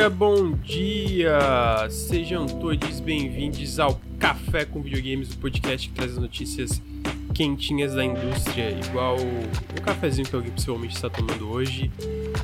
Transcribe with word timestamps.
dia, 0.00 0.08
bom 0.08 0.52
dia! 0.52 1.86
Sejam 1.90 2.46
todos 2.46 3.00
bem-vindos 3.00 3.78
ao 3.78 4.00
Café 4.18 4.64
com 4.64 4.80
Videogames, 4.80 5.30
o 5.34 5.36
podcast 5.36 5.86
que 5.90 5.94
traz 5.94 6.12
as 6.12 6.16
notícias 6.16 6.80
quentinhas 7.34 7.92
da 7.92 8.02
indústria, 8.02 8.70
igual 8.82 9.18
o 9.18 9.82
cafezinho 9.82 10.26
que 10.26 10.34
alguém 10.34 10.52
possivelmente 10.52 10.94
está 10.94 11.10
tomando 11.10 11.50
hoje. 11.50 11.92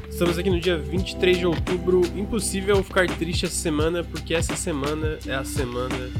Estamos 0.06 0.36
aqui 0.36 0.50
no 0.50 0.60
dia 0.60 0.76
23 0.76 1.38
de 1.38 1.46
outubro. 1.46 2.02
Impossível 2.14 2.84
ficar 2.84 3.08
triste 3.08 3.46
essa 3.46 3.54
semana, 3.54 4.04
porque 4.04 4.34
essa 4.34 4.54
semana 4.54 5.18
é 5.26 5.34
a 5.34 5.44
semana 5.44 6.10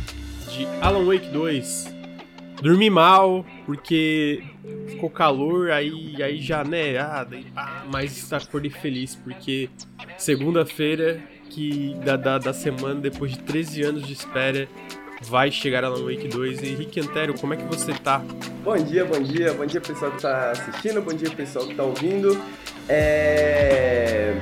de 0.51 0.65
Alan 0.81 1.05
Wake 1.05 1.29
2. 1.29 1.96
Dormi 2.63 2.89
mal, 2.89 3.45
porque 3.65 4.43
ficou 4.89 5.11
calor, 5.11 5.71
aí, 5.71 6.23
aí 6.23 6.41
já, 6.41 6.65
né, 6.65 6.99
ah, 6.99 7.25
daí, 7.25 7.47
ah, 7.55 7.85
mas 7.93 8.33
acordei 8.33 8.71
feliz, 8.71 9.15
porque 9.15 9.69
segunda-feira 10.17 11.21
que 11.51 11.95
da, 12.05 12.17
da, 12.17 12.39
da 12.39 12.53
semana, 12.53 13.01
depois 13.01 13.33
de 13.33 13.39
13 13.41 13.83
anos 13.83 14.07
de 14.07 14.13
espera, 14.13 14.69
vai 15.23 15.51
chegar 15.51 15.85
Alan 15.85 16.05
Wake 16.05 16.29
2. 16.29 16.63
Henrique 16.63 17.01
Antero, 17.01 17.35
como 17.39 17.55
é 17.55 17.57
que 17.57 17.65
você 17.65 17.93
tá? 17.93 18.23
Bom 18.63 18.77
dia, 18.77 19.05
bom 19.05 19.21
dia, 19.21 19.53
bom 19.53 19.65
dia 19.65 19.81
pessoal 19.81 20.11
que 20.11 20.23
tá 20.23 20.51
assistindo, 20.51 21.01
bom 21.01 21.15
dia 21.15 21.31
pessoal 21.31 21.67
que 21.67 21.75
tá 21.75 21.83
ouvindo. 21.83 22.41
É... 22.89 24.35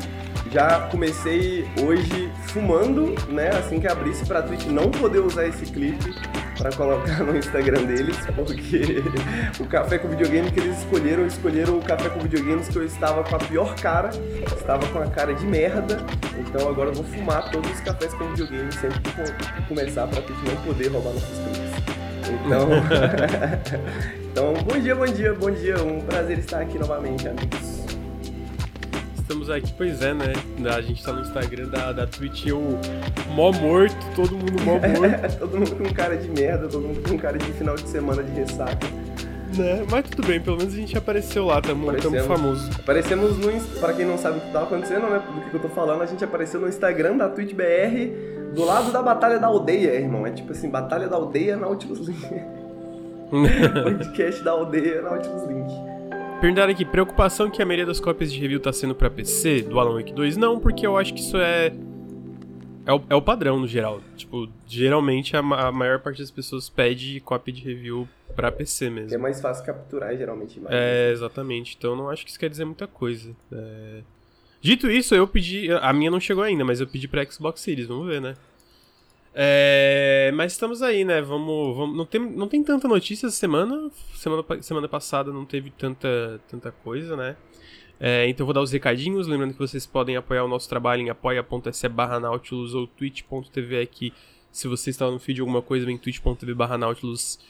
Já 0.55 0.83
comecei 0.83 1.69
hoje 1.83 2.31
fumando, 2.47 3.13
né? 3.29 3.49
Assim 3.49 3.81
que 3.81 3.89
abrisse 3.89 4.25
pra 4.25 4.41
Twitch 4.41 4.67
não 4.67 4.89
poder 4.89 5.19
usar 5.19 5.49
esse 5.49 5.67
clipe 5.67 6.15
para 6.57 6.71
colocar 6.71 7.25
no 7.25 7.37
Instagram 7.37 7.83
deles, 7.83 8.17
porque 8.37 9.03
o 9.59 9.67
café 9.67 9.99
com 9.99 10.07
videogame 10.07 10.53
que 10.53 10.61
eles 10.61 10.79
escolheram, 10.79 11.27
escolheram 11.27 11.79
o 11.79 11.83
café 11.83 12.09
com 12.09 12.21
videogames 12.21 12.69
que 12.69 12.77
eu 12.77 12.87
estava 12.87 13.25
com 13.25 13.35
a 13.35 13.39
pior 13.41 13.75
cara, 13.75 14.11
estava 14.57 14.87
com 14.87 15.01
a 15.01 15.07
cara 15.09 15.35
de 15.35 15.45
merda, 15.45 15.97
então 16.39 16.69
agora 16.69 16.91
eu 16.91 16.95
vou 16.95 17.05
fumar 17.05 17.51
todos 17.51 17.69
os 17.73 17.81
cafés 17.81 18.15
com 18.15 18.29
videogame 18.29 18.73
sempre 18.75 19.01
que 19.01 19.63
começar 19.67 20.07
para 20.07 20.23
Twitch 20.23 20.39
não 20.45 20.63
poder 20.63 20.87
roubar 20.87 21.15
nossos 21.15 21.37
clipes. 21.37 21.75
Então, 22.47 22.69
então, 24.31 24.55
bom 24.63 24.79
dia, 24.79 24.95
bom 24.95 25.07
dia, 25.07 25.35
bom 25.35 25.51
dia, 25.51 25.83
um 25.83 26.01
prazer 26.03 26.39
estar 26.39 26.61
aqui 26.61 26.79
novamente, 26.79 27.27
amigos 27.27 27.84
estamos 29.25 29.49
aqui, 29.49 29.73
pois 29.77 30.03
é, 30.03 30.13
né? 30.13 30.33
A 30.71 30.81
gente 30.83 31.03
tá 31.03 31.11
no 31.13 31.23
Instagram 31.23 31.69
da, 31.69 31.93
da 31.93 32.07
Twitch, 32.07 32.47
eu 32.47 32.61
mó 33.35 33.51
morto, 33.53 33.97
todo 34.15 34.37
mundo 34.37 34.63
mó 34.63 34.75
morto. 34.79 35.39
todo 35.39 35.59
mundo 35.59 35.77
com 35.77 35.95
cara 35.95 36.17
de 36.17 36.29
merda, 36.29 36.69
todo 36.69 36.87
mundo 36.87 37.09
com 37.09 37.19
cara 37.19 37.39
de 37.39 37.53
final 37.53 37.75
de 37.75 37.89
semana 37.89 38.23
de 38.23 38.31
ressaca. 38.33 38.87
Né? 39.57 39.85
Mas 39.91 40.11
tudo 40.11 40.27
bem, 40.27 40.41
pelo 40.41 40.59
menos 40.59 40.75
a 40.75 40.77
gente 40.77 40.97
apareceu 40.99 41.47
lá, 41.47 41.61
tamo, 41.61 41.91
tamo 41.95 42.21
famoso. 42.25 42.71
Aparecemos 42.79 43.39
no. 43.39 43.81
Pra 43.81 43.95
quem 43.95 44.05
não 44.05 44.19
sabe 44.19 44.39
o 44.39 44.41
que 44.43 44.53
tá 44.53 44.63
acontecendo, 44.63 45.09
né? 45.09 45.23
Do 45.35 45.51
que 45.51 45.57
eu 45.57 45.61
tô 45.61 45.69
falando, 45.71 46.03
a 46.03 46.07
gente 46.07 46.23
apareceu 46.23 46.61
no 46.61 46.69
Instagram 46.69 47.17
da 47.17 47.29
Twitch 47.29 47.55
BR, 47.55 48.53
do 48.55 48.65
lado 48.65 48.93
da 48.93 49.01
Batalha 49.01 49.39
da 49.39 49.47
Aldeia, 49.47 49.95
irmão. 49.95 50.27
É 50.27 50.33
tipo 50.33 50.53
assim, 50.53 50.69
Batalha 50.69 51.09
da 51.09 51.17
Aldeia 51.17 51.57
Nautilus 51.57 52.01
Link. 52.01 52.29
Podcast 53.85 54.43
da 54.43 54.51
Aldeia 54.51 55.01
Nautilus 55.01 55.45
Link. 55.45 55.94
Perguntaram 56.45 56.73
aqui, 56.73 56.85
preocupação 56.85 57.51
que 57.51 57.63
a 57.63 57.65
maioria 57.65 57.87
das 57.87 57.99
cópias 57.99 58.31
de 58.31 58.39
review 58.39 58.61
tá 58.61 58.71
sendo 58.71 58.95
para 58.95 59.09
PC 59.09 59.63
do 59.63 59.81
Alan 59.81 59.95
Wake 59.95 60.13
2? 60.13 60.37
Não, 60.37 60.61
porque 60.61 60.87
eu 60.87 60.99
acho 60.99 61.15
que 61.15 61.21
isso 61.21 61.39
é. 61.39 61.73
É 62.85 62.93
o, 62.93 63.03
é 63.09 63.15
o 63.15 63.23
padrão 63.23 63.59
no 63.59 63.67
geral. 63.67 64.03
Tipo, 64.15 64.47
geralmente 64.67 65.35
a, 65.35 65.41
a, 65.41 65.73
maior 65.73 66.01
parte 66.01 66.21
das 66.21 66.31
pessoas 66.31 66.69
pede 66.69 67.19
cópia 67.21 67.51
de 67.51 67.63
review 67.63 68.07
para 68.37 68.53
PC 68.53 68.91
mesmo. 68.91 69.15
É 69.15 69.17
mais 69.17 69.41
fácil 69.41 69.65
capturar, 69.65 70.15
geralmente. 70.19 70.61
Mais 70.61 70.75
é, 70.75 71.13
exatamente. 71.13 71.77
Então 71.79 71.97
não 71.97 72.11
acho 72.11 72.23
que 72.27 72.31
isso 72.31 72.39
quer 72.39 72.51
dizer 72.51 72.67
muita 72.67 72.87
coisa. 72.87 73.35
É... 73.51 74.01
Dito 74.61 74.91
isso, 74.91 75.15
eu 75.15 75.27
pedi. 75.27 75.73
A 75.73 75.95
minha 75.95 76.11
não 76.11 76.21
chegou 76.21 76.45
ainda, 76.45 76.63
mas 76.63 76.79
eu 76.79 76.87
pedi 76.87 77.09
pra 77.09 77.25
Xbox 77.25 77.63
Series, 77.63 77.87
vamos 77.87 78.07
ver, 78.07 78.21
né? 78.21 78.35
É, 79.37 80.31
mas 80.35 80.53
estamos 80.53 80.81
aí, 80.81 81.05
né? 81.05 81.21
Vamos, 81.21 81.77
vamos, 81.77 81.97
não, 81.97 82.07
tem, 82.07 82.21
não 82.21 82.47
tem 82.47 82.63
tanta 82.63 82.87
notícia 82.87 83.27
essa 83.27 83.37
semana. 83.37 83.91
Semana, 84.15 84.45
semana 84.63 84.89
passada 84.89 85.33
não 85.33 85.45
teve 85.45 85.71
tanta, 85.71 86.41
tanta 86.49 86.71
coisa, 86.71 87.17
né? 87.17 87.37
É, 87.99 88.29
então 88.29 88.47
vou 88.47 88.55
dar 88.55 88.61
os 88.61 88.71
recadinhos. 88.71 89.27
Lembrando 89.27 89.53
que 89.53 89.59
vocês 89.59 89.87
podem 89.87 90.17
apoiar 90.17 90.45
o 90.45 90.49
nosso 90.49 90.69
trabalho 90.69 91.03
em 91.03 91.11
apoia.se 91.11 91.89
barra 91.89 92.21
Nautilus 92.21 92.75
ou 92.75 92.87
twitch.tv 92.87 93.81
aqui. 93.81 94.13
Se 94.53 94.69
você 94.69 94.91
está 94.91 95.11
no 95.11 95.19
feed 95.19 95.37
de 95.37 95.41
alguma 95.41 95.61
coisa, 95.61 95.85
vem 95.85 95.99
twitch.tv 95.99 96.55
barra 96.55 96.79
Nautilus, 96.79 97.41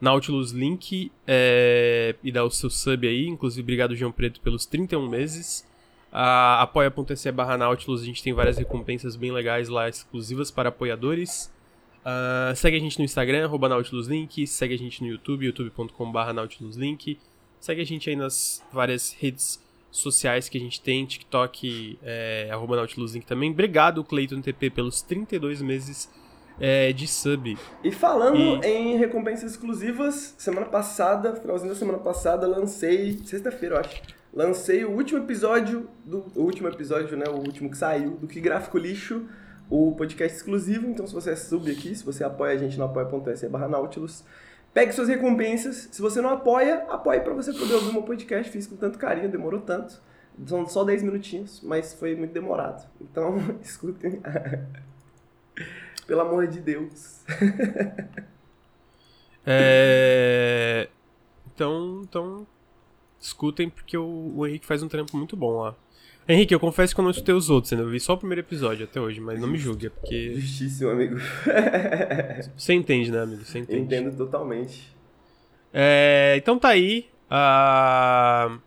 Nautilus 0.00 0.52
link 0.52 1.10
é, 1.26 2.14
e 2.22 2.30
dá 2.30 2.44
o 2.44 2.50
seu 2.50 2.70
sub 2.70 3.08
aí. 3.08 3.26
Inclusive, 3.26 3.62
obrigado, 3.62 3.96
João 3.96 4.12
Preto, 4.12 4.40
pelos 4.40 4.64
31 4.66 5.08
meses. 5.08 5.66
Uh, 6.14 6.62
apoia.se 6.62 7.32
barra 7.32 7.58
Nautilus, 7.58 8.02
a 8.02 8.04
gente 8.04 8.22
tem 8.22 8.32
várias 8.32 8.56
recompensas 8.56 9.16
bem 9.16 9.32
legais 9.32 9.68
lá, 9.68 9.88
exclusivas 9.88 10.48
para 10.48 10.68
apoiadores. 10.68 11.52
Uh, 12.04 12.54
segue 12.54 12.76
a 12.76 12.80
gente 12.80 12.98
no 13.00 13.04
Instagram, 13.04 13.46
arroba 13.46 13.68
NautilusLink, 13.68 14.46
segue 14.46 14.74
a 14.74 14.78
gente 14.78 15.02
no 15.02 15.08
YouTube, 15.08 15.46
youtube.com 15.46 16.12
barra 16.12 16.32
NautilusLink. 16.32 17.18
Segue 17.58 17.80
a 17.80 17.84
gente 17.84 18.08
aí 18.08 18.14
nas 18.14 18.62
várias 18.72 19.12
redes 19.18 19.60
sociais 19.90 20.48
que 20.48 20.56
a 20.56 20.60
gente 20.60 20.80
tem, 20.80 21.04
TikTok, 21.04 21.98
é, 22.00 22.48
arroba 22.52 22.76
NautilusLink 22.76 23.26
também. 23.26 23.50
Obrigado, 23.50 24.04
Cleiton 24.04 24.40
TP, 24.40 24.70
pelos 24.70 25.02
32 25.02 25.62
meses 25.62 26.08
é, 26.60 26.92
de 26.92 27.08
sub. 27.08 27.58
E 27.82 27.90
falando 27.90 28.36
e... 28.36 28.66
em 28.66 28.96
recompensas 28.98 29.52
exclusivas, 29.52 30.34
semana 30.38 30.66
passada, 30.66 31.34
finalzinho 31.34 31.72
da 31.72 31.78
semana 31.78 31.98
passada, 31.98 32.46
lancei, 32.46 33.18
sexta-feira 33.24 33.76
eu 33.76 33.80
acho, 33.80 34.02
lancei 34.34 34.84
o 34.84 34.90
último 34.90 35.20
episódio, 35.20 35.88
do 36.04 36.26
o 36.34 36.42
último 36.42 36.68
episódio, 36.68 37.16
né, 37.16 37.26
o 37.28 37.36
último 37.36 37.70
que 37.70 37.76
saiu, 37.76 38.10
do 38.16 38.26
Que 38.26 38.40
Gráfico 38.40 38.76
Lixo, 38.76 39.26
o 39.70 39.92
podcast 39.92 40.36
exclusivo, 40.36 40.88
então 40.88 41.06
se 41.06 41.14
você 41.14 41.30
é 41.30 41.36
sub 41.36 41.70
aqui, 41.70 41.94
se 41.94 42.04
você 42.04 42.24
apoia 42.24 42.52
a 42.52 42.56
gente 42.56 42.76
no 42.76 42.84
apoia.se 42.84 43.48
barra 43.48 43.68
Nautilus, 43.68 44.24
pegue 44.72 44.92
suas 44.92 45.08
recompensas, 45.08 45.88
se 45.90 46.02
você 46.02 46.20
não 46.20 46.30
apoia, 46.30 46.84
apoie 46.88 47.20
para 47.20 47.32
você 47.32 47.52
poder 47.52 47.74
ouvir 47.74 47.92
meu 47.92 48.02
podcast, 48.02 48.50
fiz 48.50 48.66
com 48.66 48.76
tanto 48.76 48.98
carinho, 48.98 49.30
demorou 49.30 49.60
tanto, 49.60 50.02
são 50.46 50.66
só 50.66 50.82
10 50.82 51.04
minutinhos, 51.04 51.60
mas 51.62 51.94
foi 51.94 52.16
muito 52.16 52.32
demorado, 52.32 52.84
então 53.00 53.36
escutem, 53.62 54.20
pelo 56.08 56.20
amor 56.20 56.48
de 56.48 56.60
Deus. 56.60 57.24
é... 59.46 60.88
Então, 61.46 62.02
então 62.02 62.44
escutem 63.26 63.70
porque 63.70 63.96
o, 63.96 64.32
o, 64.36 64.46
Henrique 64.46 64.66
faz 64.66 64.82
um 64.82 64.88
trampo 64.88 65.16
muito 65.16 65.36
bom 65.36 65.62
lá. 65.62 65.74
Henrique, 66.28 66.54
eu 66.54 66.60
confesso 66.60 66.94
que 66.94 67.00
eu 67.00 67.02
não 67.02 67.10
escutei 67.10 67.34
os 67.34 67.50
outros, 67.50 67.72
ainda 67.72 67.84
eu 67.84 67.90
vi 67.90 68.00
só 68.00 68.14
o 68.14 68.18
primeiro 68.18 68.40
episódio 68.40 68.84
até 68.84 69.00
hoje, 69.00 69.20
mas 69.20 69.38
não 69.38 69.48
me 69.48 69.58
julgue, 69.58 69.86
é 69.86 69.90
porque. 69.90 70.34
Justíssimo, 70.34 70.90
amigo. 70.90 71.16
Você 72.56 72.72
entende, 72.72 73.10
né, 73.10 73.22
amigo? 73.22 73.44
Você 73.44 73.58
entende. 73.58 73.80
Entendo 73.82 74.16
totalmente. 74.16 74.94
É, 75.72 76.34
então 76.38 76.58
tá 76.58 76.68
aí. 76.68 77.08
Uh... 77.30 78.58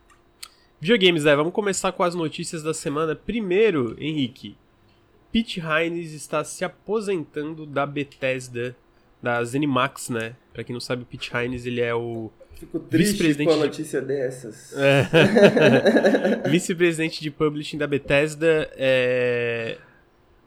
Videogames, 0.80 1.24
né? 1.24 1.34
Vamos 1.34 1.52
começar 1.52 1.90
com 1.90 2.04
as 2.04 2.14
notícias 2.14 2.62
da 2.62 2.72
semana. 2.72 3.16
Primeiro, 3.16 3.96
Henrique. 3.98 4.56
Pete 5.32 5.60
Hines 5.60 6.12
está 6.12 6.44
se 6.44 6.64
aposentando 6.64 7.66
da 7.66 7.84
Bethesda, 7.84 8.76
da 9.20 9.42
Zenimax, 9.42 10.08
né? 10.08 10.36
Pra 10.52 10.62
quem 10.62 10.72
não 10.72 10.80
sabe, 10.80 11.02
o 11.02 11.06
Pete 11.06 11.32
Hines 11.34 11.66
ele 11.66 11.80
é 11.80 11.92
o 11.94 12.30
Fico 12.58 12.80
triste 12.80 13.44
com 13.44 13.52
a 13.52 13.56
notícia 13.56 14.00
de... 14.00 14.08
dessas. 14.08 14.74
É. 14.76 15.06
Vice-presidente 16.50 17.20
de 17.20 17.30
publishing 17.30 17.78
da 17.78 17.86
Bethesda. 17.86 18.68
É... 18.74 19.78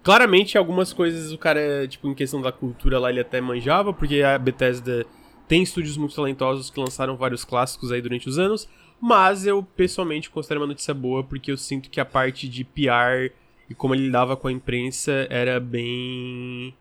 Claramente, 0.04 0.58
algumas 0.58 0.92
coisas 0.92 1.32
o 1.32 1.38
cara, 1.38 1.88
tipo, 1.88 2.10
em 2.10 2.14
questão 2.14 2.42
da 2.42 2.52
cultura 2.52 3.00
lá, 3.00 3.10
ele 3.10 3.22
até 3.22 3.40
manjava, 3.40 3.94
porque 3.94 4.22
a 4.22 4.38
Bethesda 4.38 5.06
tem 5.48 5.64
estúdios 5.64 5.96
muito 5.96 6.16
talentosos 6.16 6.70
que 6.70 6.80
lançaram 6.80 7.16
vários 7.16 7.46
clássicos 7.46 7.92
aí 7.92 8.02
durante 8.02 8.28
os 8.28 8.38
anos. 8.38 8.68
Mas 9.00 9.48
eu, 9.48 9.64
pessoalmente, 9.64 10.30
considero 10.30 10.60
uma 10.60 10.68
notícia 10.68 10.94
boa, 10.94 11.24
porque 11.24 11.52
eu 11.52 11.58
sinto 11.58 11.90
que 11.90 12.00
a 12.00 12.06
parte 12.06 12.50
de 12.50 12.64
PR 12.64 13.32
e 13.70 13.74
como 13.74 13.96
ele 13.96 14.06
lidava 14.06 14.36
com 14.36 14.50
a 14.50 14.52
imprensa 14.52 15.28
era 15.30 15.60
bem. 15.62 16.76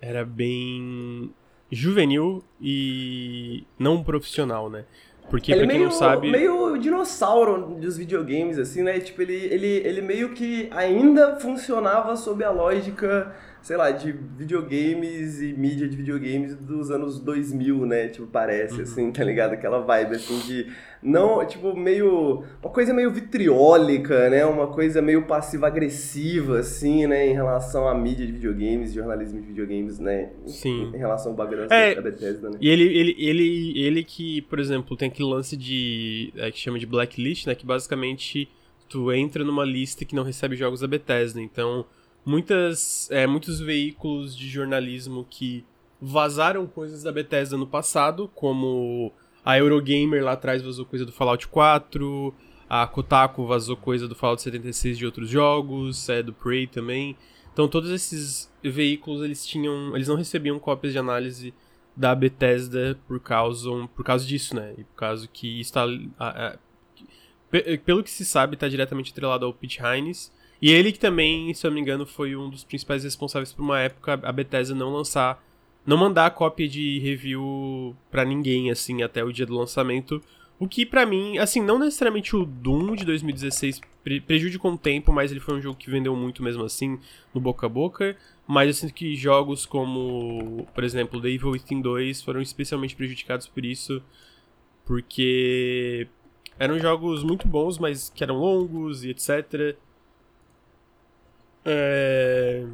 Era 0.00 0.24
bem 0.24 1.30
juvenil 1.70 2.42
e 2.60 3.64
não 3.78 4.02
profissional, 4.02 4.70
né? 4.70 4.84
Porque, 5.30 5.52
ele 5.52 5.60
pra 5.60 5.68
quem 5.68 5.78
meio, 5.78 5.88
não 5.88 5.96
sabe. 5.96 6.30
meio 6.30 6.76
dinossauro 6.76 7.76
dos 7.80 7.96
videogames, 7.96 8.58
assim, 8.58 8.82
né? 8.82 9.00
Tipo, 9.00 9.22
ele, 9.22 9.34
ele, 9.34 9.66
ele 9.66 10.02
meio 10.02 10.34
que 10.34 10.68
ainda 10.70 11.36
funcionava 11.36 12.14
sob 12.16 12.44
a 12.44 12.50
lógica 12.50 13.34
sei 13.64 13.78
lá, 13.78 13.90
de 13.90 14.12
videogames 14.12 15.40
e 15.40 15.54
mídia 15.54 15.88
de 15.88 15.96
videogames 15.96 16.54
dos 16.54 16.90
anos 16.90 17.18
2000, 17.18 17.86
né? 17.86 18.08
Tipo, 18.08 18.26
parece, 18.26 18.74
uhum. 18.74 18.82
assim, 18.82 19.10
tá 19.10 19.24
ligado? 19.24 19.54
Aquela 19.54 19.80
vibe, 19.80 20.16
assim, 20.16 20.38
de... 20.40 20.66
Não, 21.02 21.44
tipo, 21.46 21.74
meio... 21.74 22.44
Uma 22.62 22.70
coisa 22.70 22.92
meio 22.92 23.10
vitriólica, 23.10 24.28
né? 24.28 24.44
Uma 24.44 24.66
coisa 24.66 25.00
meio 25.00 25.26
passiva-agressiva, 25.26 26.58
assim, 26.58 27.06
né? 27.06 27.26
Em 27.26 27.32
relação 27.32 27.88
à 27.88 27.94
mídia 27.94 28.26
de 28.26 28.32
videogames, 28.32 28.92
jornalismo 28.92 29.40
de 29.40 29.46
videogames, 29.46 29.98
né? 29.98 30.30
Sim. 30.46 30.92
Em 30.94 30.98
relação 30.98 31.32
ao 31.32 31.36
bagulho 31.36 31.66
é, 31.72 31.94
da 31.94 32.02
Bethesda, 32.02 32.50
né? 32.50 32.58
E 32.60 32.68
ele, 32.68 32.84
ele, 32.84 33.16
ele, 33.18 33.82
ele 33.82 34.04
que, 34.04 34.42
por 34.42 34.58
exemplo, 34.58 34.94
tem 34.94 35.08
aquele 35.08 35.26
lance 35.30 35.56
de... 35.56 36.30
É, 36.36 36.50
que 36.50 36.58
chama 36.58 36.78
de 36.78 36.84
blacklist, 36.84 37.46
né? 37.46 37.54
Que 37.54 37.64
basicamente 37.64 38.46
tu 38.90 39.10
entra 39.10 39.42
numa 39.42 39.64
lista 39.64 40.04
que 40.04 40.14
não 40.14 40.22
recebe 40.22 40.54
jogos 40.54 40.80
da 40.80 40.86
Bethesda. 40.86 41.40
Então, 41.40 41.86
muitas, 42.24 43.10
é, 43.10 43.26
muitos 43.26 43.60
veículos 43.60 44.36
de 44.36 44.48
jornalismo 44.48 45.26
que 45.28 45.64
vazaram 46.00 46.66
coisas 46.66 47.02
da 47.02 47.12
Bethesda 47.12 47.56
no 47.56 47.66
passado, 47.66 48.30
como 48.34 49.12
a 49.44 49.58
Eurogamer 49.58 50.24
lá 50.24 50.32
atrás 50.32 50.62
vazou 50.62 50.84
coisa 50.84 51.04
do 51.04 51.12
Fallout 51.12 51.48
4, 51.48 52.34
a 52.68 52.86
Kotaku 52.86 53.46
vazou 53.46 53.76
coisa 53.76 54.08
do 54.08 54.14
Fallout 54.14 54.42
76 54.42 54.98
de 54.98 55.06
outros 55.06 55.28
jogos, 55.28 56.08
é 56.08 56.22
do 56.22 56.32
Prey 56.32 56.66
também. 56.66 57.16
Então 57.52 57.68
todos 57.68 57.90
esses 57.90 58.52
veículos 58.62 59.22
eles 59.22 59.46
tinham, 59.46 59.94
eles 59.94 60.08
não 60.08 60.16
recebiam 60.16 60.58
cópias 60.58 60.92
de 60.92 60.98
análise 60.98 61.54
da 61.96 62.14
Bethesda 62.14 62.98
por 63.06 63.20
causa, 63.20 63.70
por 63.94 64.04
causa 64.04 64.26
disso, 64.26 64.56
né? 64.56 64.74
E 64.76 64.84
por 64.84 64.96
causa 64.96 65.28
que 65.28 65.60
está 65.60 65.86
pelo 67.84 68.02
que 68.02 68.10
se 68.10 68.24
sabe 68.24 68.54
está 68.54 68.66
diretamente 68.68 69.12
atrelado 69.12 69.46
ao 69.46 69.54
Pete 69.54 69.80
Hines. 69.80 70.32
E 70.64 70.70
ele 70.70 70.92
que 70.92 70.98
também, 70.98 71.52
se 71.52 71.66
eu 71.66 71.70
não 71.70 71.74
me 71.74 71.82
engano, 71.82 72.06
foi 72.06 72.34
um 72.34 72.48
dos 72.48 72.64
principais 72.64 73.04
responsáveis 73.04 73.52
por 73.52 73.60
uma 73.60 73.80
época 73.80 74.18
a 74.22 74.32
Bethesda 74.32 74.74
não 74.74 74.94
lançar 74.94 75.44
não 75.84 75.98
mandar 75.98 76.30
cópia 76.30 76.66
de 76.66 76.98
review 77.00 77.94
para 78.10 78.24
ninguém, 78.24 78.70
assim, 78.70 79.02
até 79.02 79.22
o 79.22 79.30
dia 79.30 79.44
do 79.44 79.54
lançamento. 79.54 80.22
O 80.58 80.66
que 80.66 80.86
para 80.86 81.04
mim, 81.04 81.36
assim, 81.36 81.60
não 81.60 81.78
necessariamente 81.78 82.34
o 82.34 82.46
Doom 82.46 82.94
de 82.94 83.04
2016 83.04 83.78
pre 84.02 84.22
prejudicou 84.22 84.70
um 84.70 84.76
tempo, 84.78 85.12
mas 85.12 85.30
ele 85.30 85.38
foi 85.38 85.54
um 85.54 85.60
jogo 85.60 85.76
que 85.76 85.90
vendeu 85.90 86.16
muito 86.16 86.42
mesmo 86.42 86.64
assim 86.64 86.98
no 87.34 87.42
boca 87.42 87.66
a 87.66 87.68
boca. 87.68 88.16
Mas 88.46 88.68
eu 88.68 88.72
sinto 88.72 88.94
que 88.94 89.14
jogos 89.14 89.66
como, 89.66 90.66
por 90.74 90.82
exemplo, 90.82 91.20
The 91.20 91.28
Evil 91.28 91.50
Within 91.50 91.82
2 91.82 92.22
foram 92.22 92.40
especialmente 92.40 92.96
prejudicados 92.96 93.46
por 93.46 93.66
isso, 93.66 94.02
porque 94.86 96.08
eram 96.58 96.78
jogos 96.78 97.22
muito 97.22 97.46
bons, 97.46 97.78
mas 97.78 98.08
que 98.08 98.24
eram 98.24 98.38
longos 98.38 99.04
e 99.04 99.10
etc. 99.10 99.76
É... 101.64 102.64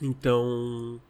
Então, 0.00 1.00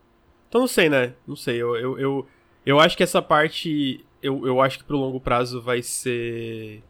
então 0.48 0.60
não 0.60 0.68
sei, 0.68 0.88
né? 0.88 1.14
Não 1.26 1.34
sei. 1.34 1.56
Eu, 1.56 1.76
eu, 1.76 1.98
eu, 1.98 2.26
eu 2.66 2.80
acho 2.80 2.96
que 2.96 3.02
essa 3.02 3.22
parte. 3.22 4.04
Eu, 4.22 4.46
eu 4.46 4.60
acho 4.60 4.78
que 4.78 4.84
pro 4.84 4.98
longo 4.98 5.20
prazo 5.20 5.62
vai 5.62 5.82
ser. 5.82 6.82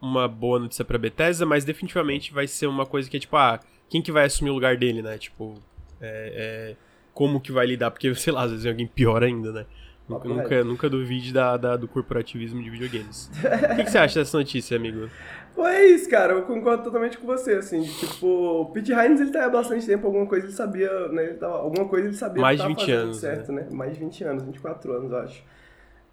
Uma 0.00 0.26
boa 0.26 0.58
notícia 0.58 0.82
pra 0.82 0.96
Bethesda, 0.96 1.44
mas 1.44 1.62
definitivamente 1.62 2.32
vai 2.32 2.46
ser 2.46 2.66
uma 2.66 2.86
coisa 2.86 3.10
que 3.10 3.18
é 3.18 3.20
tipo, 3.20 3.36
ah, 3.36 3.60
quem 3.86 4.00
que 4.00 4.10
vai 4.10 4.24
assumir 4.24 4.48
o 4.48 4.54
lugar 4.54 4.78
dele, 4.78 5.02
né? 5.02 5.18
Tipo, 5.18 5.60
é, 6.00 6.70
é, 6.70 6.76
como 7.12 7.38
que 7.38 7.52
vai 7.52 7.66
lidar? 7.66 7.90
Porque, 7.90 8.12
sei 8.16 8.32
lá, 8.32 8.44
às 8.44 8.50
vezes 8.50 8.64
é 8.64 8.70
alguém 8.70 8.86
pior 8.86 9.22
ainda, 9.22 9.52
né? 9.52 9.66
Nunca, 10.08 10.28
nunca, 10.28 10.64
nunca 10.64 10.90
duvide 10.90 11.32
da, 11.32 11.56
da, 11.56 11.76
do 11.76 11.86
corporativismo 11.86 12.62
de 12.62 12.70
videogames. 12.70 13.30
o 13.30 13.76
que, 13.76 13.84
que, 13.84 13.90
você 13.90 13.98
acha 13.98 14.18
dessa 14.18 14.36
notícia, 14.36 14.76
amigo? 14.76 15.08
Pô, 15.54 15.66
é 15.66 15.84
isso, 15.86 16.08
cara. 16.08 16.32
Eu 16.32 16.42
concordo 16.42 16.84
totalmente 16.84 17.18
com 17.18 17.26
você, 17.26 17.54
assim. 17.54 17.82
Tipo, 17.82 18.26
o 18.26 18.66
Pete 18.66 18.92
Hines, 18.92 19.20
ele 19.20 19.30
tá 19.30 19.44
há 19.44 19.48
bastante 19.48 19.86
tempo, 19.86 20.06
alguma 20.06 20.26
coisa 20.26 20.46
ele 20.46 20.52
sabia, 20.54 21.08
né? 21.08 21.24
Ele 21.24 21.34
tava, 21.34 21.54
alguma 21.54 21.88
coisa 21.88 22.06
ele 22.06 22.16
sabia 22.16 22.42
Mais 22.42 22.60
de 22.60 22.66
20 22.66 22.92
anos. 22.92 23.16
Certo, 23.18 23.52
né? 23.52 23.62
né? 23.62 23.68
Mais 23.70 23.92
de 23.92 24.00
20 24.00 24.24
anos, 24.24 24.42
24 24.44 24.92
anos, 24.92 25.12
eu 25.12 25.18
acho. 25.18 25.44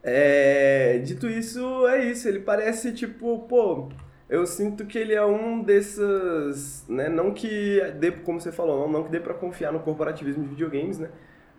É, 0.03 0.99
dito 1.03 1.27
isso, 1.27 1.87
é 1.87 2.03
isso. 2.05 2.27
Ele 2.27 2.39
parece, 2.39 2.91
tipo, 2.91 3.39
pô... 3.47 3.89
Eu 4.29 4.45
sinto 4.45 4.85
que 4.85 4.97
ele 4.97 5.13
é 5.13 5.25
um 5.25 5.63
desses, 5.63 6.85
né, 6.89 7.07
não 7.07 7.31
que 7.31 7.79
dê, 7.97 8.11
como 8.11 8.41
você 8.41 8.51
falou, 8.51 8.81
não, 8.81 8.91
não 8.91 9.03
que 9.05 9.09
dê 9.09 9.21
para 9.21 9.33
confiar 9.33 9.71
no 9.71 9.79
corporativismo 9.79 10.43
de 10.43 10.49
videogames, 10.49 10.99
né, 10.99 11.09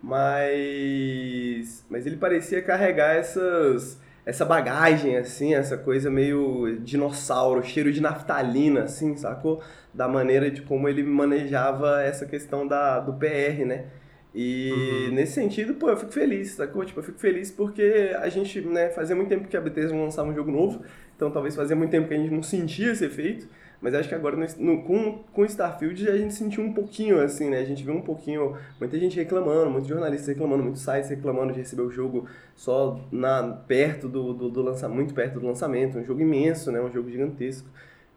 mas 0.03 1.83
mas 1.89 2.05
ele 2.05 2.17
parecia 2.17 2.61
carregar 2.61 3.15
essas 3.15 3.99
essa 4.29 4.45
bagagem, 4.45 5.17
assim, 5.17 5.55
essa 5.55 5.75
coisa 5.75 6.09
meio 6.09 6.77
dinossauro, 6.81 7.63
cheiro 7.63 7.91
de 7.91 7.99
naftalina, 7.99 8.83
assim, 8.83 9.17
sacou? 9.17 9.59
Da 9.91 10.07
maneira 10.07 10.51
de 10.51 10.61
como 10.61 10.87
ele 10.87 11.01
manejava 11.01 12.03
essa 12.03 12.27
questão 12.27 12.67
da, 12.67 12.99
do 12.99 13.13
PR, 13.13 13.65
né? 13.65 13.85
E 14.33 15.07
uhum. 15.07 15.15
nesse 15.15 15.33
sentido, 15.33 15.73
pô, 15.73 15.89
eu 15.89 15.97
fico 15.97 16.11
feliz, 16.11 16.51
sacou? 16.51 16.85
Tipo, 16.85 16.99
eu 16.99 17.03
fico 17.03 17.17
feliz 17.17 17.49
porque 17.49 18.15
a 18.21 18.29
gente, 18.29 18.61
né, 18.61 18.89
fazia 18.89 19.15
muito 19.15 19.29
tempo 19.29 19.47
que 19.47 19.57
a 19.57 19.61
Bethesda 19.61 19.95
não 19.95 20.03
lançava 20.03 20.29
um 20.29 20.35
jogo 20.35 20.51
novo, 20.51 20.83
então 21.15 21.31
talvez 21.31 21.55
fazia 21.55 21.75
muito 21.75 21.89
tempo 21.89 22.07
que 22.07 22.13
a 22.13 22.17
gente 22.17 22.31
não 22.31 22.43
sentia 22.43 22.91
esse 22.91 23.03
efeito. 23.03 23.47
Mas 23.81 23.93
acho 23.93 24.09
que 24.09 24.15
agora 24.15 24.35
no, 24.35 24.45
no, 24.57 24.83
com, 24.83 25.19
com 25.33 25.45
Starfield 25.45 26.09
a 26.09 26.17
gente 26.17 26.33
sentiu 26.33 26.63
um 26.63 26.73
pouquinho 26.73 27.21
assim, 27.21 27.49
né? 27.49 27.59
A 27.59 27.65
gente 27.65 27.83
viu 27.83 27.93
um 27.93 28.01
pouquinho, 28.01 28.57
muita 28.79 28.99
gente 28.99 29.15
reclamando, 29.15 29.69
muitos 29.69 29.87
jornalistas 29.87 30.27
reclamando, 30.27 30.63
muitos 30.63 30.81
sites 30.81 31.09
reclamando 31.09 31.53
de 31.53 31.59
receber 31.59 31.83
o 31.83 31.91
jogo 31.91 32.27
só 32.55 32.99
na, 33.11 33.43
perto 33.67 34.09
do, 34.09 34.33
do, 34.33 34.49
do 34.49 34.61
lançamento, 34.61 34.95
muito 34.95 35.13
perto 35.13 35.39
do 35.39 35.47
lançamento, 35.47 35.97
um 35.97 36.03
jogo 36.03 36.21
imenso, 36.21 36.71
né? 36.71 36.81
Um 36.81 36.91
jogo 36.91 37.09
gigantesco. 37.09 37.69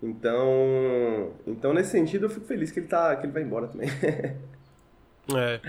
Então, 0.03 1.33
então 1.47 1.73
nesse 1.73 1.91
sentido 1.91 2.27
eu 2.27 2.31
fico 2.31 2.45
feliz 2.45 2.73
que 2.73 2.81
ele 2.81 2.89
tá, 2.89 3.15
que 3.15 3.27
ele 3.27 3.33
vai 3.33 3.43
embora 3.43 3.69
também. 3.69 3.89
é. 5.37 5.61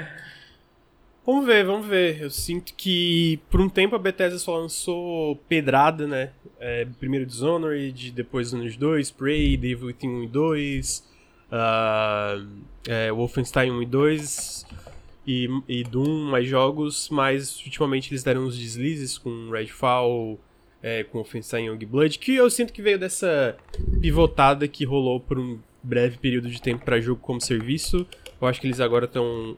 Vamos 1.26 1.46
ver, 1.46 1.66
vamos 1.66 1.88
ver. 1.88 2.22
Eu 2.22 2.30
sinto 2.30 2.74
que 2.76 3.40
por 3.50 3.62
um 3.62 3.70
tempo 3.70 3.96
a 3.96 4.00
Bethesda 4.00 4.38
só 4.38 4.58
lançou 4.58 5.38
pedrada, 5.48 6.06
né? 6.06 6.32
É, 6.60 6.86
primeiro 7.00 7.26
Dishonored, 7.26 8.12
depois 8.12 8.48
Dishonored 8.48 8.78
2, 8.78 9.12
Prey, 9.12 9.56
Devil 9.56 9.88
Within 9.88 10.10
1 10.10 10.24
e 10.24 10.28
2, 10.28 11.10
uh, 11.50 12.48
é, 12.88 13.12
Wolfenstein 13.12 13.72
1 13.72 13.82
e 13.82 13.86
2 13.86 14.66
e, 15.26 15.50
e 15.70 15.84
Doom, 15.86 16.30
mais 16.30 16.46
jogos, 16.46 17.08
mas 17.10 17.58
ultimamente 17.64 18.12
eles 18.12 18.24
deram 18.24 18.46
uns 18.46 18.58
deslizes 18.58 19.18
com 19.18 19.50
Redfall, 19.50 20.38
é, 20.82 21.06
com 21.06 21.20
Wolfenstein 21.20 21.68
Youngblood, 21.68 22.20
que 22.20 22.36
eu 22.36 22.50
sinto 22.50 22.74
que 22.74 22.82
veio 22.82 23.00
dessa 23.00 23.56
pivotada 24.02 24.68
que 24.68 24.84
rolou 24.84 25.22
por 25.22 25.40
um 25.40 25.58
breve 25.82 26.18
período 26.18 26.50
de 26.50 26.62
tempo 26.62 26.84
para 26.84 27.00
jogo 27.00 27.22
como 27.22 27.40
serviço. 27.40 28.06
Eu 28.42 28.48
acho 28.48 28.60
que 28.60 28.68
eles 28.68 28.82
agora 28.82 29.06
estão 29.06 29.58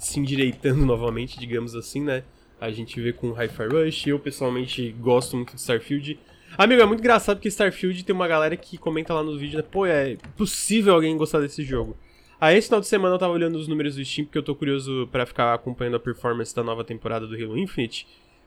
se 0.00 0.18
endireitando 0.18 0.84
novamente, 0.86 1.38
digamos 1.38 1.76
assim, 1.76 2.02
né? 2.02 2.24
A 2.60 2.70
gente 2.70 3.00
vê 3.00 3.12
com 3.12 3.32
Hi-Fi 3.32 3.66
Rush, 3.66 4.06
eu 4.06 4.18
pessoalmente 4.18 4.90
gosto 4.98 5.36
muito 5.36 5.54
de 5.54 5.60
Starfield. 5.60 6.18
Amigo, 6.58 6.82
é 6.82 6.86
muito 6.86 7.00
engraçado 7.00 7.36
porque 7.36 7.48
Starfield 7.48 8.04
tem 8.04 8.14
uma 8.14 8.26
galera 8.26 8.56
que 8.56 8.76
comenta 8.76 9.14
lá 9.14 9.22
nos 9.22 9.40
vídeos, 9.40 9.62
né? 9.62 9.68
Pô, 9.70 9.86
é 9.86 10.16
possível 10.36 10.94
alguém 10.94 11.16
gostar 11.16 11.40
desse 11.40 11.62
jogo. 11.62 11.96
Aí 12.40 12.56
esse 12.56 12.68
final 12.68 12.80
de 12.80 12.86
semana 12.86 13.14
eu 13.14 13.18
tava 13.18 13.32
olhando 13.32 13.56
os 13.56 13.68
números 13.68 13.96
do 13.96 14.04
Steam, 14.04 14.24
porque 14.24 14.38
eu 14.38 14.42
tô 14.42 14.54
curioso 14.54 15.08
para 15.12 15.24
ficar 15.26 15.54
acompanhando 15.54 15.96
a 15.96 16.00
performance 16.00 16.54
da 16.54 16.64
nova 16.64 16.82
temporada 16.82 17.26
do 17.26 17.34
Halo 17.34 17.56
Infinite. 17.56 18.06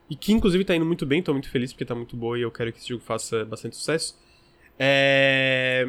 E 0.09 0.15
que 0.15 0.33
inclusive 0.33 0.65
tá 0.65 0.75
indo 0.75 0.85
muito 0.85 1.05
bem, 1.05 1.21
tô 1.21 1.31
muito 1.31 1.49
feliz 1.49 1.71
porque 1.71 1.85
tá 1.85 1.95
muito 1.95 2.15
boa 2.15 2.37
e 2.37 2.41
eu 2.41 2.51
quero 2.51 2.71
que 2.73 2.79
esse 2.79 2.89
jogo 2.89 3.03
faça 3.03 3.45
bastante 3.45 3.75
sucesso. 3.75 4.19
É... 4.77 5.87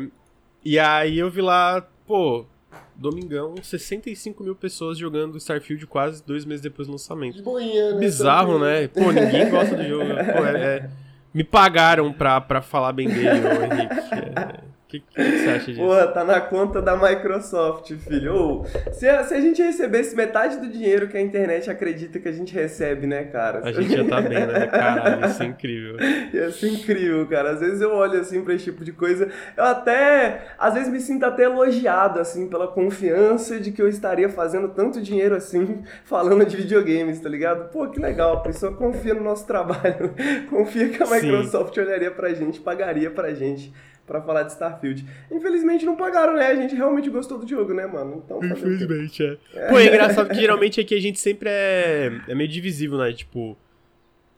E 0.65 0.79
aí 0.79 1.19
eu 1.19 1.31
vi 1.31 1.43
lá, 1.43 1.81
pô, 2.07 2.47
domingão, 2.95 3.55
65 3.63 4.43
mil 4.43 4.55
pessoas 4.55 4.99
jogando 4.99 5.37
Starfield 5.39 5.87
quase 5.87 6.25
dois 6.25 6.45
meses 6.45 6.63
depois 6.63 6.89
do 6.89 6.93
lançamento. 6.93 7.43
Boinha, 7.43 7.93
né? 7.93 7.99
Bizarro, 7.99 8.59
né? 8.59 8.89
Pô, 8.89 9.11
ninguém 9.13 9.51
gosta 9.51 9.77
do 9.77 9.85
jogo. 9.85 10.11
Pô, 10.37 10.47
é, 10.47 10.77
é, 10.77 10.91
me 11.33 11.45
pagaram 11.45 12.13
pra, 12.13 12.41
pra 12.41 12.63
falar 12.63 12.93
bem 12.93 13.09
dele, 13.09 13.29
Henrique. 13.29 13.95
É, 14.15 14.74
que, 15.01 15.15
que, 15.15 15.39
você 15.39 15.49
acha 15.49 15.67
disso? 15.67 15.81
Porra, 15.81 16.07
tá 16.09 16.25
na 16.25 16.41
conta 16.41 16.81
da 16.81 16.97
Microsoft, 16.97 17.93
filho. 17.97 18.35
Ou, 18.35 18.67
se, 18.93 19.09
a, 19.09 19.25
se 19.25 19.35
a 19.35 19.41
gente 19.41 19.63
recebesse 19.63 20.15
metade 20.15 20.59
do 20.59 20.69
dinheiro 20.69 21.09
que 21.09 21.17
a 21.17 21.21
internet 21.21 21.71
acredita 21.71 22.19
que 22.19 22.29
a 22.29 22.33
gente 22.33 22.55
recebe, 22.55 23.07
né, 23.07 23.25
cara? 23.25 23.61
A 23.65 23.73
gente 23.73 23.95
já 23.95 24.05
tá 24.05 24.21
bem, 24.21 24.47
né? 24.47 24.67
Caralho, 24.67 25.27
isso 25.27 25.43
é 25.43 25.47
incrível. 25.47 25.97
Ia 26.33 26.51
ser 26.51 26.69
incrível, 26.69 27.27
cara. 27.27 27.51
Às 27.53 27.61
vezes 27.61 27.81
eu 27.81 27.93
olho 27.93 28.21
assim 28.21 28.43
pra 28.43 28.55
esse 28.55 28.65
tipo 28.65 28.85
de 28.85 28.93
coisa, 28.93 29.31
eu 29.57 29.65
até, 29.65 30.47
às 30.59 30.75
vezes 30.75 30.89
me 30.89 31.01
sinto 31.01 31.25
até 31.25 31.45
elogiado, 31.45 32.21
assim, 32.21 32.49
pela 32.49 32.69
confiança 32.69 33.59
de 33.59 33.73
que 33.73 33.81
eu 33.81 33.89
estaria 33.89 34.29
fazendo 34.29 34.69
tanto 34.69 35.01
dinheiro 35.01 35.35
assim, 35.35 35.83
falando 36.05 36.45
de 36.45 36.57
videogames, 36.57 37.21
tá 37.21 37.29
ligado? 37.29 37.71
Pô, 37.71 37.89
que 37.89 38.01
legal, 38.01 38.35
a 38.35 38.41
pessoa 38.41 38.73
confia 38.73 39.15
no 39.15 39.23
nosso 39.23 39.47
trabalho, 39.47 40.15
confia 40.51 40.89
que 40.89 41.03
a 41.03 41.07
Microsoft 41.07 41.75
Sim. 41.75 41.81
olharia 41.81 42.11
pra 42.11 42.33
gente, 42.35 42.61
pagaria 42.61 43.11
pra 43.11 43.33
gente 43.33 43.73
para 44.07 44.21
falar 44.21 44.43
de 44.43 44.53
Starfield. 44.53 45.05
Infelizmente 45.31 45.85
não 45.85 45.97
pagaram, 45.97 46.35
né? 46.35 46.47
A 46.47 46.55
gente 46.55 46.75
realmente 46.75 47.09
gostou 47.11 47.39
do 47.39 47.49
jogo, 47.49 47.73
né, 47.73 47.87
mano? 47.87 48.23
Então, 48.25 48.39
Infelizmente, 48.43 49.23
é. 49.23 49.39
é. 49.55 49.69
Pô, 49.69 49.79
é 49.79 49.87
engraçado 49.87 50.29
que 50.29 50.37
geralmente 50.37 50.81
aqui 50.81 50.95
a 50.95 51.01
gente 51.01 51.19
sempre 51.19 51.49
é, 51.49 52.21
é 52.29 52.35
meio 52.35 52.49
divisível, 52.49 52.99
né? 52.99 53.13
Tipo, 53.13 53.57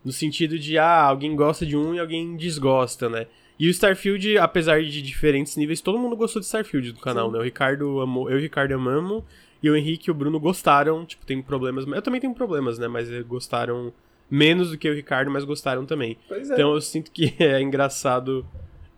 no 0.04 0.12
sentido 0.12 0.58
de, 0.58 0.78
ah, 0.78 1.02
alguém 1.02 1.34
gosta 1.34 1.66
de 1.66 1.76
um 1.76 1.94
e 1.94 1.98
alguém 1.98 2.36
desgosta, 2.36 3.08
né? 3.08 3.26
E 3.58 3.68
o 3.68 3.70
Starfield, 3.70 4.38
apesar 4.38 4.82
de 4.82 5.00
diferentes 5.02 5.56
níveis, 5.56 5.80
todo 5.80 5.98
mundo 5.98 6.14
gostou 6.14 6.40
de 6.40 6.46
Starfield 6.46 6.92
do 6.92 7.00
canal, 7.00 7.28
Sim. 7.28 7.32
né? 7.32 7.38
O 7.40 7.42
Ricardo 7.42 8.00
amou, 8.00 8.30
eu 8.30 8.36
e 8.36 8.40
o 8.40 8.42
Ricardo 8.42 8.72
amamos, 8.72 9.24
e 9.62 9.70
o 9.70 9.74
Henrique 9.74 10.08
e 10.08 10.12
o 10.12 10.14
Bruno 10.14 10.38
gostaram, 10.38 11.04
tipo, 11.04 11.24
tem 11.24 11.40
problemas, 11.42 11.86
eu 11.86 12.02
também 12.02 12.20
tenho 12.20 12.34
problemas, 12.34 12.78
né? 12.78 12.86
Mas 12.86 13.08
gostaram 13.22 13.92
menos 14.30 14.70
do 14.70 14.78
que 14.78 14.88
o 14.88 14.94
Ricardo, 14.94 15.30
mas 15.30 15.44
gostaram 15.44 15.86
também. 15.86 16.18
Pois 16.28 16.50
é. 16.50 16.54
Então 16.54 16.74
eu 16.74 16.80
sinto 16.80 17.10
que 17.10 17.34
é 17.42 17.60
engraçado 17.60 18.46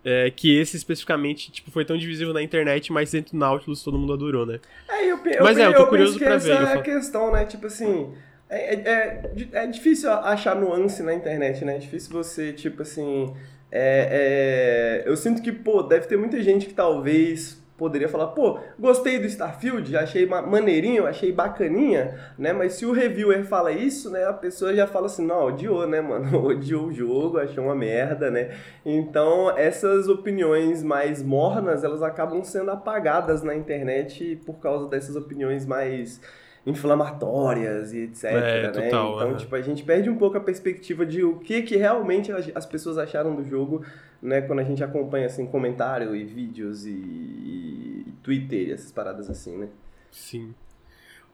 é, 0.04 0.30
que 0.30 0.58
esse 0.58 0.76
especificamente 0.76 1.50
tipo, 1.50 1.70
foi 1.70 1.84
tão 1.84 1.96
divisível 1.96 2.32
na 2.32 2.42
internet, 2.42 2.92
mas 2.92 3.10
dentro 3.10 3.32
do 3.32 3.38
Nautilus 3.38 3.82
todo 3.82 3.98
mundo 3.98 4.12
adorou, 4.12 4.46
né? 4.46 4.60
É, 4.88 5.04
eu, 5.04 5.18
eu, 5.24 5.42
mas 5.42 5.58
é, 5.58 5.66
eu 5.66 5.74
tô 5.74 5.86
curioso 5.86 6.18
pra 6.18 6.36
ver. 6.36 6.52
Essa 6.52 6.72
é 6.72 6.74
a 6.74 6.82
questão, 6.82 7.32
né? 7.32 7.44
Tipo 7.44 7.66
assim, 7.66 8.14
é, 8.48 8.74
é, 8.74 8.80
é, 8.86 9.48
é, 9.52 9.66
difícil 9.66 10.10
achar 10.10 10.54
nuance 10.54 11.02
na 11.02 11.12
internet, 11.12 11.64
né? 11.64 11.76
É 11.76 11.78
difícil 11.78 12.12
você, 12.12 12.52
tipo 12.52 12.82
assim, 12.82 13.34
É, 13.70 15.02
é, 15.04 15.10
eu 15.10 15.16
sinto 15.16 15.42
que, 15.42 15.52
pô, 15.52 15.82
deve 15.82 16.06
ter 16.06 16.16
muita 16.16 16.42
gente 16.42 16.66
que 16.66 16.72
talvez 16.74 17.57
poderia 17.78 18.08
falar, 18.08 18.26
pô, 18.28 18.58
gostei 18.76 19.20
do 19.20 19.26
Starfield, 19.26 19.96
achei 19.96 20.26
maneirinho, 20.26 21.06
achei 21.06 21.32
bacaninha, 21.32 22.18
né? 22.36 22.52
Mas 22.52 22.72
se 22.72 22.84
o 22.84 22.92
reviewer 22.92 23.44
fala 23.44 23.70
isso, 23.70 24.10
né, 24.10 24.24
a 24.26 24.32
pessoa 24.32 24.74
já 24.74 24.86
fala 24.86 25.06
assim, 25.06 25.24
não, 25.24 25.44
odiou, 25.44 25.86
né, 25.86 26.00
mano? 26.00 26.44
Odiou 26.44 26.86
o 26.86 26.92
jogo, 26.92 27.38
achou 27.38 27.64
uma 27.64 27.76
merda, 27.76 28.30
né? 28.30 28.50
Então, 28.84 29.56
essas 29.56 30.08
opiniões 30.08 30.82
mais 30.82 31.22
mornas, 31.22 31.84
elas 31.84 32.02
acabam 32.02 32.42
sendo 32.42 32.72
apagadas 32.72 33.44
na 33.44 33.54
internet 33.54 34.36
por 34.44 34.58
causa 34.58 34.88
dessas 34.88 35.14
opiniões 35.14 35.64
mais 35.64 36.20
inflamatórias 36.68 37.92
e 37.92 38.00
etc. 38.04 38.24
É, 38.24 38.62
né? 38.62 38.68
Total, 38.68 39.16
então, 39.16 39.30
é. 39.30 39.34
tipo, 39.34 39.54
a 39.56 39.62
gente 39.62 39.82
perde 39.82 40.10
um 40.10 40.16
pouco 40.16 40.36
a 40.36 40.40
perspectiva 40.40 41.06
de 41.06 41.24
o 41.24 41.38
que, 41.38 41.62
que 41.62 41.76
realmente 41.76 42.30
as 42.30 42.66
pessoas 42.66 42.98
acharam 42.98 43.34
do 43.34 43.42
jogo, 43.42 43.84
né? 44.20 44.42
Quando 44.42 44.60
a 44.60 44.64
gente 44.64 44.84
acompanha, 44.84 45.26
assim, 45.26 45.46
comentário 45.46 46.14
e 46.14 46.24
vídeos 46.24 46.84
e, 46.84 46.90
e 46.90 48.06
Twitter 48.22 48.68
e 48.68 48.72
essas 48.72 48.92
paradas 48.92 49.30
assim, 49.30 49.56
né? 49.56 49.68
Sim. 50.10 50.54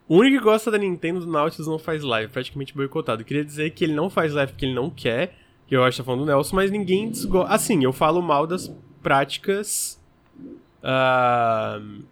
O 0.09 0.19
único 0.19 0.39
que 0.39 0.45
gosta 0.45 0.71
da 0.71 0.79
Nintendo 0.79 1.21
do 1.21 1.27
Nautilus 1.27 1.67
não 1.67 1.79
faz 1.79 2.03
live, 2.03 2.31
praticamente 2.31 2.75
boicotado. 2.75 3.25
Queria 3.25 3.45
dizer 3.45 3.71
que 3.71 3.85
ele 3.85 3.95
não 3.95 4.09
faz 4.09 4.33
live 4.33 4.53
porque 4.53 4.67
ele 4.67 4.75
não 4.75 4.91
quer, 4.91 5.35
que 5.67 5.75
eu 5.75 5.83
acho 5.83 5.97
que 5.97 6.03
tá 6.03 6.05
falando 6.05 6.21
do 6.21 6.27
Nelson, 6.27 6.55
mas 6.55 6.71
ninguém 6.71 7.11
desgosta. 7.11 7.53
Assim, 7.53 7.83
eu 7.83 7.93
falo 7.93 8.23
mal 8.23 8.47
das 8.47 8.69
práticas. 9.03 10.01
Uh 10.83 12.05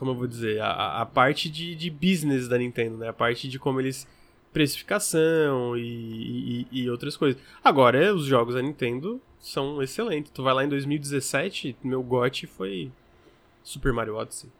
como 0.00 0.12
eu 0.12 0.14
vou 0.14 0.26
dizer, 0.26 0.62
a, 0.62 1.02
a 1.02 1.06
parte 1.06 1.50
de, 1.50 1.74
de 1.74 1.90
business 1.90 2.48
da 2.48 2.56
Nintendo, 2.56 2.96
né? 2.96 3.08
A 3.08 3.12
parte 3.12 3.46
de 3.46 3.58
como 3.58 3.78
eles 3.78 4.08
precificação 4.50 5.76
e, 5.76 6.66
e, 6.72 6.84
e, 6.84 6.90
outras 6.90 7.18
coisas. 7.18 7.40
Agora, 7.62 8.14
os 8.14 8.24
jogos 8.24 8.54
da 8.54 8.62
Nintendo 8.62 9.20
são 9.38 9.82
excelentes. 9.82 10.32
Tu 10.32 10.42
vai 10.42 10.54
lá 10.54 10.64
em 10.64 10.70
2017, 10.70 11.76
meu 11.84 12.02
GOT 12.02 12.46
foi 12.46 12.90
Super 13.62 13.92
Mario 13.92 14.16
Odyssey. 14.16 14.50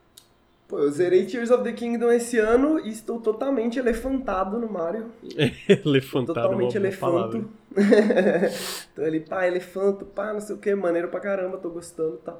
Pô, 0.68 0.78
eu 0.78 0.90
zerei 0.90 1.24
Tears 1.24 1.50
of 1.50 1.64
the 1.64 1.72
Kingdom 1.72 2.10
esse 2.12 2.38
ano 2.38 2.78
e 2.78 2.90
estou 2.90 3.18
totalmente 3.18 3.78
elefantado 3.78 4.58
no 4.58 4.70
Mario. 4.70 5.06
elefantado, 5.66 6.34
Totalmente 6.34 6.76
elefanto. 6.76 7.48
tô 8.94 9.02
ali, 9.02 9.20
pá, 9.20 9.46
elefanto, 9.46 10.04
pá, 10.04 10.34
não 10.34 10.40
sei 10.40 10.54
o 10.54 10.58
que, 10.58 10.74
maneiro 10.74 11.08
pra 11.08 11.18
caramba, 11.18 11.56
tô 11.56 11.70
gostando, 11.70 12.18
tá. 12.18 12.36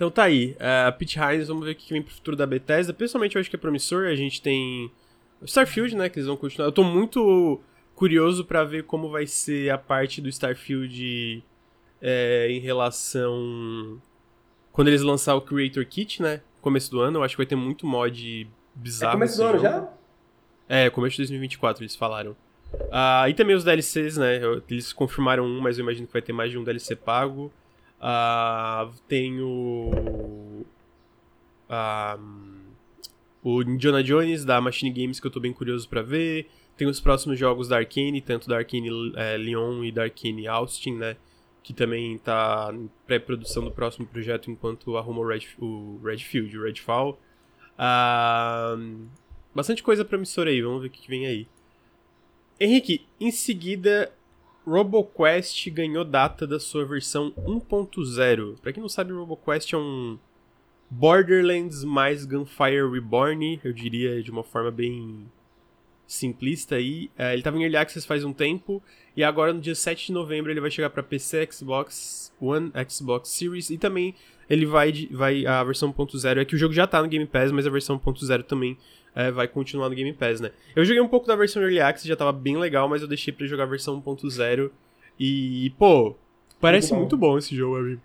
Então 0.00 0.10
tá 0.10 0.22
aí, 0.22 0.56
uh, 0.56 0.98
Pete 0.98 1.18
Hines, 1.18 1.48
vamos 1.48 1.62
ver 1.62 1.72
o 1.72 1.74
que 1.74 1.92
vem 1.92 2.00
pro 2.00 2.14
futuro 2.14 2.34
da 2.34 2.46
Bethesda. 2.46 2.90
Pessoalmente 2.90 3.36
eu 3.36 3.40
acho 3.40 3.50
que 3.50 3.56
é 3.56 3.58
promissor, 3.58 4.06
a 4.06 4.14
gente 4.14 4.40
tem 4.40 4.90
Starfield, 5.42 5.94
né, 5.94 6.08
que 6.08 6.18
eles 6.18 6.26
vão 6.26 6.38
continuar. 6.38 6.68
Eu 6.68 6.72
tô 6.72 6.82
muito 6.82 7.60
curioso 7.94 8.46
para 8.46 8.64
ver 8.64 8.84
como 8.84 9.10
vai 9.10 9.26
ser 9.26 9.70
a 9.70 9.76
parte 9.76 10.22
do 10.22 10.28
Starfield 10.30 11.44
é, 12.00 12.50
em 12.50 12.60
relação... 12.60 14.00
Quando 14.72 14.88
eles 14.88 15.02
lançar 15.02 15.34
o 15.34 15.42
Creator 15.42 15.84
Kit, 15.84 16.22
né, 16.22 16.40
começo 16.62 16.90
do 16.90 16.98
ano, 17.00 17.18
eu 17.18 17.22
acho 17.22 17.34
que 17.34 17.42
vai 17.42 17.46
ter 17.46 17.56
muito 17.56 17.86
mod 17.86 18.48
bizarro. 18.74 19.10
É 19.10 19.16
começo 19.16 19.36
do 19.36 19.44
ano 19.44 19.58
já? 19.58 19.88
É, 20.66 20.88
começo 20.88 21.16
de 21.16 21.24
2024 21.24 21.82
eles 21.82 21.94
falaram. 21.94 22.30
Uh, 22.72 23.28
e 23.28 23.34
também 23.34 23.54
os 23.54 23.64
DLCs, 23.64 24.16
né, 24.16 24.40
eles 24.66 24.94
confirmaram 24.94 25.44
um, 25.44 25.60
mas 25.60 25.76
eu 25.76 25.82
imagino 25.82 26.06
que 26.06 26.12
vai 26.14 26.22
ter 26.22 26.32
mais 26.32 26.50
de 26.50 26.56
um 26.56 26.64
DLC 26.64 26.96
pago. 26.96 27.52
Uh, 28.00 28.92
tem 29.06 29.40
o. 29.40 30.64
Uh, 31.68 32.60
o 33.42 33.62
Indiana 33.62 34.02
Jones 34.02 34.44
da 34.44 34.60
Machine 34.60 34.90
Games 34.90 35.18
que 35.18 35.26
eu 35.26 35.30
tô 35.30 35.40
bem 35.40 35.52
curioso 35.52 35.88
para 35.88 36.02
ver. 36.02 36.48
Tem 36.76 36.88
os 36.88 37.00
próximos 37.00 37.38
jogos 37.38 37.68
da 37.68 37.76
Arkane, 37.76 38.20
tanto 38.20 38.48
da 38.48 38.56
Arkane 38.56 38.88
é, 39.16 39.36
Lyon 39.36 39.84
e 39.84 39.92
da 39.92 40.04
Arkane 40.04 40.46
Austin, 40.46 40.94
né? 40.94 41.16
Que 41.62 41.74
também 41.74 42.16
tá 42.18 42.70
em 42.72 42.90
pré-produção 43.06 43.64
do 43.64 43.70
próximo 43.70 44.06
projeto 44.06 44.50
enquanto 44.50 44.96
arruma 44.96 45.20
o, 45.20 45.26
Red, 45.26 45.46
o 45.58 46.00
Redfield, 46.02 46.56
o 46.56 46.64
Redfall. 46.64 47.20
Uh, 47.78 49.06
bastante 49.54 49.82
coisa 49.82 50.04
promissora 50.04 50.50
aí, 50.50 50.62
vamos 50.62 50.82
ver 50.82 50.88
o 50.88 50.90
que 50.90 51.08
vem 51.08 51.26
aí. 51.26 51.46
Henrique, 52.58 53.06
em 53.18 53.30
seguida 53.30 54.12
RoboQuest 54.66 55.70
ganhou 55.70 56.04
data 56.04 56.46
da 56.46 56.60
sua 56.60 56.84
versão 56.84 57.32
1.0. 57.32 58.58
Para 58.60 58.72
quem 58.72 58.80
não 58.80 58.88
sabe, 58.88 59.12
RoboQuest 59.12 59.74
é 59.74 59.78
um 59.78 60.18
Borderlands 60.90 61.84
mais 61.84 62.24
Gunfire 62.24 62.90
Reborn, 62.90 63.60
eu 63.62 63.72
diria 63.72 64.22
de 64.22 64.30
uma 64.30 64.42
forma 64.42 64.70
bem 64.70 65.24
simplista 66.10 66.74
aí. 66.74 67.08
É, 67.16 67.32
ele 67.32 67.40
estava 67.40 67.56
em 67.56 67.62
Early 67.62 67.76
Access 67.76 68.06
faz 68.06 68.24
um 68.24 68.32
tempo, 68.32 68.82
e 69.16 69.22
agora 69.22 69.52
no 69.52 69.60
dia 69.60 69.74
7 69.74 70.06
de 70.06 70.12
novembro 70.12 70.50
ele 70.50 70.60
vai 70.60 70.70
chegar 70.70 70.90
para 70.90 71.02
PC, 71.02 71.48
Xbox 71.52 72.32
One, 72.40 72.72
Xbox 72.88 73.28
Series, 73.28 73.70
e 73.70 73.78
também 73.78 74.14
ele 74.48 74.66
vai, 74.66 75.08
vai 75.12 75.46
a 75.46 75.62
versão 75.62 75.92
1.0, 75.92 76.38
é 76.38 76.44
que 76.44 76.56
o 76.56 76.58
jogo 76.58 76.74
já 76.74 76.84
está 76.84 77.00
no 77.00 77.08
Game 77.08 77.26
Pass, 77.26 77.52
mas 77.52 77.64
a 77.66 77.70
versão 77.70 77.98
1.0 77.98 78.42
também 78.42 78.76
é, 79.14 79.30
vai 79.30 79.46
continuar 79.46 79.88
no 79.88 79.94
Game 79.94 80.12
Pass, 80.12 80.40
né? 80.40 80.50
Eu 80.74 80.84
joguei 80.84 81.00
um 81.00 81.08
pouco 81.08 81.28
da 81.28 81.36
versão 81.36 81.62
Early 81.62 81.80
Access, 81.80 82.08
já 82.08 82.16
tava 82.16 82.32
bem 82.32 82.58
legal, 82.58 82.88
mas 82.88 83.02
eu 83.02 83.08
deixei 83.08 83.32
pra 83.32 83.46
jogar 83.46 83.64
a 83.64 83.66
versão 83.66 84.00
1.0. 84.02 84.70
E, 85.18 85.72
pô, 85.78 86.16
parece 86.60 86.92
muito 86.92 87.16
bom, 87.16 87.28
muito 87.28 87.34
bom 87.34 87.38
esse 87.38 87.54
jogo, 87.54 87.76
amigo. 87.76 88.00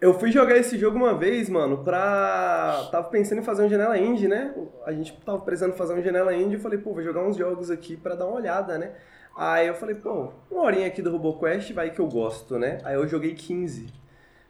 Eu 0.00 0.14
fui 0.14 0.30
jogar 0.30 0.56
esse 0.56 0.78
jogo 0.78 0.96
uma 0.96 1.14
vez, 1.14 1.48
mano, 1.48 1.78
pra. 1.78 2.88
Tava 2.92 3.08
pensando 3.08 3.40
em 3.40 3.44
fazer 3.44 3.64
um 3.64 3.68
janela 3.68 3.98
indie, 3.98 4.28
né? 4.28 4.54
A 4.86 4.92
gente 4.92 5.12
tava 5.24 5.40
precisando 5.40 5.72
fazer 5.72 5.94
um 5.94 6.02
janela 6.02 6.32
indie 6.32 6.56
e 6.56 6.60
falei, 6.60 6.78
pô, 6.78 6.94
vou 6.94 7.02
jogar 7.02 7.24
uns 7.24 7.36
jogos 7.36 7.68
aqui 7.68 7.96
pra 7.96 8.14
dar 8.14 8.26
uma 8.26 8.36
olhada, 8.36 8.78
né? 8.78 8.92
Aí 9.36 9.66
eu 9.66 9.74
falei, 9.74 9.96
pô, 9.96 10.32
uma 10.50 10.62
horinha 10.62 10.86
aqui 10.86 11.02
do 11.02 11.10
RoboQuest 11.10 11.72
vai 11.72 11.90
que 11.90 12.00
eu 12.00 12.06
gosto, 12.06 12.58
né? 12.58 12.78
Aí 12.84 12.94
eu 12.94 13.08
joguei 13.08 13.34
15. 13.34 13.86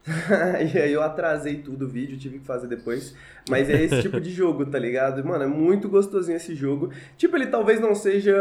e 0.74 0.78
aí 0.78 0.92
eu 0.92 1.02
atrasei 1.02 1.58
tudo 1.58 1.86
o 1.86 1.88
vídeo, 1.88 2.18
tive 2.18 2.38
que 2.38 2.46
fazer 2.46 2.66
depois. 2.66 3.14
Mas 3.48 3.70
é 3.70 3.82
esse 3.82 4.02
tipo 4.02 4.20
de 4.20 4.30
jogo, 4.30 4.66
tá 4.66 4.78
ligado? 4.78 5.24
Mano, 5.24 5.44
é 5.44 5.46
muito 5.46 5.88
gostosinho 5.88 6.36
esse 6.36 6.54
jogo. 6.54 6.90
Tipo, 7.16 7.36
ele 7.36 7.46
talvez 7.46 7.80
não 7.80 7.94
seja, 7.94 8.34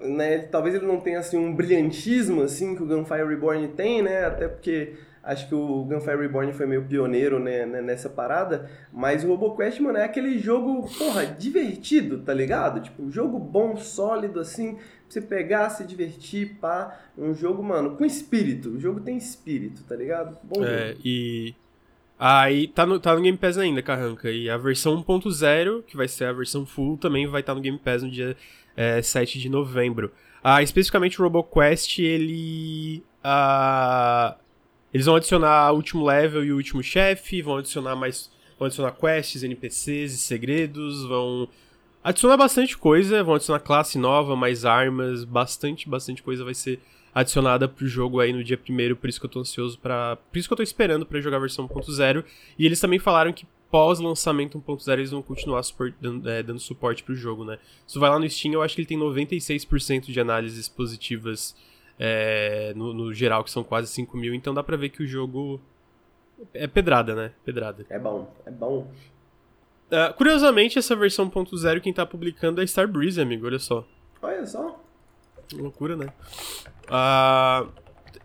né? 0.00 0.38
Talvez 0.38 0.76
ele 0.76 0.86
não 0.86 1.00
tenha, 1.00 1.18
assim, 1.18 1.36
um 1.36 1.54
brilhantismo, 1.54 2.42
assim, 2.42 2.76
que 2.76 2.82
o 2.82 2.86
Gunfire 2.86 3.26
Reborn 3.26 3.66
tem, 3.68 4.00
né? 4.00 4.24
Até 4.24 4.46
porque 4.46 4.94
acho 5.22 5.48
que 5.48 5.54
o 5.54 5.84
Gunfire 5.84 6.16
Reborn 6.16 6.52
foi 6.52 6.66
meio 6.66 6.84
pioneiro 6.84 7.38
né, 7.38 7.64
né, 7.64 7.80
nessa 7.80 8.08
parada, 8.08 8.70
mas 8.92 9.24
o 9.24 9.28
RoboQuest, 9.28 9.80
mano, 9.80 9.98
é 9.98 10.04
aquele 10.04 10.38
jogo, 10.38 10.88
porra, 10.98 11.24
divertido, 11.24 12.18
tá 12.18 12.34
ligado? 12.34 12.80
Tipo, 12.80 13.10
jogo 13.10 13.38
bom, 13.38 13.76
sólido, 13.76 14.40
assim, 14.40 14.78
você 15.12 15.20
pegar, 15.20 15.68
se 15.70 15.84
divertir, 15.84 16.56
pá. 16.60 16.98
Um 17.16 17.34
jogo, 17.34 17.62
mano, 17.62 17.96
com 17.96 18.04
espírito. 18.04 18.70
O 18.70 18.80
jogo 18.80 19.00
tem 19.00 19.16
espírito, 19.16 19.84
tá 19.84 19.94
ligado? 19.94 20.38
Bom 20.42 20.64
é, 20.64 20.88
jogo. 20.88 21.00
e. 21.04 21.54
Aí 22.18 22.68
tá 22.68 22.86
no, 22.86 23.00
tá 23.00 23.14
no 23.14 23.20
Game 23.20 23.36
Pass 23.36 23.58
ainda, 23.58 23.82
Carranca. 23.82 24.30
E 24.30 24.48
a 24.48 24.56
versão 24.56 25.02
1.0, 25.02 25.82
que 25.82 25.96
vai 25.96 26.06
ser 26.06 26.26
a 26.26 26.32
versão 26.32 26.64
full, 26.64 26.96
também 26.96 27.26
vai 27.26 27.40
estar 27.40 27.52
tá 27.52 27.56
no 27.56 27.60
Game 27.60 27.78
Pass 27.78 28.02
no 28.02 28.10
dia 28.10 28.36
é, 28.76 29.02
7 29.02 29.40
de 29.40 29.48
novembro. 29.48 30.12
Ah, 30.42 30.62
especificamente 30.62 31.20
o 31.20 31.24
RoboQuest, 31.24 31.98
ele. 31.98 33.02
Ah, 33.22 34.36
eles 34.92 35.06
vão 35.06 35.16
adicionar 35.16 35.72
o 35.72 35.76
último 35.76 36.04
level 36.04 36.44
e 36.44 36.52
o 36.52 36.56
último 36.56 36.82
chefe, 36.82 37.42
vão 37.42 37.56
adicionar 37.56 37.96
mais. 37.96 38.30
Vão 38.58 38.66
adicionar 38.66 38.92
quests, 38.92 39.42
NPCs 39.42 40.14
e 40.14 40.18
segredos, 40.18 41.04
vão 41.04 41.48
adicionar 42.04 42.36
bastante 42.36 42.76
coisa, 42.76 43.24
vão 43.24 43.34
adicionar 43.34 43.60
classe 43.60 43.98
nova, 43.98 44.36
mais 44.36 44.64
armas, 44.64 45.24
bastante, 45.24 45.88
bastante 45.88 46.22
coisa 46.22 46.44
vai 46.44 46.54
ser 46.54 46.80
adicionada 47.14 47.68
pro 47.68 47.86
jogo 47.86 48.20
aí 48.20 48.32
no 48.32 48.42
dia 48.42 48.56
primeiro, 48.56 48.96
por 48.96 49.08
isso 49.08 49.20
que 49.20 49.26
eu 49.26 49.30
tô 49.30 49.40
ansioso 49.40 49.78
para, 49.78 50.16
por 50.16 50.38
isso 50.38 50.48
que 50.48 50.52
eu 50.52 50.56
tô 50.56 50.62
esperando 50.62 51.04
para 51.04 51.20
jogar 51.20 51.38
a 51.38 51.40
versão 51.40 51.68
1.0. 51.68 52.24
E 52.58 52.64
eles 52.64 52.80
também 52.80 52.98
falaram 52.98 53.32
que 53.32 53.46
pós 53.70 53.98
lançamento 53.98 54.60
1.0 54.60 54.92
eles 54.92 55.10
vão 55.10 55.22
continuar 55.22 55.62
support, 55.62 55.94
dando, 56.00 56.28
é, 56.28 56.42
dando 56.42 56.60
suporte 56.60 57.02
pro 57.02 57.14
jogo, 57.14 57.44
né? 57.44 57.58
Se 57.86 57.98
vai 57.98 58.10
lá 58.10 58.18
no 58.18 58.28
Steam, 58.28 58.52
eu 58.52 58.62
acho 58.62 58.74
que 58.74 58.82
ele 58.82 58.88
tem 58.88 58.98
96% 58.98 60.12
de 60.12 60.20
análises 60.20 60.68
positivas 60.68 61.56
é, 62.04 62.72
no, 62.74 62.92
no, 62.92 63.14
geral, 63.14 63.44
que 63.44 63.50
são 63.50 63.62
quase 63.62 63.86
5 63.86 64.16
mil, 64.16 64.34
então 64.34 64.52
dá 64.52 64.60
pra 64.60 64.76
ver 64.76 64.88
que 64.88 65.04
o 65.04 65.06
jogo 65.06 65.60
é 66.52 66.66
pedrada, 66.66 67.14
né? 67.14 67.30
Pedrada. 67.44 67.86
É 67.88 67.96
bom, 67.96 68.28
é 68.44 68.50
bom. 68.50 68.90
Uh, 69.86 70.12
curiosamente, 70.16 70.80
essa 70.80 70.96
versão 70.96 71.30
1.0 71.30 71.80
quem 71.80 71.92
tá 71.92 72.04
publicando 72.04 72.60
é 72.60 72.64
Starbreeze, 72.64 73.20
amigo, 73.20 73.46
olha 73.46 73.60
só. 73.60 73.86
Olha 74.20 74.44
só. 74.44 74.82
Loucura, 75.52 75.94
né? 75.94 76.12
Uh, 76.88 77.70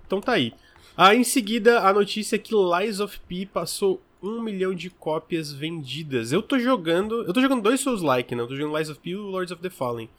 então 0.07 0.19
tá 0.21 0.31
aí. 0.31 0.55
Uh, 0.97 1.13
em 1.13 1.23
seguida, 1.23 1.81
a 1.81 1.93
notícia 1.93 2.35
é 2.35 2.39
que 2.39 2.55
Lies 2.55 2.99
of 2.99 3.19
P 3.27 3.45
passou 3.45 4.01
um 4.23 4.41
milhão 4.41 4.73
de 4.73 4.89
cópias 4.89 5.51
vendidas. 5.53 6.31
Eu 6.31 6.41
tô 6.41 6.57
jogando. 6.57 7.23
Eu 7.27 7.31
tô 7.31 7.41
jogando 7.41 7.61
dois 7.61 7.79
Souls-like, 7.79 8.33
né? 8.33 8.41
Eu 8.41 8.47
tô 8.47 8.55
jogando 8.55 8.75
Lies 8.75 8.89
of 8.89 8.99
P 8.99 9.11
e 9.11 9.15
Lords 9.15 9.51
of 9.51 9.61
the 9.61 9.69
Fallen. 9.69 10.09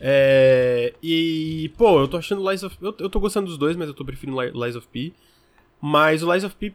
É, 0.00 0.94
e, 1.02 1.70
pô, 1.76 2.00
eu 2.00 2.08
tô 2.08 2.16
achando 2.16 2.48
Lies 2.48 2.62
of. 2.62 2.76
Eu, 2.80 2.94
eu 2.98 3.08
tô 3.08 3.18
gostando 3.20 3.46
dos 3.46 3.58
dois, 3.58 3.76
mas 3.76 3.88
eu 3.88 3.94
tô 3.94 4.04
preferindo 4.04 4.38
Lies 4.40 4.76
of 4.76 4.86
P. 4.88 5.12
Mas 5.80 6.22
o 6.22 6.32
Lies 6.32 6.44
of 6.44 6.54
P 6.56 6.74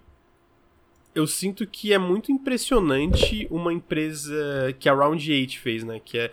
eu 1.13 1.27
sinto 1.27 1.67
que 1.67 1.93
é 1.93 1.97
muito 1.97 2.31
impressionante 2.31 3.47
uma 3.51 3.73
empresa 3.73 4.73
que 4.79 4.87
a 4.87 4.93
Round 4.93 5.31
8 5.31 5.59
fez, 5.59 5.83
né? 5.83 5.99
Que 6.03 6.17
é 6.17 6.31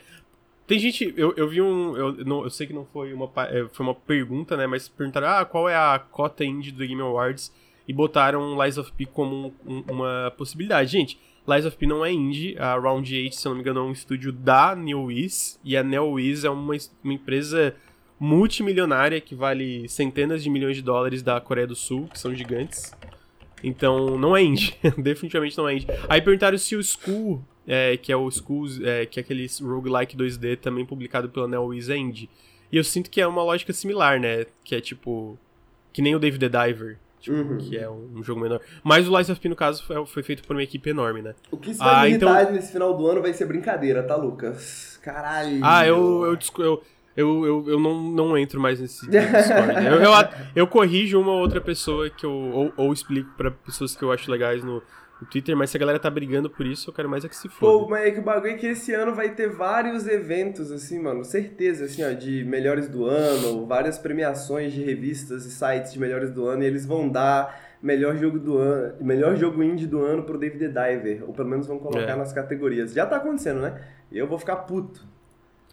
Tem 0.66 0.78
gente, 0.78 1.12
eu, 1.16 1.34
eu 1.36 1.48
vi 1.48 1.60
um, 1.60 1.96
eu, 1.96 2.12
não, 2.24 2.44
eu 2.44 2.50
sei 2.50 2.66
que 2.66 2.72
não 2.72 2.84
foi 2.84 3.12
uma, 3.12 3.30
é, 3.48 3.66
foi 3.72 3.84
uma 3.84 3.94
pergunta, 3.94 4.56
né, 4.56 4.66
mas 4.66 4.88
perguntaram, 4.88 5.28
ah, 5.28 5.44
qual 5.44 5.68
é 5.68 5.74
a 5.74 5.98
cota 5.98 6.44
indie 6.44 6.70
do 6.70 6.86
Game 6.86 7.00
Awards? 7.00 7.52
E 7.86 7.92
botaram 7.92 8.62
Lies 8.62 8.76
of 8.76 8.92
P 8.92 9.06
como 9.06 9.54
um, 9.66 9.82
uma 9.90 10.32
possibilidade. 10.36 10.92
Gente, 10.92 11.18
Lies 11.48 11.64
of 11.64 11.78
P 11.78 11.86
não 11.86 12.04
é 12.04 12.12
indie, 12.12 12.58
a 12.58 12.74
Round 12.74 13.14
8, 13.14 13.34
se 13.34 13.46
eu 13.46 13.50
não 13.50 13.56
me 13.56 13.62
engano, 13.62 13.80
é 13.80 13.82
um 13.84 13.92
estúdio 13.92 14.30
da 14.30 14.76
NeoWiz, 14.76 15.58
e 15.64 15.78
a 15.78 15.82
NeoWiz 15.82 16.44
é 16.44 16.50
uma, 16.50 16.76
uma 17.02 17.14
empresa 17.14 17.74
multimilionária 18.20 19.18
que 19.18 19.34
vale 19.34 19.88
centenas 19.88 20.42
de 20.42 20.50
milhões 20.50 20.76
de 20.76 20.82
dólares 20.82 21.22
da 21.22 21.40
Coreia 21.40 21.66
do 21.66 21.74
Sul, 21.74 22.06
que 22.08 22.18
são 22.18 22.34
gigantes. 22.34 22.92
Então, 23.64 24.18
não 24.18 24.36
é 24.36 24.42
indie. 24.42 24.74
Definitivamente 24.98 25.56
não 25.56 25.66
é 25.66 25.76
indie. 25.76 25.86
Aí 26.06 26.20
perguntaram 26.20 26.58
se 26.58 26.76
o 26.76 26.82
School, 26.82 27.42
é, 27.66 27.96
que 27.96 28.12
é 28.12 28.16
o 28.16 28.30
School, 28.30 28.66
é, 28.84 29.06
que 29.06 29.18
é 29.18 29.22
aquele 29.22 29.46
roguelike 29.62 30.16
2D 30.18 30.58
também 30.58 30.84
publicado 30.84 31.30
pela 31.30 31.48
NeoWiz, 31.48 31.88
é 31.88 31.96
indie. 31.96 32.28
E 32.70 32.76
eu 32.76 32.84
sinto 32.84 33.08
que 33.08 33.22
é 33.22 33.26
uma 33.26 33.42
lógica 33.42 33.72
similar, 33.72 34.20
né? 34.20 34.44
Que 34.62 34.74
é 34.74 34.80
tipo. 34.82 35.38
Que 35.94 36.02
nem 36.02 36.14
o 36.14 36.18
David 36.18 36.46
the 36.46 36.66
Diver. 36.66 36.98
Tipo, 37.20 37.36
uhum. 37.36 37.58
que 37.58 37.76
é 37.76 37.88
um, 37.88 38.10
um, 38.16 38.22
jogo 38.22 38.40
menor. 38.40 38.60
Mas 38.82 39.08
o 39.08 39.16
Lies 39.16 39.28
of 39.28 39.40
P, 39.40 39.48
no 39.48 39.56
caso, 39.56 39.84
foi, 39.84 40.06
foi, 40.06 40.22
feito 40.22 40.42
por 40.46 40.54
uma 40.54 40.62
equipe 40.62 40.88
enorme, 40.88 41.20
né? 41.20 41.34
O 41.50 41.56
que 41.56 41.72
isso 41.72 41.80
vai 41.80 42.12
ah, 42.12 42.14
então... 42.14 42.52
nesse 42.52 42.72
final 42.72 42.96
do 42.96 43.06
ano 43.06 43.20
vai 43.20 43.32
ser 43.32 43.46
brincadeira, 43.46 44.02
tá, 44.02 44.14
Lucas? 44.14 44.98
Caralho. 45.02 45.60
Ah, 45.62 45.86
eu, 45.86 46.24
eu, 46.26 46.38
eu, 46.58 46.82
eu, 47.16 47.46
eu, 47.46 47.64
eu 47.70 47.80
não, 47.80 48.00
não 48.00 48.38
entro 48.38 48.60
mais 48.60 48.80
nesse 48.80 49.04
Discord. 49.10 49.84
eu, 49.84 50.00
eu, 50.00 50.12
eu, 50.54 50.66
corrijo 50.66 51.20
uma 51.20 51.32
ou 51.32 51.40
outra 51.40 51.60
pessoa 51.60 52.08
que 52.08 52.24
eu. 52.24 52.32
Ou, 52.32 52.72
ou 52.76 52.92
explico 52.92 53.30
para 53.36 53.50
pessoas 53.50 53.96
que 53.96 54.02
eu 54.04 54.12
acho 54.12 54.30
legais 54.30 54.62
no, 54.62 54.80
no 55.20 55.26
Twitter, 55.26 55.56
mas 55.56 55.70
se 55.70 55.76
a 55.76 55.80
galera 55.80 55.98
tá 55.98 56.08
brigando 56.08 56.48
por 56.48 56.64
isso, 56.64 56.90
eu 56.90 56.94
quero 56.94 57.08
mais 57.08 57.24
é 57.24 57.28
que 57.28 57.36
se 57.36 57.48
foda. 57.48 57.84
Pô, 57.84 57.88
mas 57.88 58.06
é 58.06 58.10
que 58.10 58.20
o 58.20 58.22
bagulho 58.22 58.52
é 58.52 58.54
que 58.54 58.66
esse 58.66 58.92
ano 58.94 59.14
vai 59.14 59.34
ter 59.34 59.48
vários 59.48 60.06
eventos, 60.06 60.70
assim, 60.70 61.00
mano, 61.00 61.24
certeza, 61.24 61.86
assim, 61.86 62.04
ó, 62.04 62.12
de 62.12 62.44
melhores 62.44 62.88
do 62.88 63.06
ano, 63.06 63.66
várias 63.66 63.98
premiações 63.98 64.72
de 64.72 64.82
revistas 64.82 65.44
e 65.44 65.50
sites 65.50 65.92
de 65.92 65.98
melhores 65.98 66.30
do 66.30 66.46
ano, 66.46 66.62
e 66.62 66.66
eles 66.66 66.86
vão 66.86 67.08
dar 67.08 67.68
melhor 67.82 68.16
jogo 68.16 68.38
do 68.38 68.58
ano, 68.58 68.94
melhor 69.00 69.36
jogo 69.36 69.62
indie 69.62 69.86
do 69.86 70.00
ano 70.00 70.22
pro 70.22 70.38
David 70.38 70.68
Diver, 70.68 71.24
ou 71.26 71.32
pelo 71.32 71.48
menos 71.48 71.66
vão 71.66 71.78
colocar 71.78 72.12
é. 72.12 72.16
nas 72.16 72.32
categorias. 72.32 72.92
Já 72.92 73.06
tá 73.06 73.16
acontecendo, 73.16 73.60
né? 73.60 73.80
Eu 74.10 74.26
vou 74.26 74.38
ficar 74.38 74.56
puto. 74.56 75.06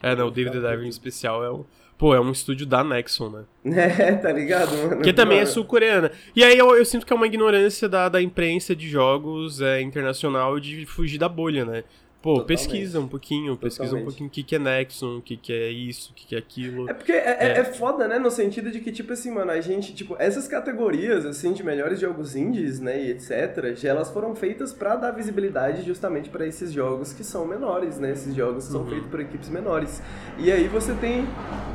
É, 0.01 0.15
não, 0.15 0.27
o 0.27 0.31
David 0.31 0.59
the 0.59 0.69
Diver 0.69 0.85
em 0.85 0.89
especial 0.89 1.43
é 1.43 1.51
um. 1.51 1.65
Pô, 1.97 2.13
é 2.13 2.19
um 2.19 2.31
estúdio 2.31 2.65
da 2.65 2.83
Nexon, 2.83 3.29
né? 3.29 3.43
É, 3.75 4.15
tá 4.15 4.31
ligado, 4.31 4.75
mano? 4.75 5.01
Que 5.01 5.13
também 5.13 5.39
é 5.39 5.45
sul-coreana. 5.45 6.11
E 6.35 6.43
aí 6.43 6.57
eu, 6.57 6.75
eu, 6.75 6.85
sinto 6.85 7.05
que 7.05 7.13
é 7.13 7.15
uma 7.15 7.25
ignorância 7.25 7.87
da, 7.87 8.09
da 8.09 8.21
imprensa 8.21 8.75
de 8.75 8.87
jogos 8.89 9.61
é, 9.61 9.81
internacional 9.81 10.59
de 10.59 10.85
fugir 10.85 11.17
da 11.17 11.29
bolha, 11.29 11.63
né? 11.63 11.83
Pô, 12.25 12.39
Totalmente. 12.39 12.47
pesquisa 12.47 12.99
um 12.99 13.07
pouquinho, 13.07 13.55
pesquisa 13.55 13.83
Totalmente. 13.83 14.01
um 14.01 14.05
pouquinho 14.09 14.27
o 14.29 14.31
que, 14.31 14.41
que 14.41 14.55
é 14.55 14.57
Nexon, 14.57 15.17
o 15.17 15.21
que, 15.21 15.37
que 15.37 15.53
é 15.53 15.69
isso, 15.69 16.09
o 16.11 16.15
que, 16.15 16.25
que 16.25 16.35
é 16.35 16.39
aquilo. 16.39 16.89
É 16.89 16.93
porque 16.95 17.11
é, 17.11 17.37
é. 17.39 17.59
é, 17.59 17.63
foda, 17.65 18.07
né? 18.07 18.17
No 18.17 18.31
sentido 18.31 18.71
de 18.71 18.79
que, 18.79 18.91
tipo 18.91 19.13
assim, 19.13 19.29
mano, 19.29 19.51
a 19.51 19.61
gente, 19.61 19.93
tipo, 19.93 20.15
essas 20.17 20.47
categorias, 20.47 21.23
assim, 21.23 21.53
de 21.53 21.63
melhores 21.63 21.99
jogos 21.99 22.35
indies, 22.35 22.79
né, 22.79 22.99
e 22.99 23.11
etc., 23.11 23.77
elas 23.83 24.09
foram 24.09 24.33
feitas 24.33 24.73
para 24.73 24.95
dar 24.95 25.11
visibilidade 25.11 25.83
justamente 25.83 26.27
para 26.31 26.47
esses 26.47 26.71
jogos 26.71 27.13
que 27.13 27.23
são 27.23 27.45
menores, 27.45 27.99
né? 27.99 28.13
Esses 28.13 28.33
jogos 28.33 28.65
que 28.65 28.71
são 28.71 28.81
uhum. 28.81 28.89
feitos 28.89 29.07
por 29.07 29.19
equipes 29.19 29.49
menores. 29.49 30.01
E 30.39 30.51
aí 30.51 30.67
você 30.67 30.95
tem, 30.95 31.27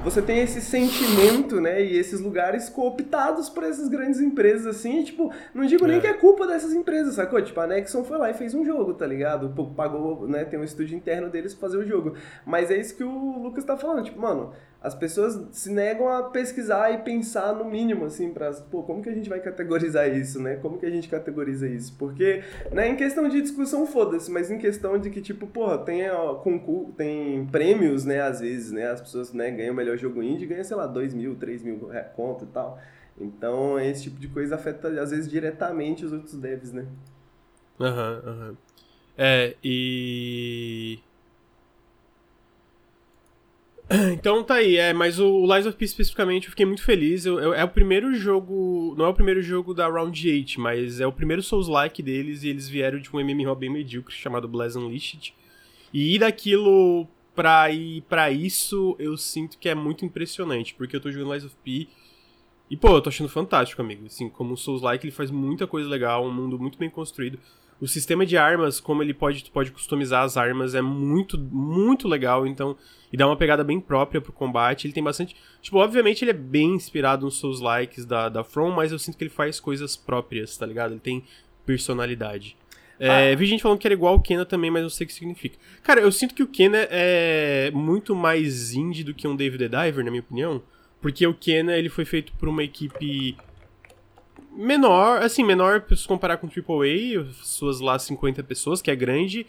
você 0.02 0.20
tem 0.20 0.40
esse 0.40 0.60
sentimento, 0.60 1.60
né, 1.60 1.80
e 1.80 1.96
esses 1.96 2.20
lugares 2.20 2.68
cooptados 2.68 3.48
por 3.48 3.62
essas 3.62 3.88
grandes 3.88 4.20
empresas, 4.20 4.66
assim, 4.66 4.98
e, 4.98 5.04
tipo, 5.04 5.32
não 5.54 5.64
digo 5.64 5.86
nem 5.86 5.98
é. 5.98 6.00
que 6.00 6.08
é 6.08 6.12
culpa 6.14 6.44
dessas 6.44 6.72
empresas, 6.72 7.14
sacou? 7.14 7.40
Tipo, 7.40 7.60
a 7.60 7.68
Nexon 7.68 8.02
foi 8.02 8.18
lá 8.18 8.28
e 8.28 8.34
fez 8.34 8.52
um 8.52 8.64
jogo, 8.64 8.94
tá 8.94 9.06
ligado? 9.06 9.48
Pagou, 9.76 10.26
né? 10.26 10.39
Né? 10.40 10.44
Tem 10.44 10.58
um 10.58 10.64
estúdio 10.64 10.96
interno 10.96 11.28
deles 11.28 11.54
pra 11.54 11.68
fazer 11.68 11.78
o 11.78 11.86
jogo. 11.86 12.14
Mas 12.44 12.70
é 12.70 12.76
isso 12.76 12.96
que 12.96 13.04
o 13.04 13.42
Lucas 13.42 13.64
tá 13.64 13.76
falando, 13.76 14.04
tipo, 14.04 14.20
mano, 14.20 14.52
as 14.82 14.94
pessoas 14.94 15.38
se 15.52 15.70
negam 15.70 16.08
a 16.08 16.22
pesquisar 16.30 16.90
e 16.90 16.98
pensar 16.98 17.54
no 17.54 17.64
mínimo, 17.66 18.06
assim, 18.06 18.32
pra, 18.32 18.50
pô, 18.52 18.82
como 18.82 19.02
que 19.02 19.10
a 19.10 19.14
gente 19.14 19.28
vai 19.28 19.38
categorizar 19.38 20.08
isso, 20.08 20.40
né? 20.40 20.56
Como 20.56 20.78
que 20.78 20.86
a 20.86 20.90
gente 20.90 21.06
categoriza 21.08 21.68
isso? 21.68 21.94
Porque, 21.98 22.42
né, 22.72 22.88
em 22.88 22.96
questão 22.96 23.28
de 23.28 23.42
discussão, 23.42 23.86
foda-se, 23.86 24.30
mas 24.30 24.50
em 24.50 24.56
questão 24.56 24.98
de 24.98 25.10
que, 25.10 25.20
tipo, 25.20 25.46
porra, 25.46 25.76
tem, 25.78 26.10
ó, 26.10 26.34
concurso, 26.36 26.92
tem 26.92 27.46
prêmios, 27.46 28.06
né, 28.06 28.22
às 28.22 28.40
vezes, 28.40 28.72
né? 28.72 28.90
As 28.90 29.00
pessoas, 29.02 29.32
né, 29.34 29.50
ganham 29.50 29.74
o 29.74 29.76
melhor 29.76 29.98
jogo 29.98 30.22
indie, 30.22 30.46
ganham, 30.46 30.64
sei 30.64 30.76
lá, 30.76 30.86
2 30.86 31.12
mil, 31.12 31.36
3 31.36 31.62
mil 31.62 31.92
é, 31.92 32.00
conto 32.00 32.44
e 32.44 32.48
tal. 32.48 32.78
Então, 33.20 33.78
esse 33.78 34.04
tipo 34.04 34.18
de 34.18 34.28
coisa 34.28 34.54
afeta, 34.54 34.88
às 35.00 35.10
vezes, 35.10 35.28
diretamente 35.28 36.06
os 36.06 36.12
outros 36.12 36.34
devs, 36.36 36.72
né? 36.72 36.86
Aham, 37.78 38.22
uhum, 38.24 38.30
aham. 38.30 38.48
Uhum. 38.48 38.56
É, 39.22 39.54
e. 39.62 40.98
Então 44.14 44.42
tá 44.42 44.54
aí, 44.54 44.76
é, 44.76 44.94
mas 44.94 45.18
o 45.18 45.44
Lies 45.52 45.66
of 45.66 45.76
P 45.76 45.84
especificamente 45.84 46.44
eu 46.44 46.50
fiquei 46.50 46.64
muito 46.64 46.82
feliz. 46.82 47.26
Eu, 47.26 47.38
eu, 47.38 47.52
é 47.52 47.62
o 47.62 47.68
primeiro 47.68 48.14
jogo. 48.14 48.94
Não 48.96 49.04
é 49.04 49.08
o 49.08 49.14
primeiro 49.14 49.42
jogo 49.42 49.74
da 49.74 49.88
Round 49.88 50.26
8, 50.26 50.58
mas 50.58 51.00
é 51.00 51.06
o 51.06 51.12
primeiro 51.12 51.42
Souls-like 51.42 52.02
deles 52.02 52.44
e 52.44 52.48
eles 52.48 52.66
vieram 52.66 52.98
de 52.98 53.14
um 53.14 53.20
MMO 53.22 53.54
bem 53.54 53.68
medíocre 53.68 54.14
chamado 54.14 54.48
Blazing 54.48 54.78
Unleashed. 54.78 55.34
E 55.92 56.14
ir 56.14 56.20
daquilo 56.20 57.06
pra 57.34 57.70
ir 57.70 58.02
pra 58.02 58.30
isso, 58.30 58.96
eu 58.98 59.18
sinto 59.18 59.58
que 59.58 59.68
é 59.68 59.74
muito 59.74 60.04
impressionante, 60.04 60.74
porque 60.74 60.96
eu 60.96 61.00
tô 61.00 61.10
jogando 61.10 61.32
Lies 61.34 61.44
of 61.44 61.54
P. 61.62 61.88
E, 62.70 62.76
pô, 62.76 62.94
eu 62.94 63.02
tô 63.02 63.10
achando 63.10 63.28
fantástico, 63.28 63.82
amigo. 63.82 64.06
Assim, 64.06 64.30
como 64.30 64.54
o 64.54 64.56
Souls-like, 64.56 65.04
ele 65.04 65.12
faz 65.12 65.30
muita 65.30 65.66
coisa 65.66 65.88
legal, 65.88 66.24
um 66.24 66.32
mundo 66.32 66.58
muito 66.58 66.78
bem 66.78 66.88
construído. 66.88 67.38
O 67.80 67.88
sistema 67.88 68.26
de 68.26 68.36
armas, 68.36 68.78
como 68.78 69.02
ele 69.02 69.14
pode, 69.14 69.50
pode 69.50 69.70
customizar 69.70 70.22
as 70.22 70.36
armas, 70.36 70.74
é 70.74 70.82
muito, 70.82 71.38
muito 71.38 72.06
legal, 72.06 72.46
então. 72.46 72.76
E 73.12 73.16
dá 73.16 73.26
uma 73.26 73.36
pegada 73.36 73.64
bem 73.64 73.80
própria 73.80 74.20
pro 74.20 74.32
combate. 74.32 74.86
Ele 74.86 74.92
tem 74.92 75.02
bastante. 75.02 75.34
Tipo, 75.62 75.78
obviamente 75.78 76.22
ele 76.22 76.30
é 76.30 76.34
bem 76.34 76.74
inspirado 76.74 77.24
nos 77.24 77.40
seus 77.40 77.60
likes 77.60 78.04
da, 78.04 78.28
da 78.28 78.44
From, 78.44 78.70
mas 78.70 78.92
eu 78.92 78.98
sinto 78.98 79.16
que 79.16 79.24
ele 79.24 79.30
faz 79.30 79.58
coisas 79.58 79.96
próprias, 79.96 80.56
tá 80.56 80.66
ligado? 80.66 80.92
Ele 80.92 81.00
tem 81.00 81.24
personalidade. 81.64 82.56
É, 82.98 83.32
ah. 83.32 83.34
Vi 83.34 83.46
gente 83.46 83.62
falando 83.62 83.78
que 83.78 83.86
era 83.86 83.94
igual 83.94 84.14
o 84.14 84.20
Kena 84.20 84.44
também, 84.44 84.70
mas 84.70 84.82
não 84.82 84.90
sei 84.90 85.06
o 85.06 85.08
que 85.08 85.14
significa. 85.14 85.56
Cara, 85.82 86.02
eu 86.02 86.12
sinto 86.12 86.34
que 86.34 86.42
o 86.42 86.46
Kena 86.46 86.86
é 86.90 87.70
muito 87.72 88.14
mais 88.14 88.74
indie 88.74 89.02
do 89.02 89.14
que 89.14 89.26
um 89.26 89.34
David 89.34 89.70
the 89.70 89.84
Diver, 89.84 90.04
na 90.04 90.10
minha 90.10 90.20
opinião. 90.20 90.62
Porque 91.00 91.26
o 91.26 91.32
Kena 91.32 91.76
ele 91.76 91.88
foi 91.88 92.04
feito 92.04 92.30
por 92.34 92.46
uma 92.46 92.62
equipe 92.62 93.36
menor, 94.52 95.22
assim, 95.22 95.44
menor 95.44 95.84
se 95.94 96.06
comparar 96.06 96.36
com 96.36 96.46
o 96.46 96.50
AAA, 96.50 97.26
suas 97.42 97.80
lá 97.80 97.98
50 97.98 98.42
pessoas, 98.42 98.82
que 98.82 98.90
é 98.90 98.96
grande. 98.96 99.46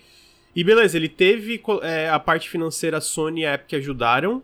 E 0.56 0.64
beleza, 0.64 0.98
ele 0.98 1.10
teve 1.10 1.62
é, 1.82 2.10
a 2.10 2.20
parte 2.20 2.50
financeira, 2.50 2.98
a 2.98 3.02
Sony 3.02 3.42
e 3.42 3.46
a 3.46 3.54
Epic 3.54 3.74
ajudaram, 3.74 4.44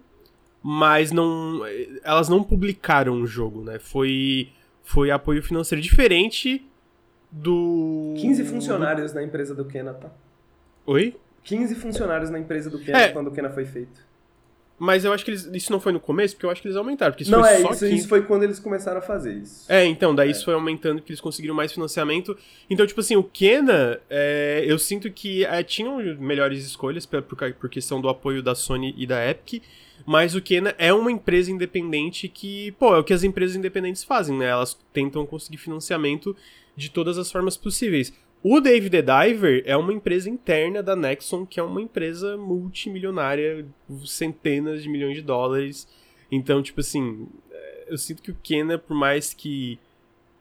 mas 0.63 1.11
não 1.11 1.61
elas 2.03 2.29
não 2.29 2.43
publicaram 2.43 3.21
o 3.21 3.27
jogo, 3.27 3.61
né? 3.63 3.77
Foi 3.79 4.49
foi 4.83 5.11
apoio 5.11 5.43
financeiro 5.43 5.81
diferente 5.81 6.65
do 7.29 8.13
15 8.17 8.45
funcionários 8.45 9.13
na 9.13 9.21
empresa 9.21 9.53
do 9.53 9.65
Kena, 9.65 9.93
tá? 9.93 10.09
Oi? 10.85 11.13
15 11.43 11.75
funcionários 11.75 12.29
na 12.29 12.39
empresa 12.39 12.69
do 12.69 12.79
Kena 12.79 12.99
é, 12.99 13.09
quando 13.09 13.27
o 13.27 13.31
Kena 13.31 13.49
foi 13.49 13.65
feito. 13.65 14.06
Mas 14.79 15.03
eu 15.03 15.11
acho 15.11 15.25
que 15.25 15.31
eles, 15.31 15.49
isso 15.53 15.71
não 15.71 15.79
foi 15.79 15.91
no 15.91 15.99
começo, 15.99 16.35
porque 16.35 16.45
eu 16.45 16.51
acho 16.51 16.61
que 16.61 16.67
eles 16.67 16.77
aumentaram. 16.77 17.11
Porque 17.11 17.23
isso 17.23 17.31
não, 17.31 17.41
foi 17.41 17.49
é, 17.49 17.61
só 17.61 17.71
isso, 17.71 17.79
15... 17.79 17.95
isso 17.95 18.07
foi 18.07 18.21
quando 18.21 18.43
eles 18.43 18.59
começaram 18.59 18.99
a 18.99 19.01
fazer 19.01 19.33
isso. 19.33 19.65
É, 19.67 19.83
então, 19.85 20.13
daí 20.13 20.27
é. 20.27 20.31
isso 20.31 20.45
foi 20.45 20.53
aumentando, 20.53 21.01
que 21.01 21.11
eles 21.11 21.19
conseguiram 21.19 21.55
mais 21.55 21.71
financiamento. 21.71 22.37
Então, 22.69 22.85
tipo 22.85 22.99
assim, 22.99 23.15
o 23.15 23.23
Kena, 23.23 23.99
é, 24.07 24.63
eu 24.67 24.77
sinto 24.77 25.09
que 25.09 25.43
é, 25.45 25.63
tinham 25.63 25.97
melhores 26.19 26.63
escolhas 26.63 27.07
por, 27.07 27.23
por 27.23 27.69
questão 27.69 27.99
do 27.99 28.07
apoio 28.07 28.43
da 28.43 28.53
Sony 28.53 28.93
e 28.95 29.07
da 29.07 29.27
Epic, 29.27 29.63
mas 30.05 30.35
o 30.35 30.41
Kena 30.41 30.75
é 30.77 30.93
uma 30.93 31.11
empresa 31.11 31.51
independente 31.51 32.27
que, 32.27 32.71
pô, 32.73 32.95
é 32.95 32.99
o 32.99 33.03
que 33.03 33.13
as 33.13 33.23
empresas 33.23 33.55
independentes 33.55 34.03
fazem, 34.03 34.37
né? 34.37 34.45
Elas 34.45 34.77
tentam 34.93 35.25
conseguir 35.25 35.57
financiamento 35.57 36.35
de 36.75 36.91
todas 36.91 37.17
as 37.17 37.31
formas 37.31 37.57
possíveis. 37.57 38.13
O 38.43 38.61
David 38.61 38.91
the 38.91 39.01
Diver 39.01 39.63
é 39.65 39.75
uma 39.75 39.91
empresa 39.91 40.29
interna 40.29 40.81
da 40.83 40.95
Nexon, 40.95 41.45
que 41.45 41.59
é 41.59 41.63
uma 41.63 41.81
empresa 41.81 42.37
multimilionária, 42.37 43.65
centenas 44.05 44.83
de 44.83 44.89
milhões 44.89 45.15
de 45.15 45.21
dólares. 45.21 45.87
Então, 46.31 46.61
tipo 46.61 46.79
assim, 46.79 47.27
é, 47.51 47.85
eu 47.89 47.97
sinto 47.97 48.21
que 48.21 48.31
o 48.31 48.37
Kena, 48.41 48.77
por 48.77 48.95
mais 48.95 49.33
que 49.33 49.79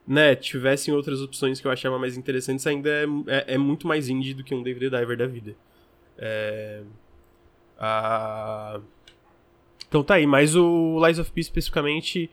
né, 0.07 0.37
tivessem 0.37 0.95
outras 0.95 1.21
opções 1.21 1.61
que 1.61 1.67
eu 1.67 1.71
achava 1.71 1.99
mais 1.99 2.17
interessantes, 2.17 2.67
ainda 2.67 2.89
é, 2.89 3.05
é, 3.27 3.55
é 3.55 3.59
muito 3.59 3.87
mais 3.87 4.09
indie 4.09 4.35
do 4.35 4.45
que 4.45 4.55
um 4.55 4.63
David 4.63 4.91
the 4.91 5.01
Diver 5.01 5.17
da 5.17 5.27
vida. 5.27 5.57
É... 6.19 6.83
Então 9.89 10.03
tá 10.03 10.15
aí, 10.15 10.27
mas 10.27 10.55
o 10.55 11.05
Lies 11.05 11.19
of 11.19 11.31
Peace 11.33 11.49
especificamente 11.49 12.31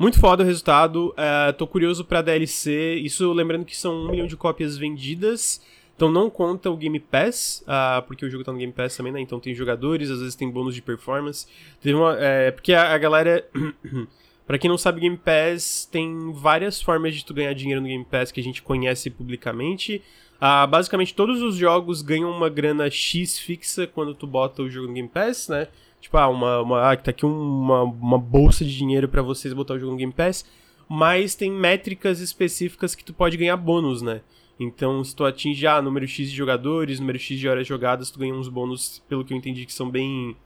muito 0.00 0.18
foda 0.18 0.42
o 0.42 0.46
resultado. 0.46 1.10
Uh, 1.10 1.52
tô 1.52 1.66
curioso 1.66 2.06
pra 2.06 2.22
DLC. 2.22 2.94
Isso 2.94 3.30
lembrando 3.34 3.66
que 3.66 3.76
são 3.76 3.94
um 3.94 4.10
milhão 4.10 4.26
de 4.26 4.34
cópias 4.34 4.78
vendidas. 4.78 5.60
Então 5.94 6.10
não 6.10 6.30
conta 6.30 6.70
o 6.70 6.76
Game 6.78 6.98
Pass, 6.98 7.62
uh, 7.66 8.00
porque 8.06 8.24
o 8.24 8.30
jogo 8.30 8.42
tá 8.42 8.50
no 8.50 8.56
Game 8.56 8.72
Pass 8.72 8.96
também, 8.96 9.12
né? 9.12 9.20
Então 9.20 9.38
tem 9.38 9.54
jogadores, 9.54 10.10
às 10.10 10.20
vezes 10.20 10.34
tem 10.34 10.50
bônus 10.50 10.74
de 10.74 10.80
performance. 10.80 11.46
Teve 11.82 11.94
uma, 11.94 12.16
é, 12.18 12.50
porque 12.50 12.72
a, 12.72 12.94
a 12.94 12.96
galera. 12.96 13.46
para 14.46 14.58
quem 14.58 14.70
não 14.70 14.78
sabe, 14.78 15.02
Game 15.02 15.18
Pass 15.18 15.86
tem 15.92 16.32
várias 16.32 16.80
formas 16.80 17.14
de 17.14 17.22
tu 17.22 17.34
ganhar 17.34 17.52
dinheiro 17.52 17.82
no 17.82 17.86
Game 17.86 18.04
Pass 18.06 18.32
que 18.32 18.40
a 18.40 18.42
gente 18.42 18.62
conhece 18.62 19.10
publicamente. 19.10 20.02
Ah, 20.40 20.66
basicamente, 20.66 21.14
todos 21.14 21.42
os 21.42 21.56
jogos 21.56 22.00
ganham 22.00 22.30
uma 22.30 22.48
grana 22.48 22.88
X 22.88 23.38
fixa 23.38 23.86
quando 23.86 24.14
tu 24.14 24.26
bota 24.26 24.62
o 24.62 24.70
jogo 24.70 24.88
no 24.88 24.94
Game 24.94 25.08
Pass, 25.08 25.48
né? 25.48 25.68
Tipo, 26.00 26.16
ah, 26.16 26.28
uma, 26.28 26.60
uma, 26.60 26.92
ah, 26.92 26.96
tá 26.96 27.10
aqui 27.10 27.26
uma, 27.26 27.82
uma 27.82 28.18
bolsa 28.18 28.64
de 28.64 28.76
dinheiro 28.76 29.08
para 29.08 29.22
vocês 29.22 29.52
botar 29.52 29.74
o 29.74 29.78
jogo 29.78 29.92
no 29.92 29.98
Game 29.98 30.12
Pass. 30.12 30.44
Mas 30.88 31.34
tem 31.34 31.50
métricas 31.50 32.20
específicas 32.20 32.94
que 32.94 33.04
tu 33.04 33.12
pode 33.12 33.36
ganhar 33.36 33.56
bônus, 33.56 34.02
né? 34.02 34.22
Então, 34.58 35.02
se 35.04 35.14
tu 35.14 35.24
atinge 35.24 35.66
ah, 35.66 35.80
número 35.80 36.06
X 36.06 36.30
de 36.30 36.36
jogadores, 36.36 37.00
número 37.00 37.18
X 37.18 37.38
de 37.38 37.48
horas 37.48 37.66
jogadas, 37.66 38.10
tu 38.10 38.18
ganha 38.18 38.34
uns 38.34 38.48
bônus, 38.48 39.02
pelo 39.08 39.24
que 39.24 39.32
eu 39.32 39.36
entendi, 39.36 39.64
que 39.64 39.72
são 39.72 39.88
bem. 39.88 40.36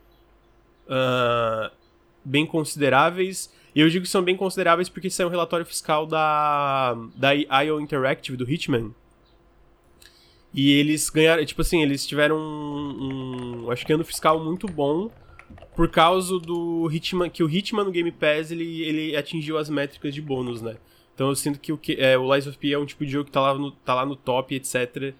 Uh, 0.87 1.71
bem 2.25 2.47
consideráveis. 2.47 3.53
E 3.75 3.81
eu 3.81 3.89
digo 3.89 4.05
que 4.05 4.11
são 4.11 4.23
bem 4.23 4.37
consideráveis 4.37 4.89
porque 4.89 5.09
isso 5.09 5.21
é 5.21 5.27
um 5.27 5.31
relatório 5.31 5.67
fiscal 5.67 6.07
da, 6.07 6.97
da 7.17 7.33
IO 7.63 7.81
Interactive, 7.81 8.37
do 8.37 8.49
Hitman, 8.49 8.95
e 10.55 10.71
eles 10.71 11.11
ganharam, 11.11 11.45
tipo 11.45 11.61
assim, 11.63 11.83
eles 11.83 12.07
tiveram 12.07 12.37
um, 12.37 13.65
um, 13.67 13.71
acho 13.73 13.85
que 13.85 13.93
ano 13.93 14.05
fiscal 14.05 14.43
muito 14.43 14.69
bom 14.69 15.11
por 15.75 15.89
causa 15.89 16.39
do 16.39 16.89
Hitman, 16.91 17.29
que 17.29 17.43
o 17.43 17.51
Hitman 17.51 17.85
no 17.85 17.91
Game 17.91 18.11
Pass, 18.13 18.51
ele, 18.51 18.83
ele 18.83 19.17
atingiu 19.17 19.59
as 19.59 19.69
métricas 19.69 20.15
de 20.15 20.23
bônus, 20.23 20.63
né? 20.63 20.77
Então 21.15 21.29
eu 21.29 21.37
sinto 21.37 21.61
que 21.61 21.73
o, 21.73 21.79
que, 21.79 21.95
é, 21.95 22.19
o 22.19 22.33
Lies 22.33 22.47
of 22.47 22.59
P 22.59 22.73
é 22.73 22.79
um 22.79 22.87
tipo 22.87 23.05
de 23.05 23.13
jogo 23.13 23.27
que 23.27 23.31
tá 23.31 23.41
lá 23.41 23.55
no, 23.55 23.71
tá 23.71 23.95
lá 23.95 24.05
no 24.05 24.17
top, 24.17 24.55
etc. 24.55 25.15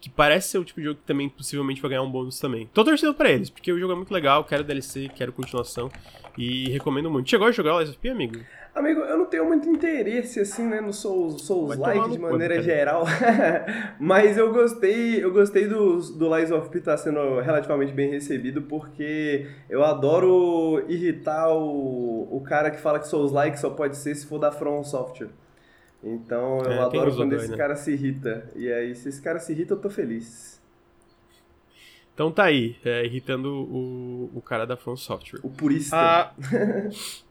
Que 0.00 0.10
parece 0.10 0.48
ser 0.50 0.58
o 0.58 0.64
tipo 0.64 0.80
de 0.80 0.86
jogo 0.86 1.00
que 1.00 1.06
também 1.06 1.28
possivelmente 1.28 1.80
vai 1.80 1.90
ganhar 1.90 2.02
um 2.02 2.10
bônus 2.10 2.38
também. 2.38 2.68
Tô 2.72 2.84
torcendo 2.84 3.14
pra 3.14 3.30
eles, 3.30 3.48
porque 3.48 3.72
o 3.72 3.78
jogo 3.78 3.92
é 3.92 3.96
muito 3.96 4.12
legal, 4.12 4.44
quero 4.44 4.62
DLC, 4.62 5.10
quero 5.14 5.32
continuação. 5.32 5.90
E 6.36 6.68
recomendo 6.68 7.10
muito. 7.10 7.30
Chegou 7.30 7.46
a 7.46 7.52
jogar 7.52 7.74
o 7.74 7.78
Lies 7.78 7.90
of 7.90 7.98
P, 7.98 8.10
amigo? 8.10 8.38
Amigo, 8.76 9.00
eu 9.00 9.16
não 9.16 9.24
tenho 9.24 9.46
muito 9.46 9.66
interesse, 9.66 10.38
assim, 10.38 10.68
né, 10.68 10.82
no 10.82 10.92
Souls, 10.92 11.46
Souls 11.46 11.78
Like 11.78 12.10
de 12.10 12.18
maneira 12.18 12.60
geral, 12.60 13.06
mas 13.98 14.36
eu 14.36 14.52
gostei, 14.52 15.24
eu 15.24 15.32
gostei 15.32 15.66
do, 15.66 15.98
do 16.12 16.36
Lies 16.36 16.50
of 16.50 16.68
P 16.68 16.76
estar 16.76 16.90
tá 16.90 16.98
sendo 16.98 17.40
relativamente 17.40 17.94
bem 17.94 18.10
recebido, 18.10 18.60
porque 18.60 19.48
eu 19.70 19.82
adoro 19.82 20.84
irritar 20.88 21.48
o, 21.54 22.28
o 22.30 22.42
cara 22.42 22.70
que 22.70 22.78
fala 22.78 22.98
que 22.98 23.08
Souls 23.08 23.32
Like 23.32 23.58
só 23.58 23.70
pode 23.70 23.96
ser 23.96 24.14
se 24.14 24.26
for 24.26 24.38
da 24.38 24.52
From 24.52 24.84
Software. 24.84 25.30
Então 26.04 26.60
eu 26.60 26.72
é, 26.72 26.78
adoro 26.78 27.16
quando 27.16 27.32
esse 27.32 27.52
né? 27.52 27.56
cara 27.56 27.76
se 27.76 27.92
irrita. 27.92 28.50
E 28.54 28.70
aí, 28.70 28.94
se 28.94 29.08
esse 29.08 29.22
cara 29.22 29.38
se 29.40 29.52
irrita, 29.52 29.72
eu 29.72 29.80
tô 29.80 29.88
feliz. 29.88 30.62
Então 32.12 32.30
tá 32.30 32.44
aí, 32.44 32.76
é, 32.84 33.06
irritando 33.06 33.50
o, 33.50 34.30
o 34.34 34.42
cara 34.42 34.66
da 34.66 34.76
From 34.76 34.98
Software. 34.98 35.40
O 35.42 35.48
purista. 35.48 35.96
Ah... 35.96 36.32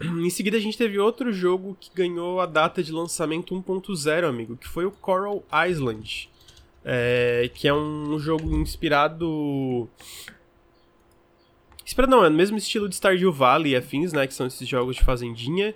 Em 0.00 0.30
seguida 0.30 0.56
a 0.56 0.60
gente 0.60 0.76
teve 0.76 0.98
outro 0.98 1.32
jogo 1.32 1.76
que 1.80 1.90
ganhou 1.94 2.40
a 2.40 2.46
data 2.46 2.82
de 2.82 2.92
lançamento 2.92 3.54
1.0, 3.54 4.28
amigo, 4.28 4.56
que 4.56 4.68
foi 4.68 4.84
o 4.84 4.90
Coral 4.90 5.44
Island. 5.68 6.30
É, 6.84 7.48
que 7.54 7.68
é 7.68 7.74
um 7.74 8.18
jogo 8.18 8.56
inspirado. 8.56 9.88
Inspirado 11.84 12.10
não, 12.10 12.24
é 12.24 12.28
no 12.28 12.36
mesmo 12.36 12.56
estilo 12.58 12.88
de 12.88 12.96
Stardew 12.96 13.32
Valley 13.32 13.72
e 13.72 13.76
afins, 13.76 14.12
né? 14.12 14.26
Que 14.26 14.34
são 14.34 14.46
esses 14.46 14.66
jogos 14.68 14.96
de 14.96 15.04
fazendinha. 15.04 15.74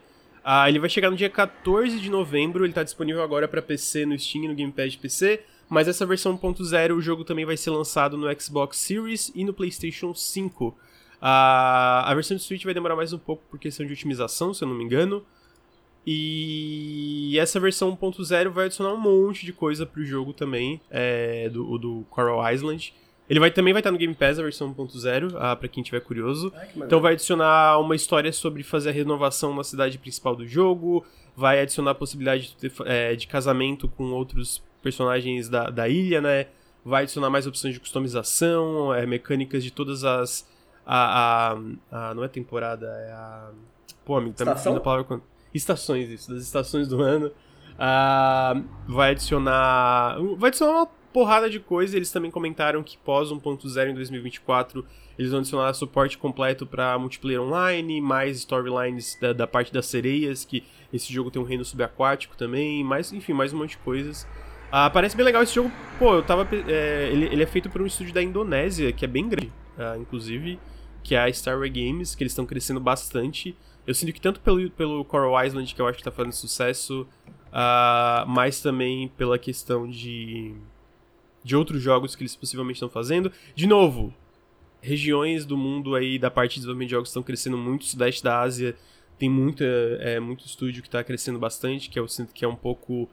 Ah, 0.48 0.68
ele 0.68 0.78
vai 0.78 0.88
chegar 0.88 1.10
no 1.10 1.16
dia 1.16 1.28
14 1.28 1.98
de 1.98 2.08
novembro, 2.08 2.64
ele 2.64 2.70
está 2.70 2.84
disponível 2.84 3.20
agora 3.20 3.48
para 3.48 3.60
PC 3.60 4.06
no 4.06 4.16
Steam 4.16 4.44
e 4.44 4.48
no 4.48 4.54
Game 4.54 4.70
Pass 4.70 4.92
de 4.92 4.98
PC, 4.98 5.40
mas 5.68 5.88
essa 5.88 6.06
versão 6.06 6.38
1.0 6.38 6.96
o 6.96 7.00
jogo 7.00 7.24
também 7.24 7.44
vai 7.44 7.56
ser 7.56 7.70
lançado 7.70 8.16
no 8.16 8.28
Xbox 8.40 8.78
Series 8.78 9.32
e 9.34 9.44
no 9.44 9.52
PlayStation 9.52 10.14
5. 10.14 10.72
A, 11.28 12.08
a 12.08 12.14
versão 12.14 12.36
de 12.36 12.42
Switch 12.44 12.62
vai 12.62 12.72
demorar 12.72 12.94
mais 12.94 13.12
um 13.12 13.18
pouco 13.18 13.42
por 13.50 13.58
questão 13.58 13.84
de 13.84 13.92
otimização, 13.92 14.54
se 14.54 14.62
eu 14.62 14.68
não 14.68 14.76
me 14.76 14.84
engano. 14.84 15.26
E 16.06 17.36
essa 17.40 17.58
versão 17.58 17.96
1.0 17.96 18.48
vai 18.50 18.66
adicionar 18.66 18.92
um 18.92 18.96
monte 18.96 19.44
de 19.44 19.52
coisa 19.52 19.84
pro 19.84 20.04
jogo 20.04 20.32
também, 20.32 20.80
é, 20.88 21.48
do, 21.48 21.78
do 21.78 22.06
Coral 22.10 22.48
Island. 22.48 22.94
Ele 23.28 23.40
vai, 23.40 23.50
também 23.50 23.72
vai 23.72 23.80
estar 23.80 23.90
no 23.90 23.98
Game 23.98 24.14
Pass, 24.14 24.38
a 24.38 24.42
versão 24.44 24.72
1.0, 24.72 25.34
ah, 25.36 25.56
pra 25.56 25.66
quem 25.66 25.82
tiver 25.82 25.98
curioso. 25.98 26.52
Ai, 26.54 26.68
então 26.76 27.00
vai 27.00 27.14
adicionar 27.14 27.80
uma 27.80 27.96
história 27.96 28.32
sobre 28.32 28.62
fazer 28.62 28.90
a 28.90 28.92
renovação 28.92 29.52
na 29.52 29.64
cidade 29.64 29.98
principal 29.98 30.36
do 30.36 30.46
jogo, 30.46 31.04
vai 31.34 31.60
adicionar 31.60 31.90
a 31.90 31.96
possibilidade 31.96 32.56
de, 32.60 32.70
é, 32.84 33.16
de 33.16 33.26
casamento 33.26 33.88
com 33.88 34.12
outros 34.12 34.62
personagens 34.80 35.48
da, 35.48 35.70
da 35.70 35.88
ilha, 35.88 36.20
né? 36.20 36.46
Vai 36.84 37.02
adicionar 37.02 37.30
mais 37.30 37.48
opções 37.48 37.74
de 37.74 37.80
customização, 37.80 38.94
é, 38.94 39.04
mecânicas 39.04 39.64
de 39.64 39.72
todas 39.72 40.04
as 40.04 40.46
a, 40.86 41.58
a, 41.90 42.10
a, 42.10 42.14
Não 42.14 42.22
é 42.22 42.28
temporada, 42.28 42.86
é 42.86 43.12
a. 43.12 43.50
Pô, 44.04 44.16
amigo, 44.16 44.36
tá 44.36 44.44
Estação? 44.44 44.72
me 44.72 44.78
a 44.78 44.80
palavra 44.80 45.04
quando. 45.04 45.22
Estações, 45.52 46.08
isso, 46.08 46.32
das 46.32 46.42
estações 46.42 46.86
do 46.86 47.02
ano. 47.02 47.32
Uh, 47.74 48.64
vai 48.86 49.10
adicionar. 49.10 50.16
Vai 50.38 50.48
adicionar 50.48 50.72
uma 50.72 50.86
porrada 51.12 51.50
de 51.50 51.58
coisa. 51.58 51.96
Eles 51.96 52.12
também 52.12 52.30
comentaram 52.30 52.82
que 52.82 52.96
pós 52.98 53.30
1.0 53.30 53.90
em 53.90 53.94
2024 53.94 54.86
eles 55.18 55.30
vão 55.30 55.40
adicionar 55.40 55.72
suporte 55.72 56.18
completo 56.18 56.66
para 56.66 56.98
multiplayer 56.98 57.40
online, 57.40 58.00
mais 58.02 58.36
storylines 58.38 59.18
da, 59.18 59.32
da, 59.32 59.46
parte 59.46 59.72
das 59.72 59.86
sereias, 59.86 60.44
que 60.44 60.62
esse 60.92 61.10
jogo 61.10 61.30
tem 61.30 61.40
um 61.40 61.44
reino 61.44 61.64
subaquático 61.64 62.36
também, 62.36 62.84
mais, 62.84 63.12
enfim, 63.12 63.32
mais 63.32 63.52
um 63.52 63.58
monte 63.58 63.70
de 63.70 63.78
coisas. 63.78 64.24
Uh, 64.68 64.90
parece 64.92 65.16
bem 65.16 65.24
legal 65.24 65.42
esse 65.42 65.54
jogo. 65.54 65.72
Pô, 65.98 66.16
eu 66.16 66.22
tava. 66.22 66.46
É, 66.68 67.08
ele, 67.10 67.26
ele, 67.26 67.42
é 67.42 67.46
feito 67.46 67.70
por 67.70 67.80
um 67.80 67.86
estúdio 67.86 68.12
da 68.12 68.22
Indonésia, 68.22 68.92
que 68.92 69.06
é 69.06 69.08
bem 69.08 69.26
grande, 69.26 69.52
uh, 69.78 69.98
inclusive 69.98 70.58
que 71.06 71.14
é 71.14 71.20
a 71.20 71.28
Starway 71.28 71.70
Games, 71.70 72.16
que 72.16 72.24
eles 72.24 72.32
estão 72.32 72.44
crescendo 72.44 72.80
bastante. 72.80 73.56
Eu 73.86 73.94
sinto 73.94 74.12
que 74.12 74.20
tanto 74.20 74.40
pelo, 74.40 74.68
pelo 74.70 75.04
Coral 75.04 75.46
Island, 75.46 75.72
que 75.72 75.80
eu 75.80 75.86
acho 75.86 75.98
que 75.98 76.00
está 76.00 76.10
fazendo 76.10 76.32
sucesso, 76.32 77.06
uh, 77.52 78.26
mas 78.26 78.60
também 78.60 79.06
pela 79.16 79.38
questão 79.38 79.88
de, 79.88 80.52
de 81.44 81.54
outros 81.54 81.80
jogos 81.80 82.16
que 82.16 82.24
eles 82.24 82.34
possivelmente 82.34 82.78
estão 82.78 82.88
fazendo. 82.88 83.30
De 83.54 83.68
novo, 83.68 84.12
regiões 84.82 85.46
do 85.46 85.56
mundo 85.56 85.94
aí 85.94 86.18
da 86.18 86.28
parte 86.28 86.54
de 86.54 86.56
desenvolvimento 86.56 86.88
de 86.88 86.94
jogos 86.94 87.10
estão 87.10 87.22
crescendo 87.22 87.56
muito. 87.56 87.82
O 87.82 87.84
sudeste 87.84 88.24
da 88.24 88.40
Ásia 88.40 88.74
tem 89.16 89.30
muita, 89.30 89.64
é, 90.00 90.18
muito 90.18 90.44
estúdio 90.44 90.82
que 90.82 90.88
está 90.88 91.04
crescendo 91.04 91.38
bastante, 91.38 91.88
que 91.88 92.00
eu 92.00 92.08
sinto 92.08 92.34
que 92.34 92.44
é 92.44 92.48
um 92.48 92.56
pouco 92.56 93.08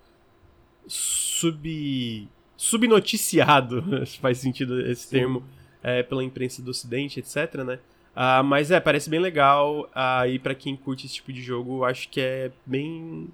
sub 0.87 2.27
subnoticiado, 2.57 3.83
faz 4.19 4.39
sentido 4.39 4.81
esse 4.81 5.03
Sim. 5.03 5.09
termo, 5.11 5.43
é, 5.83 6.01
pela 6.01 6.23
imprensa 6.23 6.61
do 6.61 6.71
ocidente, 6.71 7.19
etc, 7.19 7.55
né? 7.65 7.79
Uh, 8.15 8.43
mas 8.43 8.71
é, 8.71 8.79
parece 8.79 9.09
bem 9.09 9.19
legal. 9.19 9.89
Uh, 9.95 10.27
e 10.27 10.39
para 10.39 10.55
quem 10.55 10.75
curte 10.75 11.05
esse 11.05 11.15
tipo 11.15 11.33
de 11.33 11.41
jogo, 11.41 11.83
acho 11.83 12.09
que 12.09 12.21
é 12.21 12.51
bem. 12.65 13.29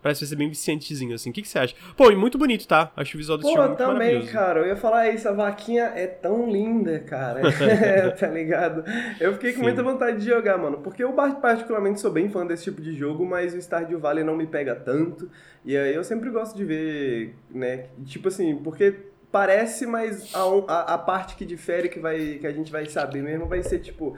Parece 0.00 0.26
ser 0.26 0.34
bem 0.34 0.48
viciantezinho, 0.48 1.14
assim. 1.14 1.30
O 1.30 1.32
que, 1.32 1.42
que 1.42 1.48
você 1.48 1.60
acha? 1.60 1.76
Pô, 1.96 2.10
e 2.10 2.16
muito 2.16 2.36
bonito, 2.36 2.66
tá? 2.66 2.90
Acho 2.96 3.16
o 3.16 3.18
visual 3.18 3.38
desse 3.38 3.50
Pô, 3.50 3.56
jogo 3.56 3.68
muito 3.68 3.78
também, 3.78 4.26
cara. 4.26 4.58
Eu 4.58 4.66
ia 4.66 4.76
falar 4.76 5.08
isso. 5.10 5.28
A 5.28 5.32
vaquinha 5.32 5.92
é 5.94 6.08
tão 6.08 6.50
linda, 6.50 6.98
cara. 6.98 7.40
tá 8.18 8.26
ligado? 8.26 8.84
Eu 9.20 9.34
fiquei 9.34 9.52
com 9.52 9.58
Sim. 9.58 9.62
muita 9.62 9.80
vontade 9.80 10.18
de 10.18 10.26
jogar, 10.26 10.58
mano. 10.58 10.78
Porque 10.78 11.04
eu 11.04 11.12
particularmente 11.12 12.00
sou 12.00 12.10
bem 12.10 12.28
fã 12.28 12.44
desse 12.44 12.64
tipo 12.64 12.82
de 12.82 12.96
jogo, 12.96 13.24
mas 13.24 13.54
o 13.54 13.58
Stardew 13.58 14.00
Valley 14.00 14.24
não 14.24 14.36
me 14.36 14.46
pega 14.46 14.74
tanto. 14.74 15.30
E 15.64 15.76
aí 15.76 15.94
eu 15.94 16.02
sempre 16.02 16.30
gosto 16.30 16.56
de 16.56 16.64
ver, 16.64 17.36
né? 17.48 17.86
Tipo 18.04 18.26
assim, 18.26 18.56
porque 18.56 19.11
parece, 19.32 19.86
mas 19.86 20.32
a, 20.34 20.40
a, 20.68 20.94
a, 20.94 20.98
parte 20.98 21.34
que 21.34 21.46
difere, 21.46 21.88
que, 21.88 21.98
vai, 21.98 22.38
que 22.38 22.46
a 22.46 22.52
gente 22.52 22.70
vai 22.70 22.84
saber 22.86 23.22
mesmo, 23.22 23.46
vai 23.46 23.62
ser 23.62 23.78
tipo 23.78 24.16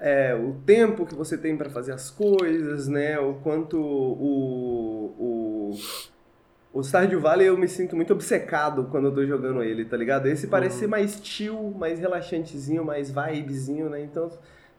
é, 0.00 0.34
o 0.34 0.54
tempo 0.66 1.06
que 1.06 1.14
você 1.14 1.38
tem 1.38 1.56
para 1.56 1.70
fazer 1.70 1.92
as 1.92 2.10
coisas, 2.10 2.88
né? 2.88 3.18
O 3.20 3.34
quanto 3.34 3.80
o, 3.80 5.14
o, 5.18 5.78
o 6.72 6.82
Stardew 6.82 7.20
Valley 7.20 7.46
eu 7.46 7.56
me 7.56 7.68
sinto 7.68 7.94
muito 7.94 8.12
obcecado 8.12 8.88
quando 8.90 9.06
eu 9.06 9.14
tô 9.14 9.24
jogando 9.24 9.62
ele, 9.62 9.84
tá 9.84 9.96
ligado? 9.96 10.26
Esse 10.26 10.48
parece 10.48 10.74
uhum. 10.74 10.80
ser 10.80 10.86
mais 10.88 11.20
chill, 11.22 11.74
mais 11.78 12.00
relaxantezinho, 12.00 12.84
mais 12.84 13.10
vibezinho, 13.10 13.88
né? 13.88 14.02
Então 14.02 14.28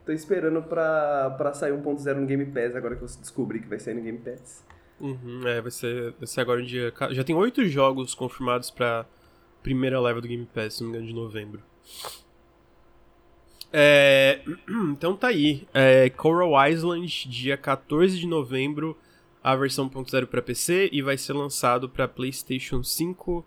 tô 0.05 0.11
esperando 0.11 0.61
pra, 0.61 1.35
pra 1.37 1.53
sair 1.53 1.71
1.0 1.71 2.15
no 2.15 2.25
Game 2.25 2.45
Pass, 2.47 2.75
agora 2.75 2.97
que 2.97 3.03
eu 3.03 3.07
descobri 3.07 3.59
que 3.59 3.67
vai 3.67 3.79
sair 3.79 3.93
no 3.93 4.01
Game 4.01 4.19
Pass. 4.19 4.65
Uhum, 4.99 5.47
é, 5.47 5.61
vai 5.61 5.71
ser, 5.71 6.13
vai 6.19 6.27
ser 6.27 6.41
agora 6.41 6.59
um 6.59 6.65
dia. 6.65 6.91
Já 7.11 7.23
tem 7.23 7.33
oito 7.33 7.65
jogos 7.65 8.13
confirmados 8.13 8.69
pra 8.69 9.05
primeira 9.61 9.99
leva 9.99 10.21
do 10.21 10.27
Game 10.27 10.45
Pass, 10.45 10.75
se 10.75 10.83
não 10.83 10.89
me 10.89 10.97
engano, 10.97 11.11
de 11.11 11.15
novembro. 11.15 11.61
É, 13.71 14.41
então 14.91 15.15
tá 15.15 15.27
aí. 15.27 15.67
É, 15.73 16.09
Coral 16.09 16.69
Island, 16.69 17.29
dia 17.29 17.57
14 17.57 18.17
de 18.17 18.27
novembro, 18.27 18.97
a 19.43 19.55
versão 19.55 19.89
1.0 19.89 20.25
para 20.25 20.41
PC 20.41 20.89
e 20.91 21.01
vai 21.01 21.17
ser 21.17 21.33
lançado 21.33 21.87
para 21.87 22.07
PlayStation 22.07 22.83
5 22.83 23.45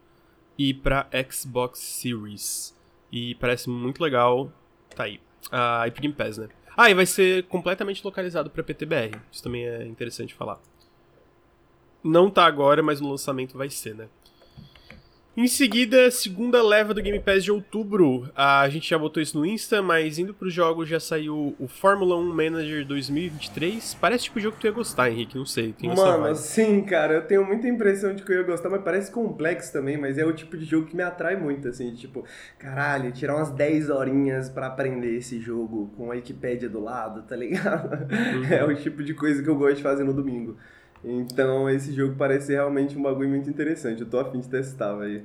e 0.58 0.72
para 0.72 1.08
Xbox 1.30 1.78
Series. 1.78 2.74
E 3.10 3.34
parece 3.36 3.68
muito 3.68 4.02
legal. 4.02 4.52
Tá 4.94 5.04
aí. 5.04 5.20
Ah, 5.50 5.84
e 5.86 5.90
Game 5.90 6.14
Pass, 6.14 6.38
né? 6.38 6.48
Ah, 6.76 6.90
e 6.90 6.94
vai 6.94 7.04
ser 7.04 7.44
completamente 7.44 8.02
localizado 8.04 8.48
para 8.48 8.62
PTBR. 8.62 9.20
Isso 9.30 9.42
também 9.42 9.66
é 9.66 9.84
interessante 9.86 10.34
falar. 10.34 10.58
Não 12.02 12.30
tá 12.30 12.46
agora, 12.46 12.82
mas 12.82 13.00
no 13.00 13.10
lançamento 13.10 13.56
vai 13.56 13.68
ser, 13.68 13.94
né? 13.94 14.08
Em 15.34 15.48
seguida, 15.48 16.10
segunda 16.10 16.62
leva 16.62 16.92
do 16.92 17.00
Game 17.00 17.18
Pass 17.18 17.42
de 17.42 17.50
outubro. 17.50 18.30
A 18.36 18.68
gente 18.68 18.90
já 18.90 18.98
botou 18.98 19.22
isso 19.22 19.38
no 19.38 19.46
Insta, 19.46 19.80
mas 19.80 20.18
indo 20.18 20.34
pros 20.34 20.52
jogos 20.52 20.86
já 20.86 21.00
saiu 21.00 21.56
o 21.58 21.66
Fórmula 21.66 22.14
1 22.18 22.34
Manager 22.34 22.86
2023. 22.86 23.94
Parece 23.94 24.24
tipo 24.24 24.38
jogo 24.38 24.56
que 24.56 24.60
tu 24.60 24.66
ia 24.66 24.72
gostar, 24.72 25.10
Henrique, 25.10 25.38
não 25.38 25.46
sei. 25.46 25.72
Tem 25.72 25.88
Mano, 25.88 26.34
sim, 26.34 26.82
cara, 26.82 27.14
eu 27.14 27.22
tenho 27.22 27.46
muita 27.46 27.66
impressão 27.66 28.14
de 28.14 28.22
que 28.22 28.30
eu 28.30 28.36
ia 28.36 28.42
gostar, 28.42 28.68
mas 28.68 28.82
parece 28.82 29.10
complexo 29.10 29.72
também, 29.72 29.96
mas 29.96 30.18
é 30.18 30.24
o 30.26 30.34
tipo 30.34 30.54
de 30.54 30.66
jogo 30.66 30.86
que 30.86 30.94
me 30.94 31.02
atrai 31.02 31.34
muito, 31.34 31.66
assim, 31.66 31.94
tipo, 31.94 32.26
caralho, 32.58 33.10
tirar 33.10 33.36
umas 33.36 33.50
10 33.50 33.88
horinhas 33.88 34.50
para 34.50 34.66
aprender 34.66 35.16
esse 35.16 35.40
jogo 35.40 35.90
com 35.96 36.10
a 36.10 36.14
Wikipédia 36.14 36.68
do 36.68 36.78
lado, 36.78 37.22
tá 37.22 37.34
ligado? 37.34 38.02
Uhum. 38.12 38.44
É 38.44 38.64
o 38.64 38.74
tipo 38.74 39.02
de 39.02 39.14
coisa 39.14 39.42
que 39.42 39.48
eu 39.48 39.56
gosto 39.56 39.76
de 39.76 39.82
fazer 39.82 40.04
no 40.04 40.12
domingo. 40.12 40.56
Então 41.04 41.68
esse 41.68 41.92
jogo 41.92 42.14
parece 42.16 42.52
realmente 42.52 42.96
um 42.96 43.02
bagulho 43.02 43.28
muito 43.28 43.48
interessante. 43.50 44.02
Eu 44.02 44.08
tô 44.08 44.18
afim 44.18 44.40
de 44.40 44.48
testar, 44.48 44.94
velho. 44.94 45.24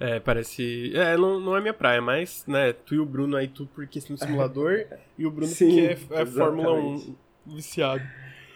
É, 0.00 0.20
parece. 0.20 0.92
É, 0.94 1.16
não, 1.16 1.40
não 1.40 1.56
é 1.56 1.60
minha 1.60 1.74
praia, 1.74 2.00
mas, 2.00 2.44
né, 2.46 2.72
tu 2.72 2.94
e 2.94 3.00
o 3.00 3.04
Bruno 3.04 3.36
aí, 3.36 3.48
tu 3.48 3.68
porque 3.74 4.00
no 4.08 4.16
simulador 4.16 4.84
e 5.18 5.26
o 5.26 5.30
Bruno 5.30 5.50
Sim, 5.50 5.88
porque 5.88 6.14
é, 6.14 6.22
é 6.22 6.26
Fórmula 6.26 6.72
1 6.72 7.14
viciado. 7.46 8.02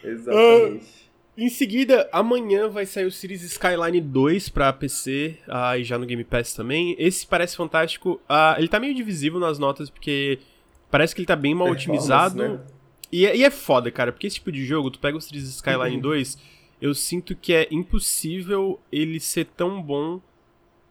Exatamente. 0.04 0.84
Uh, 0.84 1.12
em 1.36 1.48
seguida, 1.48 2.08
amanhã 2.12 2.68
vai 2.68 2.84
sair 2.84 3.06
o 3.06 3.10
Series 3.10 3.42
Skyline 3.42 4.00
2 4.00 4.50
pra 4.50 4.72
PC 4.72 5.38
uh, 5.48 5.78
e 5.78 5.84
já 5.84 5.96
no 5.98 6.04
Game 6.04 6.22
Pass 6.24 6.52
também. 6.52 6.94
Esse 6.98 7.26
parece 7.26 7.56
fantástico. 7.56 8.20
Uh, 8.28 8.58
ele 8.58 8.68
tá 8.68 8.78
meio 8.78 8.94
divisível 8.94 9.40
nas 9.40 9.58
notas 9.58 9.88
porque 9.88 10.38
parece 10.90 11.14
que 11.14 11.22
ele 11.22 11.26
tá 11.26 11.34
bem 11.34 11.54
mal 11.54 11.70
otimizado. 11.70 12.36
Né? 12.36 12.60
E 13.12 13.26
é, 13.26 13.36
e 13.36 13.44
é 13.44 13.50
foda, 13.50 13.90
cara, 13.90 14.10
porque 14.10 14.26
esse 14.26 14.36
tipo 14.36 14.50
de 14.50 14.64
jogo, 14.64 14.90
tu 14.90 14.98
pega 14.98 15.18
o 15.18 15.20
Cities 15.20 15.44
Skyline 15.44 15.96
uhum. 15.96 16.00
2, 16.02 16.38
eu 16.80 16.94
sinto 16.94 17.36
que 17.36 17.52
é 17.52 17.68
impossível 17.70 18.80
ele 18.90 19.20
ser 19.20 19.44
tão 19.44 19.82
bom 19.82 20.20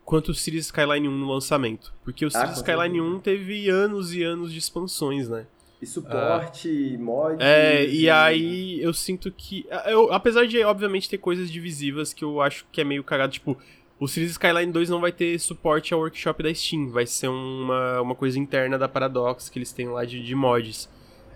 quanto 0.05 0.29
o 0.29 0.33
Cities 0.33 0.65
Skyline 0.65 1.07
1 1.07 1.11
no 1.11 1.31
lançamento. 1.31 1.93
Porque 2.03 2.23
o 2.23 2.27
ah, 2.27 2.31
Cities 2.31 2.57
Skyline 2.57 3.01
1 3.01 3.19
teve 3.19 3.69
anos 3.69 4.13
e 4.13 4.21
anos 4.23 4.53
de 4.53 4.59
expansões, 4.59 5.27
né? 5.27 5.47
E 5.81 5.85
suporte, 5.87 6.95
ah, 6.95 7.03
mod. 7.03 7.43
É, 7.43 7.85
e, 7.85 8.01
e 8.01 8.09
aí 8.09 8.79
eu 8.81 8.93
sinto 8.93 9.31
que. 9.31 9.65
Eu, 9.87 10.13
apesar 10.13 10.45
de, 10.45 10.63
obviamente, 10.63 11.09
ter 11.09 11.17
coisas 11.17 11.49
divisivas 11.49 12.13
que 12.13 12.23
eu 12.23 12.39
acho 12.39 12.65
que 12.71 12.81
é 12.81 12.83
meio 12.83 13.03
cagado, 13.03 13.33
tipo. 13.33 13.57
O 13.99 14.07
Cities 14.07 14.31
Skyline 14.31 14.71
2 14.71 14.89
não 14.89 14.99
vai 14.99 15.11
ter 15.11 15.39
suporte 15.39 15.93
ao 15.93 15.99
workshop 15.99 16.41
da 16.41 16.51
Steam, 16.51 16.89
vai 16.89 17.05
ser 17.05 17.27
uma, 17.27 18.01
uma 18.01 18.15
coisa 18.15 18.39
interna 18.39 18.75
da 18.75 18.89
Paradox 18.89 19.47
que 19.47 19.59
eles 19.59 19.71
têm 19.71 19.89
lá 19.89 20.05
de, 20.05 20.23
de 20.23 20.33
mods. 20.33 20.89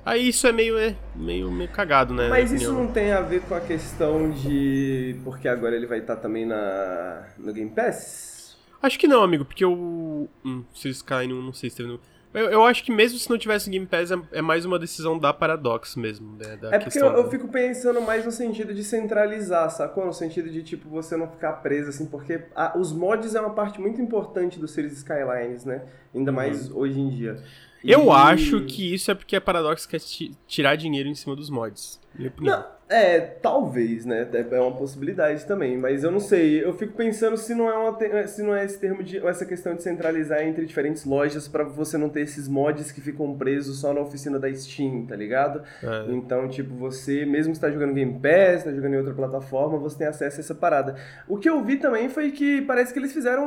Aí 0.05 0.27
isso 0.27 0.45
é 0.45 0.51
meio, 0.51 0.77
é, 0.77 0.95
meio, 1.15 1.51
meio 1.51 1.69
cagado, 1.71 2.13
né? 2.13 2.29
Mas 2.29 2.51
isso 2.51 2.71
não 2.71 2.85
tem 2.85 3.11
a 3.11 3.21
ver 3.21 3.41
com 3.41 3.55
a 3.55 3.59
questão 3.59 4.29
de. 4.29 5.15
Porque 5.23 5.47
agora 5.47 5.75
ele 5.75 5.87
vai 5.87 5.97
estar 5.97 6.15
também 6.17 6.45
na, 6.45 7.23
no 7.39 7.51
Game 7.51 7.71
Pass? 7.71 8.55
Acho 8.79 8.99
que 8.99 9.07
não, 9.07 9.23
amigo, 9.23 9.43
porque 9.43 9.65
o. 9.65 10.29
Hum, 10.45 10.63
se 10.75 10.89
Sky 10.89 11.27
não, 11.27 11.41
não 11.41 11.53
sei 11.53 11.71
se 11.71 11.77
teve 11.77 11.89
no. 11.89 11.99
Eu, 12.35 12.49
eu, 12.49 12.63
acho 12.65 12.83
que 12.83 12.91
mesmo 12.91 13.17
se 13.17 13.29
não 13.29 13.37
tivesse 13.37 13.69
Game 13.69 13.85
Pass, 13.85 14.11
é, 14.11 14.17
é 14.33 14.41
mais 14.41 14.65
uma 14.65 14.77
decisão 14.77 15.17
da 15.17 15.33
Paradox 15.33 15.95
mesmo. 15.95 16.37
Né, 16.37 16.59
é 16.69 16.77
porque 16.79 16.99
eu, 16.99 17.05
eu, 17.05 17.29
fico 17.31 17.47
pensando 17.47 18.01
mais 18.01 18.25
no 18.25 18.31
sentido 18.31 18.73
de 18.73 18.83
centralizar, 18.83 19.71
sacou? 19.71 20.05
No 20.05 20.13
sentido 20.13 20.49
de, 20.49 20.61
tipo, 20.61 20.89
você 20.89 21.15
não 21.15 21.29
ficar 21.29 21.53
preso, 21.53 21.89
assim, 21.89 22.05
porque 22.05 22.43
a, 22.53 22.77
os 22.77 22.91
mods 22.91 23.33
é 23.35 23.39
uma 23.39 23.53
parte 23.55 23.79
muito 23.79 24.01
importante 24.01 24.59
do 24.59 24.67
Series 24.67 24.97
Skylines, 24.97 25.63
né? 25.63 25.83
Ainda 26.13 26.31
mais 26.31 26.69
uhum. 26.69 26.77
hoje 26.79 26.99
em 26.99 27.09
dia. 27.09 27.41
Eu 27.85 28.11
acho 28.11 28.61
que 28.65 28.93
isso 28.93 29.11
é 29.11 29.15
porque 29.15 29.35
a 29.35 29.41
Paradox 29.41 29.85
quer 29.85 30.01
tirar 30.47 30.75
dinheiro 30.75 31.07
em 31.07 31.15
cima 31.15 31.35
dos 31.35 31.49
mods. 31.49 31.99
Não, 32.45 32.65
é, 32.87 33.19
talvez, 33.19 34.05
né? 34.05 34.27
É 34.31 34.59
uma 34.59 34.75
possibilidade 34.75 35.43
também, 35.45 35.75
mas 35.75 36.03
eu 36.03 36.11
não 36.11 36.19
sei. 36.19 36.63
Eu 36.63 36.73
fico 36.73 36.93
pensando 36.93 37.35
se 37.35 37.55
não 37.55 37.67
é, 37.67 37.75
uma, 37.75 38.27
se 38.27 38.43
não 38.43 38.55
é 38.55 38.63
esse 38.63 38.79
termo 38.79 39.03
de 39.03 39.17
essa 39.25 39.43
questão 39.43 39.73
de 39.73 39.81
centralizar 39.81 40.43
entre 40.43 40.65
diferentes 40.65 41.03
lojas 41.03 41.47
para 41.47 41.63
você 41.63 41.97
não 41.97 42.09
ter 42.09 42.21
esses 42.21 42.47
mods 42.47 42.91
que 42.91 43.01
ficam 43.01 43.35
presos 43.35 43.79
só 43.79 43.91
na 43.91 44.01
oficina 44.01 44.37
da 44.37 44.53
Steam, 44.53 45.05
tá 45.07 45.15
ligado? 45.15 45.63
É. 45.81 46.11
Então, 46.11 46.47
tipo, 46.47 46.75
você 46.75 47.25
mesmo 47.25 47.53
está 47.53 47.71
jogando 47.71 47.93
Game 47.93 48.19
Pass, 48.19 48.57
está 48.59 48.71
jogando 48.71 48.93
em 48.93 48.97
outra 48.97 49.13
plataforma, 49.15 49.79
você 49.79 49.97
tem 49.97 50.07
acesso 50.07 50.37
a 50.37 50.41
essa 50.41 50.53
parada. 50.53 50.95
O 51.27 51.37
que 51.37 51.49
eu 51.49 51.63
vi 51.63 51.77
também 51.77 52.07
foi 52.07 52.31
que 52.31 52.61
parece 52.61 52.93
que 52.93 52.99
eles 52.99 53.11
fizeram 53.11 53.45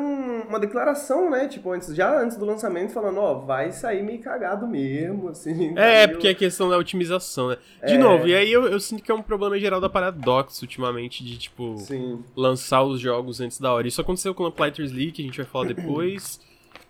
uma 0.49 0.59
declaração, 0.59 1.31
né? 1.31 1.47
Tipo, 1.47 1.71
antes, 1.71 1.95
já 1.95 2.13
antes 2.21 2.37
do 2.37 2.45
lançamento, 2.45 2.93
falando, 2.93 3.21
ó, 3.21 3.37
oh, 3.37 3.47
vai 3.47 3.71
sair 3.71 4.03
meio 4.03 4.19
cagado 4.21 4.67
mesmo, 4.67 5.29
assim. 5.29 5.79
É, 5.79 6.09
porque 6.09 6.27
é 6.27 6.35
questão 6.35 6.69
da 6.69 6.77
otimização, 6.77 7.51
né? 7.51 7.57
De 7.87 7.95
é... 7.95 7.99
novo, 7.99 8.27
e 8.27 8.35
aí 8.35 8.53
eu, 8.53 8.67
eu 8.67 8.81
sinto 8.81 9.01
que 9.01 9.13
é 9.13 9.15
um 9.15 9.28
problema 9.29 9.59
geral 9.61 9.81
da 9.81 9.89
Paradox 9.89 10.61
ultimamente, 10.63 11.23
de, 11.23 11.39
tipo, 11.39 11.77
Sim. 11.79 12.25
lançar 12.35 12.83
os 12.83 12.99
jogos 12.99 13.41
antes 13.41 13.61
da 13.61 13.73
hora. 13.73 13.87
Isso 13.87 14.01
aconteceu 14.01 14.35
com 14.35 14.43
o 14.43 14.47
Lamplighter's 14.47 14.91
League, 14.91 15.13
que 15.13 15.23
a 15.23 15.25
gente 15.25 15.37
vai 15.37 15.47
falar 15.47 15.67
depois. 15.67 16.41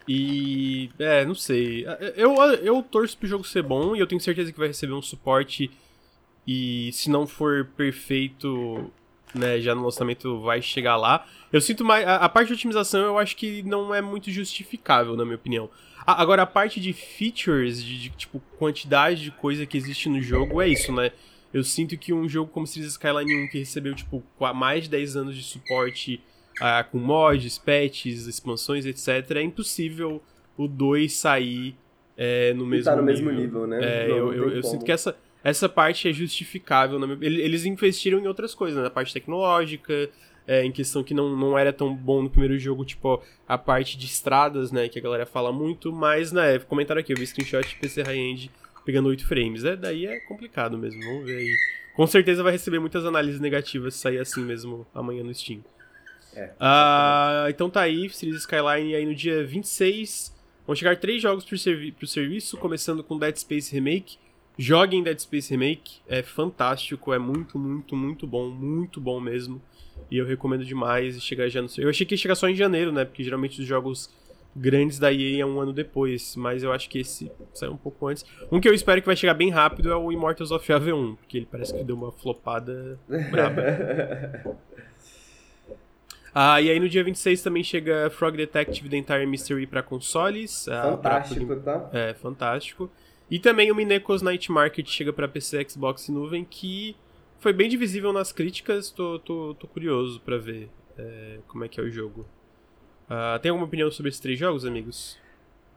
E. 0.09 0.91
É, 0.99 1.25
não 1.27 1.35
sei. 1.35 1.85
Eu, 2.17 2.35
eu 2.63 2.83
torço 2.83 3.19
pro 3.19 3.29
jogo 3.29 3.45
ser 3.45 3.63
bom 3.63 3.95
e 3.95 3.99
eu 3.99 4.07
tenho 4.07 4.21
certeza 4.21 4.51
que 4.51 4.59
vai 4.59 4.69
receber 4.69 4.95
um 4.95 5.03
suporte. 5.03 5.71
E 6.47 6.91
se 6.93 7.11
não 7.11 7.27
for 7.27 7.69
perfeito, 7.77 8.91
né, 9.35 9.61
já 9.61 9.75
no 9.75 9.85
lançamento 9.85 10.41
vai 10.41 10.63
chegar 10.63 10.97
lá. 10.97 11.27
Eu 11.53 11.61
sinto 11.61 11.85
mais. 11.85 12.07
A, 12.07 12.17
a 12.17 12.29
parte 12.29 12.49
de 12.49 12.55
otimização 12.55 13.01
eu 13.03 13.19
acho 13.19 13.37
que 13.37 13.63
não 13.65 13.95
é 13.95 14.01
muito 14.01 14.31
justificável, 14.31 15.15
na 15.15 15.25
minha 15.25 15.37
opinião. 15.37 15.69
A, 16.07 16.23
agora, 16.23 16.43
a 16.43 16.47
parte 16.47 16.81
de 16.81 16.95
features, 16.95 17.85
de, 17.85 17.99
de, 17.99 18.11
tipo, 18.11 18.41
quantidade 18.59 19.25
de 19.25 19.31
coisa 19.31 19.67
que 19.67 19.77
existe 19.77 20.09
no 20.09 20.23
jogo, 20.23 20.63
é 20.63 20.69
isso, 20.69 20.91
né? 20.91 21.13
Eu 21.53 21.65
sinto 21.65 21.97
que 21.97 22.13
um 22.13 22.29
jogo 22.29 22.51
como 22.51 22.67
Cities 22.67 22.93
Skyline 22.93 23.45
1, 23.45 23.49
que 23.49 23.59
recebeu, 23.59 23.95
tipo, 23.95 24.23
mais 24.55 24.85
de 24.85 24.91
10 24.91 25.17
anos 25.17 25.37
de 25.37 25.43
suporte 25.43 26.21
uh, 26.61 26.89
com 26.91 26.99
mods, 26.99 27.59
patches, 27.59 28.27
expansões, 28.27 28.85
etc., 28.85 29.37
é 29.37 29.43
impossível 29.43 30.23
o 30.57 30.69
2 30.69 31.13
sair 31.13 31.75
é, 32.21 32.53
no 32.53 32.67
mesmo 32.67 32.85
tá 32.85 32.97
no 32.97 33.03
nível. 33.03 33.27
mesmo 33.27 33.41
nível, 33.41 33.67
né? 33.69 33.79
É, 33.81 34.09
não, 34.09 34.17
eu, 34.17 34.35
eu, 34.35 34.51
eu 34.57 34.63
sinto 34.65 34.85
que 34.85 34.91
essa, 34.91 35.17
essa 35.45 35.69
parte 35.69 36.09
é 36.09 36.13
justificável. 36.13 36.99
Minha... 36.99 37.17
Eles 37.21 37.65
investiram 37.65 38.19
em 38.19 38.27
outras 38.27 38.57
coisas, 38.57 38.77
né? 38.77 38.83
na 38.83 38.91
parte 38.91 39.15
tecnológica, 39.15 40.11
é, 40.45 40.65
em 40.65 40.73
questão 40.73 41.05
que 41.05 41.15
não, 41.15 41.37
não 41.37 41.57
era 41.57 41.73
tão 41.73 41.95
bom 41.95 42.23
no 42.23 42.29
primeiro 42.29 42.59
jogo, 42.59 42.85
tipo, 42.85 43.23
a 43.47 43.57
parte 43.57 43.97
de 43.97 44.07
estradas, 44.07 44.73
né? 44.73 44.89
Que 44.89 44.99
a 44.99 45.03
galera 45.03 45.27
fala 45.27 45.53
muito, 45.53 45.93
mas, 45.93 46.33
né, 46.33 46.59
comentaram 46.59 47.01
aqui, 47.01 47.13
eu 47.13 47.17
vi 47.17 47.25
screenshot 47.25 47.69
de 47.69 47.77
PC 47.77 48.03
High-End 48.03 48.51
pegando 48.89 49.11
8 49.11 49.27
frames. 49.27 49.65
É, 49.65 49.77
daí 49.77 50.07
é 50.07 50.19
complicado 50.21 50.79
mesmo, 50.79 50.99
vamos 51.05 51.27
ver 51.27 51.37
aí. 51.37 51.59
Com 51.93 52.07
certeza 52.07 52.43
vai 52.43 52.53
receber 52.53 52.79
muitas 52.79 53.05
análises 53.05 53.39
negativas 53.39 53.93
se 53.93 54.01
sair 54.01 54.19
assim 54.19 54.43
mesmo 54.43 54.87
amanhã 54.95 55.23
no 55.23 55.35
Steam. 55.35 55.63
É. 56.35 56.47
Uh, 56.53 57.51
então 57.51 57.69
tá 57.69 57.83
aí, 57.83 58.09
Series 58.09 58.41
Skyline 58.41 58.95
aí 58.95 59.05
no 59.05 59.15
dia 59.15 59.45
26. 59.45 60.35
Vão 60.67 60.75
chegar 60.75 60.97
três 60.97 61.21
jogos 61.21 61.45
pro, 61.45 61.59
servi 61.59 61.93
pro 61.93 62.07
serviço, 62.07 62.57
começando 62.57 63.05
com 63.05 63.19
Dead 63.19 63.37
Space 63.37 63.71
Remake. 63.75 64.17
Joguem 64.57 65.03
Dead 65.03 65.19
Space 65.19 65.51
Remake, 65.51 66.01
é 66.09 66.23
fantástico, 66.23 67.13
é 67.13 67.19
muito, 67.19 67.59
muito, 67.59 67.95
muito 67.95 68.27
bom, 68.27 68.49
muito 68.49 69.03
bom 69.03 69.21
mesmo. 69.21 69.61
E 70.11 70.17
eu 70.17 70.25
recomendo 70.25 70.65
demais 70.65 71.23
chegar 71.23 71.47
já 71.51 71.61
no. 71.61 71.69
Eu 71.77 71.91
achei 71.91 72.07
que 72.07 72.15
ia 72.15 72.19
chegar 72.19 72.37
só 72.37 72.49
em 72.49 72.55
janeiro, 72.55 72.91
né? 72.91 73.05
Porque 73.05 73.23
geralmente 73.23 73.61
os 73.61 73.67
jogos 73.67 74.11
grandes 74.55 74.99
da 74.99 75.13
EA 75.13 75.43
é 75.43 75.47
um 75.47 75.61
ano 75.61 75.73
depois, 75.73 76.35
mas 76.37 76.63
eu 76.63 76.73
acho 76.73 76.89
que 76.89 76.99
esse 76.99 77.31
saiu 77.53 77.73
um 77.73 77.77
pouco 77.77 78.07
antes. 78.07 78.25
Um 78.51 78.61
que 78.61 78.69
eu 78.69 78.75
espero 78.75 79.01
que 79.01 79.07
vai 79.07 79.17
chegar 79.17 79.35
bem 79.35 79.51
rápido 79.51 79.91
é 79.91 79.97
o 79.97 80.11
Immortals 80.11 80.51
of 80.51 80.67
AV1, 80.71 81.17
porque 81.17 81.37
ele 81.37 81.49
parece 81.51 81.75
que 81.75 81.85
deu 81.85 81.97
uma 81.97 82.13
flopada 82.13 82.99
braba. 83.31 84.57
ah, 86.35 86.61
e 86.61 86.71
aí 86.71 86.81
no 86.81 86.89
dia 86.89 87.05
26 87.05 87.43
também 87.43 87.63
chega 87.63 88.11
Frog 88.11 88.37
Detective 88.37 88.89
The 88.89 88.97
Entire 88.97 89.27
Mystery 89.27 89.67
para 89.67 89.83
consoles. 89.83 90.69
Ah, 90.69 90.83
fantástico, 90.83 91.47
pra... 91.47 91.79
tá? 91.79 91.91
É, 91.93 92.15
fantástico. 92.15 92.91
E 93.31 93.39
também 93.39 93.71
o 93.71 93.75
Mineco's 93.75 94.23
Night 94.23 94.51
Market 94.51 94.89
chega 94.89 95.13
para 95.13 95.29
PC, 95.29 95.67
Xbox 95.69 96.09
e 96.09 96.13
nuvem, 96.13 96.45
que 96.45 96.97
foi 97.39 97.53
bem 97.53 97.69
divisível 97.69 98.13
nas 98.13 98.33
críticas, 98.33 98.91
tô, 98.91 99.19
tô, 99.19 99.55
tô 99.55 99.67
curioso 99.67 100.21
para 100.21 100.39
ver 100.39 100.71
é, 100.97 101.39
como 101.47 101.65
é 101.65 101.69
que 101.69 101.79
é 101.79 101.83
o 101.83 101.91
jogo. 101.91 102.27
Uh, 103.09 103.39
tem 103.41 103.51
alguma 103.51 103.67
opinião 103.67 103.91
sobre 103.91 104.11
esses 104.11 104.21
três 104.21 104.39
jogos, 104.39 104.67
amigos? 104.67 105.19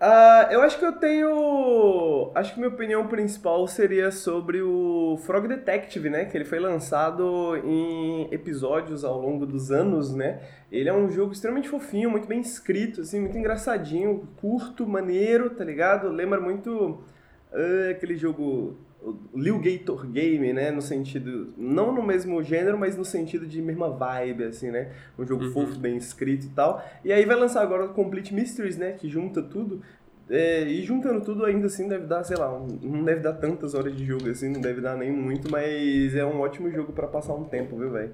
Uh, 0.01 0.51
eu 0.51 0.61
acho 0.63 0.79
que 0.79 0.85
eu 0.85 0.93
tenho. 0.93 2.31
Acho 2.33 2.53
que 2.53 2.59
minha 2.59 2.71
opinião 2.71 3.07
principal 3.07 3.67
seria 3.67 4.09
sobre 4.09 4.59
o 4.59 5.15
Frog 5.27 5.47
Detective, 5.47 6.09
né? 6.09 6.25
Que 6.25 6.35
ele 6.35 6.43
foi 6.43 6.59
lançado 6.59 7.55
em 7.63 8.27
episódios 8.33 9.05
ao 9.05 9.21
longo 9.21 9.45
dos 9.45 9.71
anos, 9.71 10.11
né? 10.11 10.41
Ele 10.71 10.89
é 10.89 10.93
um 10.93 11.07
jogo 11.11 11.33
extremamente 11.33 11.69
fofinho, 11.69 12.09
muito 12.09 12.27
bem 12.27 12.41
escrito, 12.41 13.01
assim, 13.01 13.19
muito 13.19 13.37
engraçadinho, 13.37 14.27
curto, 14.37 14.87
maneiro, 14.87 15.51
tá 15.51 15.63
ligado? 15.63 16.09
Lembra 16.09 16.41
muito 16.41 17.03
uh, 17.51 17.91
aquele 17.91 18.17
jogo 18.17 18.77
o 19.01 19.17
Lil 19.35 19.59
Gator 19.59 20.05
Game, 20.07 20.53
né? 20.53 20.71
No 20.71 20.81
sentido. 20.81 21.53
Não 21.57 21.91
no 21.91 22.03
mesmo 22.03 22.41
gênero, 22.43 22.77
mas 22.77 22.95
no 22.95 23.03
sentido 23.03 23.47
de 23.47 23.61
mesma 23.61 23.89
vibe, 23.89 24.45
assim, 24.45 24.69
né? 24.69 24.91
Um 25.17 25.25
jogo 25.25 25.45
uhum. 25.45 25.51
fofo, 25.51 25.79
bem 25.79 25.97
escrito 25.97 26.45
e 26.45 26.49
tal. 26.49 26.83
E 27.03 27.11
aí 27.11 27.25
vai 27.25 27.35
lançar 27.35 27.61
agora 27.61 27.85
o 27.85 27.89
Complete 27.89 28.33
Mysteries, 28.33 28.77
né? 28.77 28.91
Que 28.93 29.09
junta 29.09 29.41
tudo. 29.41 29.81
É, 30.29 30.63
e 30.63 30.81
juntando 30.83 31.19
tudo 31.21 31.43
ainda 31.43 31.67
assim 31.67 31.89
deve 31.89 32.05
dar, 32.05 32.23
sei 32.23 32.37
lá, 32.37 32.55
um, 32.57 32.65
não 32.81 33.03
deve 33.03 33.19
dar 33.19 33.33
tantas 33.33 33.73
horas 33.73 33.93
de 33.93 34.05
jogo 34.05 34.29
assim, 34.29 34.47
não 34.47 34.61
deve 34.61 34.79
dar 34.79 34.95
nem 34.95 35.11
muito, 35.11 35.51
mas 35.51 36.15
é 36.15 36.23
um 36.23 36.39
ótimo 36.39 36.71
jogo 36.71 36.93
para 36.93 37.05
passar 37.05 37.33
um 37.33 37.43
tempo, 37.43 37.75
viu, 37.75 37.91
velho? 37.91 38.13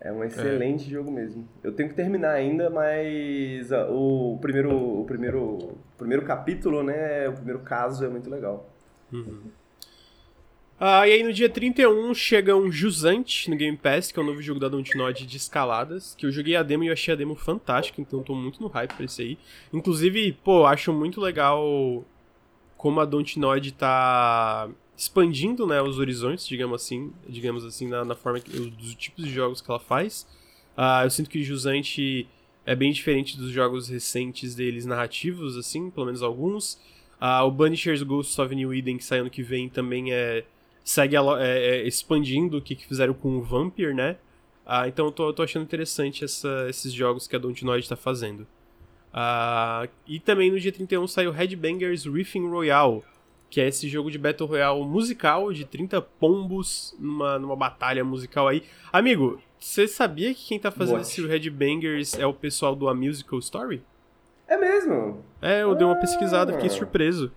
É 0.00 0.12
um 0.12 0.22
excelente 0.22 0.86
é. 0.86 0.90
jogo 0.90 1.10
mesmo. 1.10 1.48
Eu 1.64 1.72
tenho 1.72 1.88
que 1.88 1.94
terminar 1.96 2.32
ainda, 2.32 2.70
mas 2.70 3.72
uh, 3.72 3.90
o 3.90 4.38
primeiro, 4.38 5.00
o 5.00 5.04
primeiro, 5.06 5.42
o 5.42 5.78
primeiro 5.98 6.24
capítulo, 6.24 6.84
né, 6.84 7.28
o 7.28 7.32
primeiro 7.32 7.60
caso 7.60 8.04
é 8.04 8.08
muito 8.08 8.30
legal. 8.30 8.70
Uhum. 9.12 9.50
Ah, 10.78 11.08
e 11.08 11.12
aí 11.12 11.22
no 11.22 11.32
dia 11.32 11.48
31 11.48 12.12
chega 12.14 12.54
um 12.54 12.70
Jusante 12.70 13.48
no 13.48 13.56
Game 13.56 13.78
Pass, 13.78 14.12
que 14.12 14.18
é 14.18 14.22
o 14.22 14.24
um 14.24 14.28
novo 14.28 14.42
jogo 14.42 14.60
da 14.60 14.68
Dontnod 14.68 15.26
de 15.26 15.36
escaladas, 15.36 16.14
que 16.14 16.26
eu 16.26 16.30
joguei 16.30 16.54
a 16.54 16.62
demo 16.62 16.84
e 16.84 16.88
eu 16.88 16.92
achei 16.92 17.14
a 17.14 17.16
demo 17.16 17.34
fantástica, 17.34 17.98
então 17.98 18.22
tô 18.22 18.34
muito 18.34 18.60
no 18.60 18.68
hype 18.68 18.92
pra 18.92 19.06
esse 19.06 19.22
aí. 19.22 19.38
Inclusive, 19.72 20.32
pô, 20.44 20.66
acho 20.66 20.92
muito 20.92 21.18
legal 21.18 22.04
como 22.76 23.00
a 23.00 23.06
Dontnod 23.06 23.72
tá 23.72 24.68
expandindo, 24.94 25.66
né, 25.66 25.80
os 25.80 25.98
horizontes, 25.98 26.46
digamos 26.46 26.82
assim, 26.82 27.10
digamos 27.26 27.64
assim, 27.64 27.88
na, 27.88 28.04
na 28.04 28.14
forma 28.14 28.38
que, 28.38 28.50
dos 28.50 28.94
tipos 28.94 29.24
de 29.24 29.30
jogos 29.30 29.62
que 29.62 29.70
ela 29.70 29.80
faz. 29.80 30.26
Ah, 30.76 31.04
eu 31.04 31.10
sinto 31.10 31.30
que 31.30 31.42
Jusante 31.42 32.28
é 32.66 32.74
bem 32.74 32.92
diferente 32.92 33.38
dos 33.38 33.50
jogos 33.50 33.88
recentes 33.88 34.54
deles 34.54 34.84
narrativos, 34.84 35.56
assim, 35.56 35.88
pelo 35.90 36.04
menos 36.04 36.22
alguns. 36.22 36.78
Ah, 37.18 37.42
o 37.44 37.50
Banishers 37.50 38.02
Ghost 38.02 38.38
of 38.38 38.54
New 38.54 38.74
Eden, 38.74 38.98
que 38.98 39.04
sai 39.04 39.20
ano 39.20 39.30
que 39.30 39.42
vem, 39.42 39.70
também 39.70 40.12
é 40.12 40.44
segue 40.86 41.16
é, 41.16 41.20
é, 41.40 41.86
expandindo 41.86 42.58
o 42.58 42.62
que, 42.62 42.76
que, 42.76 42.86
fizeram 42.86 43.12
com 43.12 43.36
o 43.36 43.42
Vampire, 43.42 43.92
né? 43.92 44.16
Ah, 44.64 44.86
então 44.86 45.06
eu 45.06 45.12
tô, 45.12 45.28
eu 45.28 45.32
tô 45.32 45.42
achando 45.42 45.64
interessante 45.64 46.24
essa, 46.24 46.66
esses 46.68 46.92
jogos 46.92 47.26
que 47.26 47.34
a 47.34 47.38
Dontnod 47.40 47.80
está 47.80 47.96
fazendo. 47.96 48.46
Ah, 49.12 49.88
e 50.06 50.20
também 50.20 50.48
no 50.48 50.60
dia 50.60 50.70
31 50.70 51.08
saiu 51.08 51.32
Headbangers 51.32 52.04
Riffing 52.04 52.48
Royale, 52.48 53.02
que 53.50 53.60
é 53.60 53.66
esse 53.66 53.88
jogo 53.88 54.12
de 54.12 54.18
Battle 54.18 54.48
Royale 54.48 54.84
musical 54.84 55.52
de 55.52 55.64
30 55.64 56.00
pombos 56.00 56.94
numa, 57.00 57.36
numa 57.36 57.56
batalha 57.56 58.04
musical 58.04 58.46
aí. 58.46 58.62
Amigo, 58.92 59.42
você 59.58 59.88
sabia 59.88 60.32
que 60.32 60.46
quem 60.46 60.58
tá 60.58 60.70
fazendo 60.70 60.98
What? 60.98 61.08
esse 61.08 61.26
Headbangers 61.26 62.16
é 62.16 62.26
o 62.26 62.32
pessoal 62.32 62.76
do 62.76 62.88
A 62.88 62.94
Musical 62.94 63.40
Story? 63.40 63.82
É 64.46 64.56
mesmo? 64.56 65.24
É, 65.42 65.62
eu 65.62 65.72
ah. 65.72 65.74
dei 65.74 65.84
uma 65.84 65.96
pesquisada, 65.96 66.52
fiquei 66.52 66.70
surpreso. 66.70 67.32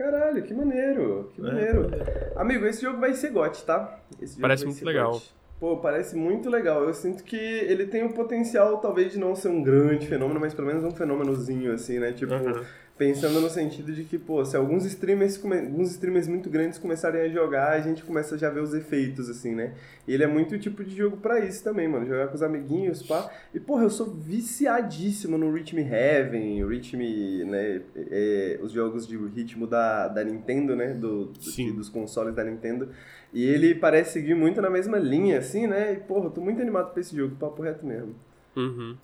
Caralho, 0.00 0.42
que 0.42 0.54
maneiro, 0.54 1.30
que 1.34 1.42
é, 1.42 1.44
maneiro. 1.44 1.90
É. 1.94 2.32
Amigo, 2.34 2.64
esse 2.64 2.80
jogo 2.80 2.98
vai 2.98 3.12
ser 3.12 3.28
GOT, 3.32 3.66
tá? 3.66 4.00
parece 4.40 4.64
muito 4.64 4.82
legal. 4.82 5.12
GOT. 5.12 5.34
Pô, 5.60 5.76
parece 5.76 6.16
muito 6.16 6.48
legal. 6.48 6.84
Eu 6.84 6.94
sinto 6.94 7.22
que 7.22 7.36
ele 7.36 7.86
tem 7.86 8.02
o 8.02 8.14
potencial, 8.14 8.78
talvez, 8.78 9.12
de 9.12 9.18
não 9.18 9.36
ser 9.36 9.48
um 9.48 9.62
grande 9.62 10.06
fenômeno, 10.06 10.40
mas 10.40 10.54
pelo 10.54 10.68
menos 10.68 10.84
um 10.84 10.90
fenômenozinho, 10.90 11.74
assim, 11.74 11.98
né? 11.98 12.12
Tipo, 12.12 12.32
uhum 12.32 12.64
pensando 13.00 13.40
no 13.40 13.48
sentido 13.48 13.94
de 13.94 14.04
que, 14.04 14.18
pô, 14.18 14.44
se 14.44 14.54
alguns 14.54 14.84
streamers, 14.84 15.42
alguns 15.42 15.90
streamers 15.92 16.28
muito 16.28 16.50
grandes 16.50 16.78
começarem 16.78 17.22
a 17.22 17.28
jogar, 17.30 17.70
a 17.70 17.80
gente 17.80 18.04
começa 18.04 18.36
já 18.36 18.48
a 18.48 18.50
ver 18.50 18.60
os 18.60 18.74
efeitos, 18.74 19.30
assim, 19.30 19.54
né? 19.54 19.72
E 20.06 20.12
ele 20.12 20.22
é 20.22 20.26
muito 20.26 20.58
tipo 20.58 20.84
de 20.84 20.94
jogo 20.94 21.16
para 21.16 21.40
isso 21.40 21.64
também, 21.64 21.88
mano. 21.88 22.04
Jogar 22.04 22.28
com 22.28 22.34
os 22.34 22.42
amiguinhos, 22.42 23.02
pá. 23.02 23.32
E, 23.54 23.58
porra, 23.58 23.84
eu 23.84 23.88
sou 23.88 24.10
viciadíssimo 24.10 25.38
no 25.38 25.50
Rhythm 25.50 25.78
Heaven, 25.78 26.62
o 26.62 26.68
Rhythm, 26.68 27.46
né? 27.46 27.80
É, 27.96 28.60
os 28.62 28.70
jogos 28.70 29.06
de 29.06 29.16
ritmo 29.16 29.66
da, 29.66 30.06
da 30.06 30.22
Nintendo, 30.22 30.76
né? 30.76 30.92
Do, 30.92 31.24
do 31.24 31.72
dos 31.72 31.88
consoles 31.88 32.34
da 32.34 32.44
Nintendo. 32.44 32.90
E 33.32 33.42
ele 33.46 33.74
parece 33.74 34.12
seguir 34.12 34.34
muito 34.34 34.60
na 34.60 34.68
mesma 34.68 34.98
linha, 34.98 35.38
assim, 35.38 35.66
né? 35.66 35.94
E, 35.94 35.96
porra, 35.96 36.26
eu 36.26 36.30
tô 36.32 36.42
muito 36.42 36.60
animado 36.60 36.92
pra 36.92 37.00
esse 37.00 37.16
jogo, 37.16 37.34
papo 37.36 37.62
reto 37.62 37.86
mesmo. 37.86 38.14
Uhum. 38.54 38.94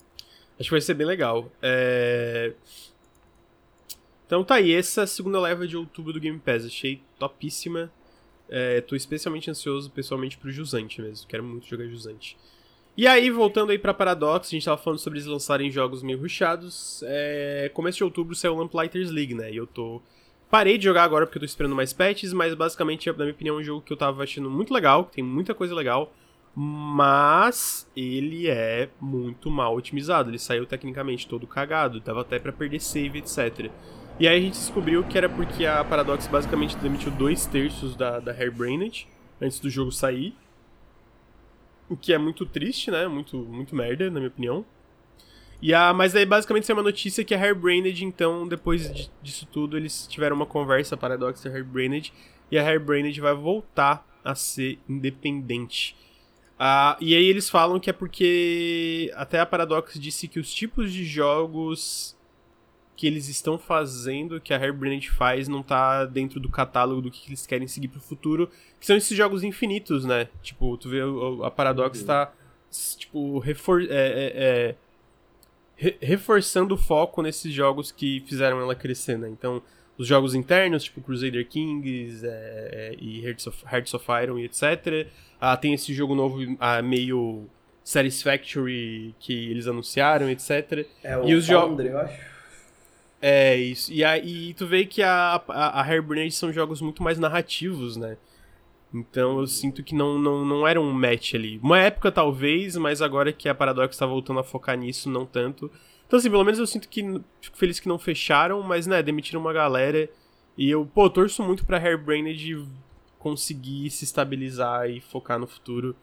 Acho 0.59 0.69
que 0.69 0.71
vai 0.71 0.81
ser 0.81 0.93
bem 0.93 1.07
legal. 1.07 1.51
É... 1.63 2.53
Então 4.27 4.43
tá 4.43 4.55
aí, 4.55 4.73
essa 4.73 5.07
segunda 5.07 5.39
leva 5.39 5.65
de 5.65 5.77
outubro 5.77 6.11
do 6.11 6.19
Game 6.19 6.37
Pass. 6.37 6.65
Achei 6.65 7.01
topíssima. 7.17 7.89
É, 8.49 8.81
tô 8.81 8.95
especialmente 8.95 9.49
ansioso 9.49 9.89
pessoalmente 9.89 10.37
pro 10.37 10.51
Jusante 10.51 11.01
mesmo. 11.01 11.27
Quero 11.27 11.43
muito 11.43 11.65
jogar 11.65 11.87
Jusante. 11.87 12.37
E 12.97 13.07
aí, 13.07 13.29
voltando 13.29 13.71
aí 13.71 13.77
pra 13.77 13.93
Paradox, 13.93 14.47
a 14.47 14.51
gente 14.51 14.65
tava 14.65 14.77
falando 14.77 14.99
sobre 14.99 15.19
eles 15.19 15.27
lançarem 15.27 15.71
jogos 15.71 16.03
meio 16.03 16.19
rushados. 16.19 17.03
É, 17.05 17.71
começo 17.73 17.97
de 17.99 18.03
outubro 18.03 18.35
saiu 18.35 18.53
o 18.53 18.57
Lamplighters 18.57 19.11
League, 19.11 19.33
né? 19.33 19.51
E 19.51 19.55
eu 19.55 19.65
tô. 19.65 20.01
Parei 20.49 20.77
de 20.77 20.85
jogar 20.85 21.03
agora 21.03 21.25
porque 21.25 21.37
eu 21.37 21.41
tô 21.41 21.45
esperando 21.45 21.75
mais 21.75 21.93
patches, 21.93 22.33
mas 22.33 22.53
basicamente, 22.53 23.07
na 23.07 23.13
minha 23.13 23.31
opinião, 23.31 23.57
é 23.57 23.61
um 23.61 23.63
jogo 23.63 23.81
que 23.81 23.93
eu 23.93 23.97
tava 23.97 24.23
achando 24.23 24.49
muito 24.49 24.73
legal, 24.73 25.05
que 25.05 25.15
tem 25.15 25.23
muita 25.23 25.53
coisa 25.53 25.75
legal, 25.75 26.11
mas 26.55 27.87
ele 27.95 28.49
é 28.49 28.89
muito 28.99 29.49
mal 29.51 29.75
otimizado. 29.75 30.29
Ele 30.29 30.39
saiu 30.39 30.65
tecnicamente 30.65 31.27
todo 31.27 31.45
cagado, 31.45 32.01
tava 32.01 32.21
até 32.21 32.39
para 32.39 32.51
perder 32.51 32.79
save, 32.81 33.19
etc. 33.19 33.69
E 34.19 34.27
aí 34.27 34.37
a 34.37 34.41
gente 34.41 34.53
descobriu 34.53 35.03
que 35.03 35.15
era 35.15 35.29
porque 35.29 35.63
a 35.65 35.83
Paradox 35.83 36.25
basicamente 36.25 36.75
demitiu 36.77 37.11
dois 37.11 37.45
terços 37.45 37.95
da, 37.95 38.19
da 38.19 38.31
Hairbrained 38.31 39.07
antes 39.39 39.59
do 39.59 39.69
jogo 39.69 39.91
sair. 39.91 40.35
O 41.87 41.95
que 41.95 42.11
é 42.11 42.17
muito 42.17 42.43
triste, 42.43 42.89
né? 42.89 43.07
Muito, 43.07 43.37
muito 43.37 43.75
merda, 43.75 44.05
na 44.09 44.19
minha 44.19 44.29
opinião. 44.29 44.65
E 45.61 45.71
a, 45.71 45.93
mas 45.93 46.15
aí 46.15 46.25
basicamente 46.25 46.63
isso 46.63 46.71
é 46.71 46.75
uma 46.75 46.83
notícia 46.83 47.23
que 47.23 47.35
a 47.35 47.39
Hairbrained, 47.39 48.03
então, 48.03 48.47
depois 48.47 48.91
de, 48.91 49.11
disso 49.21 49.47
tudo, 49.51 49.77
eles 49.77 50.07
tiveram 50.07 50.35
uma 50.35 50.45
conversa, 50.47 50.95
a 50.95 50.97
Paradox 50.97 51.45
e 51.45 51.47
a 51.47 51.51
Hairbrained, 51.51 52.11
e 52.51 52.57
a 52.57 52.67
Hairbrained 52.67 53.21
vai 53.21 53.35
voltar 53.35 54.03
a 54.23 54.33
ser 54.33 54.79
independente. 54.89 55.95
Ah, 56.59 56.97
e 56.99 57.15
aí 57.15 57.25
eles 57.25 57.49
falam 57.49 57.79
que 57.79 57.89
é 57.89 57.93
porque 57.93 59.11
até 59.15 59.39
a 59.39 59.45
Paradox 59.45 59.99
disse 59.99 60.27
que 60.27 60.39
os 60.39 60.51
tipos 60.51 60.91
de 60.91 61.05
jogos 61.05 62.16
que 62.97 63.05
eles 63.05 63.29
estão 63.29 63.59
fazendo, 63.59 64.41
que 64.41 64.51
a 64.51 64.57
Hairbrand 64.57 65.01
faz, 65.15 65.47
não 65.47 65.61
tá 65.61 66.03
dentro 66.03 66.39
do 66.39 66.49
catálogo 66.49 66.99
do 66.99 67.11
que 67.11 67.29
eles 67.29 67.45
querem 67.45 67.67
seguir 67.67 67.89
pro 67.89 68.01
futuro, 68.01 68.49
que 68.79 68.87
são 68.87 68.97
esses 68.97 69.15
jogos 69.15 69.43
infinitos, 69.43 70.03
né? 70.03 70.27
Tipo, 70.41 70.75
tu 70.77 70.89
vê 70.89 71.01
a 71.45 71.51
Paradox 71.51 72.01
uhum. 72.01 72.07
tá, 72.07 72.33
tipo, 72.97 73.37
refor 73.37 73.83
é, 73.83 73.85
é, 73.91 74.31
é, 74.35 74.75
re 75.75 75.95
reforçando 76.01 76.73
o 76.73 76.77
foco 76.77 77.21
nesses 77.21 77.53
jogos 77.53 77.91
que 77.91 78.23
fizeram 78.27 78.59
ela 78.59 78.73
crescer, 78.73 79.15
né? 79.15 79.29
Então, 79.29 79.61
os 79.95 80.07
jogos 80.07 80.33
internos, 80.33 80.83
tipo 80.83 80.99
Crusader 80.99 81.47
Kings 81.47 82.25
é, 82.25 82.29
é, 82.31 82.95
e 82.99 83.23
Hearts 83.23 83.45
of, 83.45 83.63
Hearts 83.71 83.93
of 83.93 84.05
Iron 84.23 84.39
e 84.39 84.45
etc. 84.45 85.07
Ah, 85.39 85.55
tem 85.55 85.75
esse 85.75 85.93
jogo 85.93 86.15
novo 86.15 86.39
ah, 86.59 86.81
meio 86.81 87.45
Satisfactory 87.83 89.13
que 89.19 89.51
eles 89.51 89.67
anunciaram, 89.67 90.27
etc. 90.31 90.87
É 91.03 91.15
o 91.15 91.29
e 91.29 91.35
os 91.35 91.45
jogos 91.45 91.85
eu 91.85 91.99
acho. 91.99 92.36
É, 93.21 93.55
isso. 93.55 93.91
E 93.91 94.03
aí 94.03 94.53
tu 94.53 94.67
vê 94.67 94.85
que 94.85 95.01
a, 95.01 95.41
a, 95.47 95.81
a 95.81 95.83
Hairbrand 95.83 96.29
são 96.31 96.51
jogos 96.53 96.81
muito 96.81 97.01
mais 97.01 97.17
narrativos, 97.17 97.97
né? 97.97 98.17
Então 98.93 99.39
eu 99.39 99.47
sinto 99.47 99.83
que 99.83 99.93
não, 99.93 100.17
não, 100.17 100.45
não 100.45 100.67
era 100.67 100.79
um 100.79 100.91
match 100.91 101.33
ali. 101.33 101.59
Uma 101.61 101.79
época 101.79 102.11
talvez, 102.11 102.77
mas 102.77 103.01
agora 103.01 103.33
que 103.33 103.49
a 103.49 103.55
Paradox 103.55 103.97
tá 103.97 104.05
voltando 104.05 104.39
a 104.39 104.43
focar 104.43 104.77
nisso, 104.77 105.09
não 105.09 105.25
tanto. 105.25 105.69
Então 106.05 106.17
assim, 106.17 106.29
pelo 106.29 106.43
menos 106.43 106.59
eu 106.59 106.67
sinto 106.67 106.87
que 106.87 107.03
fico 107.41 107.57
feliz 107.57 107.79
que 107.79 107.87
não 107.87 107.99
fecharam, 107.99 108.61
mas 108.61 108.87
né, 108.87 109.03
demitiram 109.03 109.41
uma 109.41 109.51
galera. 109.51 110.09
E 110.57 110.69
eu, 110.69 110.85
pô, 110.85 111.09
torço 111.09 111.43
muito 111.43 111.65
pra 111.65 111.77
Hairbrained 111.77 112.65
conseguir 113.19 113.89
se 113.89 114.05
estabilizar 114.05 114.89
e 114.89 115.01
focar 115.01 115.37
no 115.37 115.47
futuro. 115.47 115.95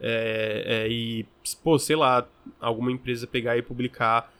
É, 0.00 0.64
é, 0.66 0.88
e, 0.88 1.24
pô, 1.62 1.78
sei 1.78 1.94
lá, 1.94 2.26
alguma 2.60 2.90
empresa 2.90 3.26
pegar 3.26 3.56
e 3.56 3.62
publicar 3.62 4.32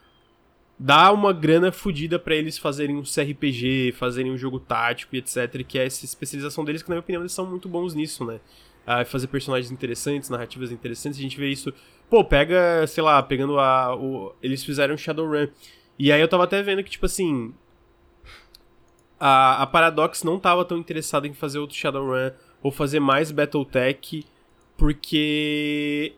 dá 0.83 1.13
uma 1.13 1.33
grana 1.33 1.71
fodida 1.71 2.19
para 2.19 2.35
eles 2.35 2.59
fazerem 2.59 2.97
um 2.97 3.05
CRPG, 3.05 3.93
fazerem 3.93 4.33
um 4.33 4.37
jogo 4.37 4.59
tático 4.59 5.15
e 5.15 5.19
etc, 5.19 5.63
que 5.65 5.79
é 5.79 5.87
essa 5.87 6.05
especialização 6.05 6.65
deles, 6.65 6.83
que 6.83 6.89
na 6.89 6.97
minha 6.97 7.01
opinião 7.01 7.23
eles 7.23 7.33
são 7.33 7.47
muito 7.47 7.69
bons 7.69 7.95
nisso, 7.95 8.25
né? 8.25 8.41
Ah, 8.85 9.05
fazer 9.05 9.29
personagens 9.29 9.71
interessantes, 9.71 10.29
narrativas 10.29 10.73
interessantes, 10.73 11.21
a 11.21 11.23
gente 11.23 11.39
vê 11.39 11.49
isso... 11.49 11.73
Pô, 12.11 12.25
pega, 12.25 12.85
sei 12.89 13.01
lá, 13.01 13.23
pegando 13.23 13.61
a... 13.61 13.97
O, 13.97 14.35
eles 14.43 14.65
fizeram 14.65 14.97
Shadowrun, 14.97 15.47
e 15.97 16.11
aí 16.11 16.21
eu 16.21 16.27
tava 16.27 16.43
até 16.43 16.61
vendo 16.65 16.83
que, 16.83 16.91
tipo 16.91 17.07
assim... 17.07 17.55
A, 19.21 19.63
a 19.63 19.67
Paradox 19.69 20.25
não 20.25 20.37
tava 20.37 20.65
tão 20.65 20.77
interessada 20.77 21.29
em 21.29 21.33
fazer 21.33 21.61
outro 21.61 21.77
Shadowrun, 21.77 22.33
ou 22.61 22.73
fazer 22.73 22.99
mais 22.99 23.31
Battletech, 23.31 24.27
porque 24.77 26.13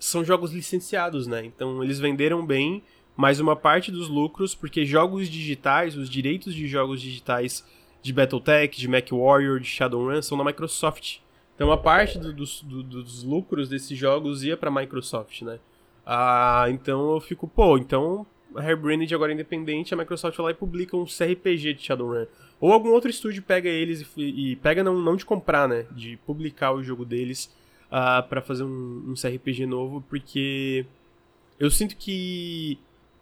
são 0.00 0.24
jogos 0.24 0.52
licenciados, 0.52 1.28
né? 1.28 1.44
Então 1.44 1.84
eles 1.84 2.00
venderam 2.00 2.44
bem 2.44 2.82
mas 3.20 3.38
uma 3.38 3.54
parte 3.54 3.92
dos 3.92 4.08
lucros, 4.08 4.54
porque 4.54 4.86
jogos 4.86 5.28
digitais, 5.28 5.94
os 5.94 6.08
direitos 6.08 6.54
de 6.54 6.66
jogos 6.66 7.02
digitais 7.02 7.62
de 8.00 8.14
Battletech, 8.14 8.80
de 8.80 8.88
MechWarrior, 8.88 9.60
de 9.60 9.66
Shadowrun 9.66 10.22
são 10.22 10.38
da 10.38 10.44
Microsoft. 10.44 11.18
Então 11.54 11.68
uma 11.68 11.76
parte 11.76 12.18
do, 12.18 12.32
dos, 12.32 12.62
do, 12.62 12.82
dos 12.82 13.22
lucros 13.22 13.68
desses 13.68 13.98
jogos 13.98 14.42
ia 14.42 14.56
para 14.56 14.70
Microsoft, 14.70 15.42
né? 15.42 15.58
Ah, 16.06 16.64
então 16.70 17.12
eu 17.12 17.20
fico, 17.20 17.46
pô, 17.46 17.76
então 17.76 18.26
a 18.56 18.62
Hairbrained 18.62 19.14
agora 19.14 19.32
é 19.32 19.34
independente, 19.34 19.92
a 19.92 19.98
Microsoft 19.98 20.38
vai 20.38 20.44
lá 20.46 20.50
e 20.52 20.54
publica 20.54 20.96
um 20.96 21.04
CRPG 21.04 21.74
de 21.74 21.82
Shadowrun. 21.82 22.24
Ou 22.58 22.72
algum 22.72 22.88
outro 22.88 23.10
estúdio 23.10 23.42
pega 23.42 23.68
eles 23.68 24.00
e, 24.16 24.52
e 24.52 24.56
pega 24.56 24.82
não, 24.82 24.98
não 24.98 25.14
de 25.14 25.26
comprar, 25.26 25.68
né? 25.68 25.84
De 25.92 26.16
publicar 26.24 26.72
o 26.72 26.82
jogo 26.82 27.04
deles 27.04 27.54
uh, 27.88 28.26
para 28.26 28.40
fazer 28.40 28.64
um, 28.64 29.04
um 29.08 29.14
CRPG 29.14 29.66
novo, 29.66 30.02
porque 30.08 30.86
eu 31.58 31.70
sinto 31.70 31.94
que 31.94 32.78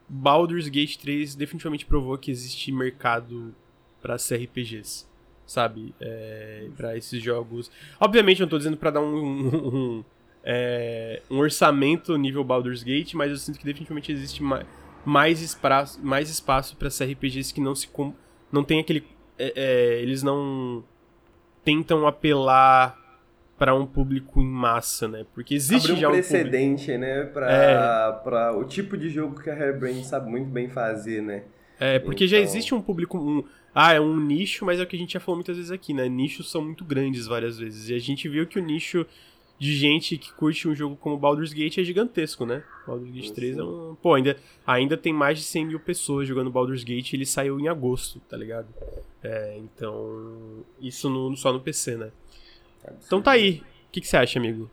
Baldur's 0.09 0.69
Gate 0.69 0.97
3 0.97 1.35
definitivamente 1.35 1.85
provou 1.85 2.17
que 2.17 2.31
existe 2.31 2.73
mercado 2.73 3.55
para 4.01 4.17
CRPGs, 4.17 5.07
sabe? 5.47 5.95
É, 6.01 6.69
para 6.77 6.97
esses 6.97 7.23
jogos. 7.23 7.71
Obviamente, 8.01 8.41
eu 8.41 8.47
não 8.47 8.51
tô 8.51 8.59
dizendo 8.59 8.77
para 8.77 8.93
dar 8.93 9.01
um, 9.01 9.15
um, 9.15 9.69
um, 9.99 10.05
é, 10.43 11.23
um 11.31 11.39
orçamento 11.39 12.17
nível 12.17 12.43
Baldur's 12.43 12.83
Gate, 12.83 13.15
mas 13.15 13.31
eu 13.31 13.37
sinto 13.37 13.59
que 13.59 13.65
definitivamente 13.65 14.11
existe 14.11 14.43
mais, 14.43 14.67
mais 15.05 15.43
espaço, 15.43 16.01
mais 16.03 16.31
espaço 16.31 16.77
para 16.77 16.89
CRPGs 16.89 17.53
que 17.53 17.61
não 17.61 17.75
se 17.75 17.89
não 18.51 18.65
tem 18.65 18.81
aquele 18.81 19.05
é, 19.39 19.53
é, 19.55 20.03
eles 20.03 20.23
não 20.23 20.83
tentam 21.65 22.07
apelar 22.07 22.98
para 23.59 23.75
um 23.75 23.85
público 23.85 24.41
em 24.41 24.47
massa, 24.47 25.09
né? 25.09 25.27
Porque 25.35 25.55
existe 25.55 25.87
Abre 25.87 25.93
um 25.93 26.01
já 26.01 26.09
um 26.09 26.13
precedente, 26.13 26.87
público... 26.87 27.01
né, 27.01 27.25
para 27.25 28.47
é... 28.47 28.51
o 28.53 28.65
tipo 28.65 28.97
de 28.97 29.11
jogo 29.11 29.41
que 29.41 29.51
a 29.51 29.55
Hairbrain 29.55 30.03
sabe 30.05 30.31
muito 30.31 30.49
bem 30.49 30.69
fazer, 30.69 31.21
né? 31.21 31.43
É, 31.81 31.99
porque 31.99 32.25
então... 32.25 32.39
já 32.39 32.43
existe 32.43 32.75
um 32.75 32.81
público 32.81 33.19
um, 33.19 33.45
ah, 33.75 33.93
é 33.93 34.01
um 34.01 34.19
nicho, 34.19 34.65
mas 34.65 34.81
é 34.81 34.83
o 34.83 34.87
que 34.87 34.97
a 34.97 34.99
gente 34.99 35.13
já 35.13 35.21
falou 35.21 35.37
muitas 35.37 35.57
vezes 35.57 35.71
aqui, 35.71 35.93
né? 35.93 36.09
Nichos 36.09 36.51
são 36.51 36.63
muito 36.63 36.85
grandes 36.85 37.27
várias 37.27 37.59
vezes. 37.59 37.89
E 37.91 37.95
a 37.95 37.99
gente 37.99 38.29
viu 38.29 38.47
que 38.47 38.59
o 38.59 38.63
nicho 38.63 39.05
de 39.59 39.75
gente 39.75 40.17
que 40.17 40.33
curte 40.33 40.69
um 40.69 40.75
jogo 40.75 40.97
como 40.97 41.17
Baldur's 41.19 41.53
Gate 41.53 41.79
é 41.79 41.85
gigantesco, 41.85 42.47
né? 42.47 42.63
Baldur's 42.87 43.11
Gate 43.11 43.31
3 43.31 43.59
é 43.59 43.63
um. 43.63 43.97
Pô, 44.01 44.15
ainda, 44.15 44.37
ainda 44.67 44.97
tem 44.97 45.13
mais 45.13 45.39
de 45.39 45.45
100 45.45 45.67
mil 45.67 45.81
pessoas 45.81 46.29
jogando 46.29 46.51
Baldur's 46.51 46.85
Gate 46.85 47.13
e 47.13 47.17
ele 47.17 47.27
saiu 47.27 47.59
em 47.59 47.69
agosto, 47.69 48.21
tá 48.29 48.37
ligado? 48.37 48.69
É, 49.23 49.59
então. 49.59 50.65
Isso 50.81 51.11
no, 51.11 51.37
só 51.37 51.53
no 51.53 51.61
PC, 51.61 51.97
né? 51.97 52.11
Então 53.07 53.23
tá 53.23 53.33
aí. 53.33 53.63
O 53.89 53.93
que, 53.93 54.01
que 54.01 54.07
você 54.07 54.17
acha, 54.17 54.39
amigo? 54.39 54.71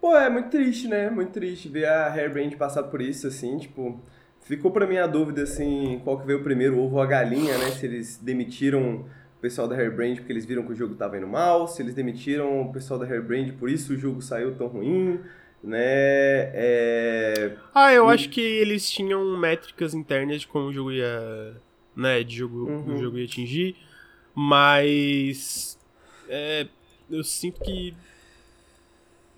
Pô, 0.00 0.16
é 0.16 0.28
muito 0.28 0.50
triste, 0.50 0.88
né? 0.88 1.10
Muito 1.10 1.32
triste 1.32 1.68
ver 1.68 1.86
a 1.86 2.12
Hairbrand 2.12 2.56
passar 2.56 2.84
por 2.84 3.00
isso, 3.00 3.26
assim, 3.26 3.58
tipo. 3.58 4.00
Ficou 4.40 4.72
pra 4.72 4.86
mim 4.88 4.96
a 4.96 5.06
dúvida, 5.06 5.44
assim, 5.44 6.00
qual 6.02 6.18
que 6.18 6.26
veio 6.26 6.42
primeiro, 6.42 6.76
o 6.76 6.84
ovo 6.84 6.96
ou 6.96 7.02
a 7.02 7.06
galinha, 7.06 7.56
né? 7.58 7.70
Se 7.70 7.86
eles 7.86 8.18
demitiram 8.18 9.04
pessoal 9.42 9.66
da 9.66 9.74
Hairbrand 9.74 10.14
porque 10.14 10.32
eles 10.32 10.46
viram 10.46 10.64
que 10.64 10.72
o 10.72 10.74
jogo 10.74 10.92
estava 10.92 11.18
indo 11.18 11.26
mal, 11.26 11.66
se 11.66 11.82
eles 11.82 11.94
demitiram 11.94 12.62
o 12.62 12.72
pessoal 12.72 12.98
da 12.98 13.04
Hairbrand 13.04 13.52
por 13.58 13.68
isso 13.68 13.92
o 13.92 13.98
jogo 13.98 14.22
saiu 14.22 14.54
tão 14.54 14.68
ruim, 14.68 15.18
né? 15.62 15.82
É... 16.54 17.56
Ah, 17.74 17.92
eu 17.92 18.08
e... 18.08 18.14
acho 18.14 18.28
que 18.28 18.40
eles 18.40 18.88
tinham 18.88 19.36
métricas 19.36 19.94
internas 19.94 20.42
de 20.42 20.46
como 20.46 20.68
o 20.68 20.72
jogo 20.72 20.92
ia, 20.92 21.56
né, 21.94 22.22
de 22.22 22.36
jogo, 22.36 22.68
uhum. 22.68 22.94
o 22.94 22.98
jogo 22.98 23.18
ia 23.18 23.24
atingir, 23.24 23.74
mas 24.32 25.76
é, 26.28 26.68
eu 27.12 27.22
sinto 27.22 27.60
que 27.60 27.94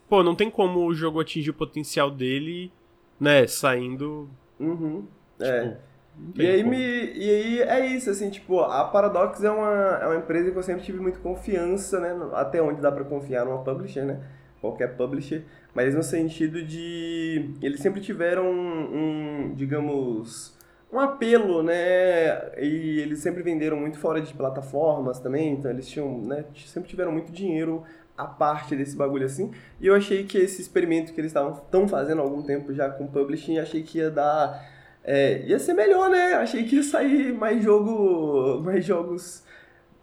pô, 0.08 0.22
não 0.22 0.34
tem 0.34 0.50
como 0.50 0.86
o 0.86 0.94
jogo 0.94 1.20
atingir 1.20 1.50
o 1.50 1.54
potencial 1.54 2.10
dele, 2.10 2.72
né, 3.20 3.46
saindo 3.46 4.28
Uhum. 4.58 5.04
É. 5.40 5.60
Tipo, 5.62 6.40
é. 6.40 6.44
E 6.44 6.46
aí, 6.46 6.62
me, 6.62 6.76
e 6.78 7.30
aí 7.30 7.60
é 7.62 7.86
isso, 7.86 8.08
assim, 8.08 8.30
tipo, 8.30 8.60
a 8.60 8.84
Paradox 8.84 9.42
é 9.42 9.50
uma, 9.50 9.98
é 10.00 10.06
uma 10.06 10.16
empresa 10.16 10.50
que 10.50 10.56
eu 10.56 10.62
sempre 10.62 10.84
tive 10.84 11.00
muito 11.00 11.18
confiança, 11.20 11.98
né? 11.98 12.14
Até 12.34 12.62
onde 12.62 12.80
dá 12.80 12.92
para 12.92 13.04
confiar 13.04 13.44
numa 13.44 13.64
publisher, 13.64 14.04
né? 14.04 14.20
Qualquer 14.60 14.96
publisher. 14.96 15.44
Mas 15.74 15.94
no 15.94 16.02
sentido 16.02 16.62
de. 16.62 17.50
Eles 17.60 17.80
sempre 17.80 18.00
tiveram 18.00 18.46
um, 18.46 19.48
um 19.48 19.54
digamos. 19.54 20.53
Um 20.94 21.00
apelo, 21.00 21.60
né? 21.60 22.56
E 22.56 23.00
eles 23.00 23.18
sempre 23.18 23.42
venderam 23.42 23.76
muito 23.76 23.98
fora 23.98 24.20
de 24.20 24.32
plataformas 24.32 25.18
também, 25.18 25.54
então 25.54 25.68
eles 25.68 25.88
tinham, 25.88 26.18
né? 26.18 26.44
Sempre 26.66 26.88
tiveram 26.88 27.10
muito 27.10 27.32
dinheiro 27.32 27.82
a 28.16 28.24
parte 28.24 28.76
desse 28.76 28.94
bagulho 28.96 29.26
assim. 29.26 29.50
E 29.80 29.88
eu 29.88 29.94
achei 29.96 30.22
que 30.22 30.38
esse 30.38 30.62
experimento 30.62 31.12
que 31.12 31.20
eles 31.20 31.30
estavam 31.30 31.88
fazendo 31.88 32.20
há 32.20 32.22
algum 32.22 32.42
tempo 32.42 32.72
já 32.72 32.88
com 32.88 33.08
publishing, 33.08 33.58
achei 33.58 33.82
que 33.82 33.98
ia 33.98 34.08
dar 34.08 34.64
é, 35.02 35.42
ia 35.46 35.58
ser 35.58 35.74
melhor, 35.74 36.08
né? 36.08 36.34
Achei 36.34 36.62
que 36.62 36.76
ia 36.76 36.82
sair 36.84 37.32
mais 37.34 37.62
jogo, 37.62 38.62
mais 38.62 38.84
jogos, 38.84 39.42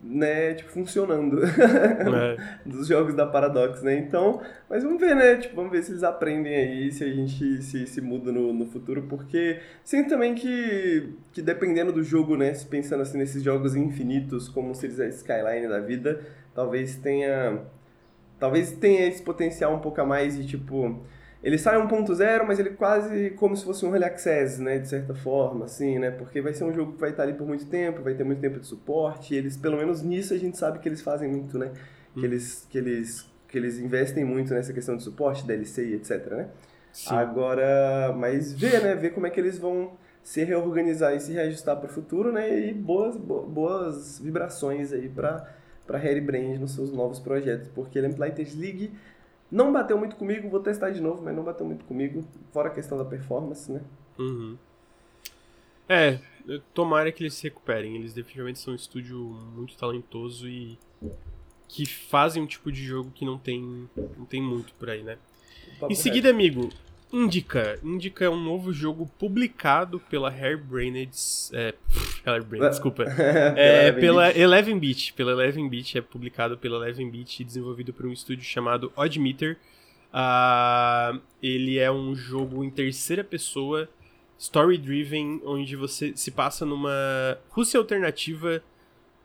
né, 0.04 0.56
tipo, 0.56 0.70
funcionando. 0.72 1.44
É. 1.44 2.38
Dos 2.66 2.88
jogos 2.88 3.14
da 3.14 3.26
Paradox, 3.26 3.82
né? 3.84 3.98
Então, 3.98 4.42
mas 4.70 4.84
vamos 4.84 5.00
ver, 5.00 5.16
né? 5.16 5.36
Tipo, 5.36 5.56
vamos 5.56 5.72
ver 5.72 5.84
se 5.84 5.92
eles 5.92 6.04
aprendem 6.04 6.56
aí, 6.56 6.92
se 6.92 7.04
a 7.04 7.08
gente 7.08 7.62
se, 7.62 7.86
se 7.86 8.02
muda 8.02 8.32
no, 8.32 8.52
no 8.52 8.66
futuro, 8.66 9.04
porque 9.04 9.60
sinto 9.84 10.10
também 10.10 10.34
que, 10.34 11.14
que 11.32 11.42
dependendo 11.42 11.92
do 11.92 12.04
jogo, 12.04 12.36
né? 12.36 12.54
Se 12.54 12.66
pensando 12.66 13.02
assim 13.02 13.18
nesses 13.18 13.44
jogos 13.44 13.76
infinitos, 13.76 14.50
como 14.50 14.74
se 14.74 14.88
eles 14.88 15.00
é 15.00 15.08
Skyline 15.10 15.68
da 15.68 15.80
vida, 15.80 16.22
talvez 16.54 16.96
tenha. 16.96 17.62
Talvez 18.40 18.72
tenha 18.72 19.06
esse 19.06 19.22
potencial 19.22 19.76
um 19.76 19.80
pouco 19.80 20.02
a 20.02 20.06
mais 20.06 20.36
de 20.36 20.48
tipo 20.48 21.00
ele 21.44 21.58
sai 21.58 21.78
1.0, 21.78 22.44
mas 22.46 22.60
ele 22.60 22.72
quase 22.72 23.32
como 23.32 23.56
se 23.56 23.64
fosse 23.64 23.86
um 23.86 23.90
Early 23.90 24.06
Access, 24.06 24.62
né, 24.62 24.78
de 24.78 24.88
certa 24.88 25.14
forma, 25.16 25.66
assim, 25.66 25.98
né, 25.98 26.12
porque 26.12 26.40
vai 26.42 26.54
ser 26.54 26.64
um 26.64 26.74
jogo 26.74 26.94
que 26.94 27.00
vai 27.00 27.10
estar 27.10 27.24
ali 27.24 27.34
por 27.34 27.48
muito 27.48 27.66
tempo, 27.66 28.02
vai 28.02 28.14
ter 28.14 28.24
muito 28.24 28.40
tempo 28.40 28.60
de 28.60 28.68
suporte, 28.68 29.34
eles, 29.34 29.58
pelo 29.58 29.78
menos 29.78 30.04
nisso, 30.04 30.34
a 30.34 30.38
gente 30.38 30.58
sabe 30.58 30.80
que 30.80 30.88
eles 30.88 31.02
fazem 31.02 31.30
muito, 31.30 31.58
né, 31.58 31.72
hum. 32.16 32.20
que, 32.20 32.26
eles, 32.26 32.68
que, 32.70 32.78
eles, 32.78 33.26
que 33.48 33.58
eles 33.58 33.80
investem 33.80 34.24
muito 34.24 34.54
nessa 34.54 34.72
questão 34.72 34.96
de 34.96 35.04
suporte, 35.04 35.46
DLC 35.46 35.88
e 35.88 35.94
etc, 35.96 36.28
né. 36.32 36.50
Sim. 36.94 37.16
Agora, 37.16 38.14
mas 38.18 38.54
ver, 38.54 38.82
né, 38.82 38.96
ver 38.96 39.12
como 39.12 39.26
é 39.26 39.30
que 39.30 39.40
eles 39.40 39.58
vão 39.58 39.94
se 40.22 40.44
reorganizar 40.44 41.16
e 41.16 41.20
se 41.20 41.32
reajustar 41.32 41.78
para 41.78 41.90
o 41.90 41.92
futuro, 41.92 42.32
né, 42.32 42.68
e 42.68 42.74
boas, 42.74 43.18
boas 43.18 44.20
vibrações 44.20 44.94
aí 44.94 45.10
para 45.10 45.60
para 45.92 45.98
Harry 45.98 46.22
Brand 46.22 46.58
nos 46.58 46.74
seus 46.74 46.94
novos 46.94 47.20
projetos, 47.20 47.68
porque 47.70 48.00
Lamplighters 48.00 48.56
League 48.56 48.94
não 49.52 49.72
bateu 49.72 49.98
muito 49.98 50.16
comigo, 50.16 50.50
vou 50.50 50.60
testar 50.60 50.92
de 50.92 51.02
novo, 51.02 51.22
mas 51.24 51.36
não 51.36 51.44
bateu 51.44 51.66
muito 51.66 51.86
comigo, 51.86 52.24
fora 52.52 52.70
a 52.70 52.72
questão 52.72 52.98
da 52.98 53.06
performance, 53.06 53.72
né? 53.72 53.82
Uhum. 54.18 54.58
É, 55.90 56.20
tomara 56.74 57.12
que 57.12 57.24
eles 57.24 57.34
se 57.34 57.44
recuperem. 57.44 57.96
Eles 57.96 58.14
definitivamente 58.14 58.60
são 58.60 58.74
um 58.74 58.76
estúdio 58.76 59.18
muito 59.54 59.76
talentoso 59.76 60.48
e 60.48 60.80
que 61.68 61.86
fazem 61.86 62.42
um 62.42 62.48
tipo 62.48 62.72
de 62.72 62.84
jogo 62.84 63.12
que 63.12 63.26
não 63.26 63.38
tem, 63.38 63.90
não 64.18 64.26
tem 64.26 64.42
muito 64.42 64.74
por 64.76 64.90
aí, 64.90 65.04
né? 65.04 65.18
Em 65.90 65.96
seguida, 65.96 66.30
amigo, 66.30 66.70
Indica. 67.12 67.78
Indica 67.84 68.26
é 68.26 68.30
um 68.30 68.42
novo 68.42 68.72
jogo 68.72 69.10
publicado 69.20 70.00
pela 70.00 70.30
Hairbrained. 70.30 71.12
É, 71.52 71.74
Hairbrained, 72.26 72.70
desculpa. 72.70 73.04
é, 73.56 73.92
pela 73.92 74.36
Eleven 74.38 74.78
Beat. 74.78 75.14
Pela 75.14 75.32
Eleven 75.32 75.68
Beat, 75.68 75.96
é 75.96 76.02
publicado 76.02 76.58
pela 76.58 76.78
Eleven 76.78 77.10
Beat 77.10 77.40
e 77.40 77.44
desenvolvido 77.44 77.94
por 77.94 78.06
um 78.06 78.12
estúdio 78.12 78.44
chamado 78.44 78.92
Oddmeter. 78.96 79.58
Uh, 80.14 81.22
ele 81.42 81.80
é 81.80 81.92
um 81.92 82.14
jogo 82.14 82.64
em 82.64 82.70
terceira 82.70 83.24
pessoa, 83.24 83.90
story-driven, 84.38 85.42
onde 85.46 85.76
você 85.76 86.16
se 86.16 86.32
passa 86.32 86.66
numa 86.66 87.38
Rússia 87.50 87.78
alternativa 87.78 88.62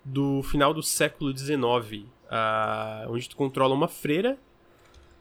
do 0.04 0.42
final 0.44 0.72
do 0.72 0.82
século 0.82 1.36
XIX, 1.36 1.58
uh, 1.58 2.06
ah, 2.30 3.06
onde 3.08 3.28
tu 3.28 3.36
controla 3.36 3.74
uma 3.74 3.88
freira 3.88 4.38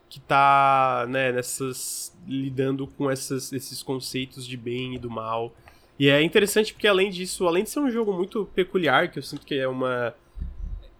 que 0.07 0.19
tá, 0.19 1.05
né, 1.09 1.31
nessas 1.31 2.15
lidando 2.27 2.85
com 2.85 3.09
essas, 3.09 3.51
esses 3.51 3.81
conceitos 3.81 4.45
de 4.45 4.55
bem 4.55 4.95
e 4.95 4.99
do 4.99 5.09
mal. 5.09 5.53
E 5.97 6.09
é 6.09 6.21
interessante 6.21 6.73
porque 6.73 6.87
além 6.87 7.09
disso, 7.09 7.47
além 7.47 7.63
de 7.63 7.69
ser 7.69 7.79
um 7.79 7.89
jogo 7.89 8.13
muito 8.13 8.45
peculiar, 8.53 9.09
que 9.09 9.19
eu 9.19 9.23
sinto 9.23 9.45
que 9.45 9.55
é 9.55 9.67
uma 9.67 10.13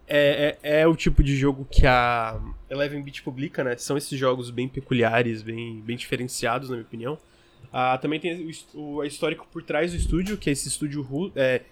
é, 0.08 0.58
é, 0.62 0.82
é 0.82 0.88
o 0.88 0.96
tipo 0.96 1.24
de 1.24 1.36
jogo 1.36 1.68
que 1.70 1.86
a 1.86 2.40
Eleven 2.70 3.02
Bit 3.02 3.24
publica, 3.24 3.64
né? 3.64 3.76
São 3.78 3.98
esses 3.98 4.18
jogos 4.18 4.50
bem 4.50 4.68
peculiares, 4.68 5.42
bem, 5.42 5.82
bem 5.82 5.98
diferenciados, 5.98 6.70
na 6.70 6.76
minha 6.76 6.86
opinião. 6.86 7.18
Ah, 7.74 7.98
também 7.98 8.20
tem 8.20 8.50
o, 8.74 8.80
o 8.80 9.04
histórico 9.04 9.48
por 9.52 9.64
trás 9.64 9.92
do 9.92 9.98
estúdio, 9.98 10.38
que 10.38 10.50
é 10.50 10.54
esse 10.54 10.68
estúdio 10.68 11.06
é, 11.36 11.64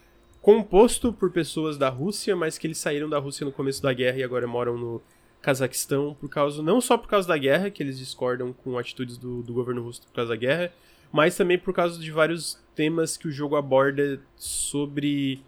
composto 0.41 1.13
por 1.13 1.31
pessoas 1.31 1.77
da 1.77 1.87
Rússia, 1.87 2.35
mas 2.35 2.57
que 2.57 2.67
eles 2.67 2.77
saíram 2.77 3.07
da 3.07 3.19
Rússia 3.19 3.45
no 3.45 3.51
começo 3.51 3.81
da 3.81 3.93
guerra 3.93 4.17
e 4.17 4.23
agora 4.23 4.45
moram 4.45 4.77
no, 4.77 5.01
Cazaquistão 5.43 6.15
por 6.17 6.29
causa 6.29 6.63
não 6.63 6.79
só 6.79 6.97
por 6.97 7.09
causa 7.09 7.27
da 7.27 7.37
guerra, 7.37 7.69
que 7.69 7.83
eles 7.83 7.99
discordam 7.99 8.53
com 8.53 8.77
atitudes 8.77 9.17
do, 9.17 9.43
do 9.43 9.53
governo 9.53 9.83
russo 9.83 10.01
por 10.03 10.13
causa 10.13 10.29
da 10.29 10.37
guerra, 10.37 10.71
mas 11.13 11.37
também 11.37 11.59
por 11.59 11.71
causa 11.75 12.01
de 12.01 12.09
vários 12.09 12.59
temas 12.75 13.15
que 13.15 13.27
o 13.27 13.31
jogo 13.31 13.55
aborda 13.55 14.19
sobre 14.35 15.39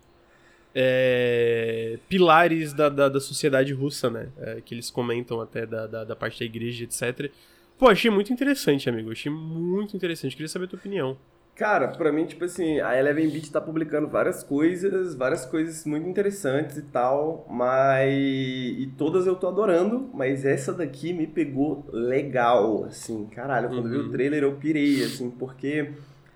é, 0.76 1.98
pilares 2.08 2.72
da, 2.72 2.88
da, 2.88 3.10
da, 3.10 3.20
sociedade 3.20 3.74
russa, 3.74 4.08
né? 4.12 4.30
É, 4.38 4.62
que 4.62 4.76
eles 4.76 4.92
comentam 4.92 5.42
até 5.42 5.66
da, 5.66 5.88
da, 5.88 6.04
da, 6.04 6.16
parte 6.16 6.38
da 6.38 6.46
igreja, 6.46 6.84
etc. 6.84 7.32
Pô, 7.80 7.90
achei 7.90 8.12
muito 8.12 8.32
interessante, 8.32 8.88
amigo. 8.88 9.12
Achei 9.12 9.32
muito 9.32 9.98
interessante. 9.98 10.36
Queria 10.36 10.48
saber 10.48 10.66
a 10.66 10.68
tua 10.68 10.78
opinião. 10.78 11.18
Cara, 11.56 11.88
pra 11.88 12.12
mim, 12.12 12.26
tipo 12.26 12.44
assim, 12.44 12.82
a 12.82 13.00
Eleven 13.00 13.30
Beat 13.30 13.50
tá 13.50 13.62
publicando 13.62 14.10
várias 14.10 14.44
coisas, 14.44 15.16
várias 15.16 15.46
coisas 15.46 15.86
muito 15.86 16.10
interessantes 16.10 16.76
e 16.76 16.82
tal, 16.82 17.48
mas. 17.50 18.14
E 18.14 18.94
todas 18.98 19.26
eu 19.26 19.38
tô 19.38 19.48
adorando, 19.48 20.10
mas 20.14 20.46
essa 20.46 20.74
daqui 20.74 21.14
me 21.14 21.26
pegou 21.26 21.86
legal, 21.94 22.84
assim, 22.84 23.26
caralho. 23.28 23.70
Quando 23.70 23.86
uhum. 23.86 23.92
vi 23.92 23.98
o 24.00 24.12
trailer 24.12 24.44
eu 24.44 24.58
pirei, 24.58 25.02
assim, 25.06 25.32
porque 25.32 25.94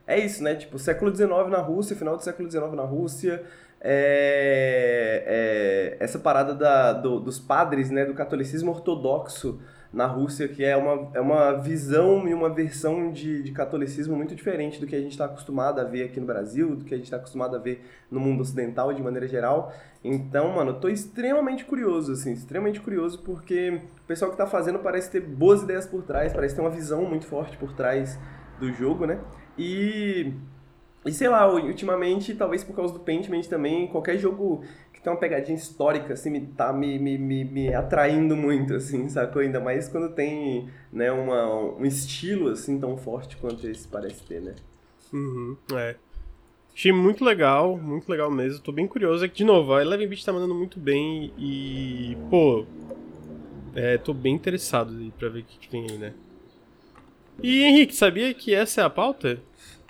é 0.07 0.17
isso, 0.17 0.41
né? 0.41 0.55
Tipo, 0.55 0.79
século 0.79 1.13
XIX 1.13 1.29
na 1.49 1.59
Rússia, 1.59 1.97
final 1.97 2.15
do 2.15 2.23
século 2.23 2.49
XIX 2.49 2.71
na 2.71 2.83
Rússia, 2.83 3.43
é, 3.81 5.97
é, 5.99 6.03
essa 6.03 6.17
parada 6.17 6.55
da, 6.55 6.93
do, 6.93 7.19
dos 7.19 7.37
padres, 7.37 7.89
né, 7.89 8.05
do 8.05 8.13
catolicismo 8.13 8.71
ortodoxo 8.71 9.59
na 9.91 10.05
Rússia, 10.05 10.47
que 10.47 10.63
é 10.63 10.77
uma, 10.77 11.09
é 11.15 11.19
uma 11.19 11.53
visão 11.53 12.27
e 12.27 12.33
uma 12.33 12.49
versão 12.49 13.11
de, 13.11 13.41
de 13.41 13.51
catolicismo 13.51 14.15
muito 14.15 14.35
diferente 14.35 14.79
do 14.79 14.85
que 14.85 14.95
a 14.95 15.01
gente 15.01 15.11
está 15.11 15.25
acostumado 15.25 15.81
a 15.81 15.83
ver 15.83 16.03
aqui 16.03 16.19
no 16.19 16.27
Brasil, 16.27 16.75
do 16.75 16.85
que 16.85 16.93
a 16.93 16.97
gente 16.97 17.07
está 17.07 17.17
acostumado 17.17 17.55
a 17.55 17.59
ver 17.59 17.83
no 18.09 18.19
mundo 18.19 18.41
ocidental 18.41 18.93
de 18.93 19.01
maneira 19.01 19.27
geral. 19.27 19.73
Então, 20.03 20.49
mano, 20.53 20.71
eu 20.71 20.79
tô 20.79 20.89
extremamente 20.89 21.65
curioso, 21.65 22.11
assim, 22.13 22.33
extremamente 22.33 22.79
curioso, 22.79 23.21
porque 23.23 23.81
o 24.03 24.07
pessoal 24.07 24.29
que 24.29 24.37
tá 24.37 24.45
fazendo 24.45 24.77
parece 24.79 25.09
ter 25.09 25.21
boas 25.21 25.63
ideias 25.63 25.87
por 25.87 26.03
trás, 26.03 26.31
parece 26.33 26.55
ter 26.55 26.61
uma 26.61 26.69
visão 26.69 27.03
muito 27.05 27.25
forte 27.25 27.57
por 27.57 27.73
trás 27.73 28.19
do 28.59 28.71
jogo, 28.71 29.05
né? 29.05 29.19
E. 29.57 30.33
E 31.05 31.13
sei 31.13 31.29
lá, 31.29 31.49
ultimamente, 31.49 32.35
talvez 32.35 32.61
por 32.61 32.75
causa 32.75 32.93
do 32.93 32.99
Paintment 32.99 33.43
também, 33.43 33.87
qualquer 33.87 34.17
jogo 34.17 34.63
que 34.99 35.03
tem 35.03 35.13
uma 35.13 35.19
pegadinha 35.19 35.57
histórica, 35.57 36.13
assim, 36.13 36.29
me, 36.29 36.41
tá 36.41 36.73
me, 36.73 36.99
me, 36.99 37.17
me, 37.17 37.45
me 37.45 37.73
atraindo 37.73 38.35
muito, 38.35 38.73
assim, 38.73 39.07
sacou? 39.07 39.41
Ainda 39.41 39.59
mais 39.59 39.87
quando 39.87 40.13
tem, 40.13 40.69
né, 40.91 41.09
uma, 41.09 41.77
um 41.77 41.85
estilo, 41.85 42.49
assim, 42.49 42.77
tão 42.77 42.97
forte 42.97 43.37
quanto 43.37 43.65
esse 43.67 43.87
parece 43.87 44.21
ter, 44.23 44.41
né? 44.41 44.55
Uhum, 45.13 45.55
é. 45.73 45.95
Achei 46.75 46.91
muito 46.91 47.23
legal, 47.23 47.77
muito 47.77 48.09
legal 48.09 48.29
mesmo. 48.29 48.59
Tô 48.59 48.71
bem 48.71 48.87
curioso. 48.87 49.23
É 49.23 49.27
que, 49.27 49.37
de 49.37 49.43
novo, 49.45 49.73
a 49.73 49.81
Eleven 49.81 50.07
Beat 50.07 50.23
tá 50.23 50.33
mandando 50.33 50.55
muito 50.55 50.79
bem 50.79 51.33
e, 51.37 52.17
pô, 52.29 52.65
é, 53.73 53.97
tô 53.97 54.13
bem 54.13 54.35
interessado 54.35 54.93
pra 55.17 55.29
ver 55.29 55.39
o 55.39 55.43
que, 55.43 55.59
que 55.59 55.69
tem 55.69 55.89
aí, 55.89 55.97
né? 55.97 56.13
E 57.41 57.63
Henrique, 57.63 57.95
sabia 57.95 58.33
que 58.33 58.53
essa 58.53 58.81
é 58.81 58.83
a 58.83 58.89
pauta? 58.89 59.39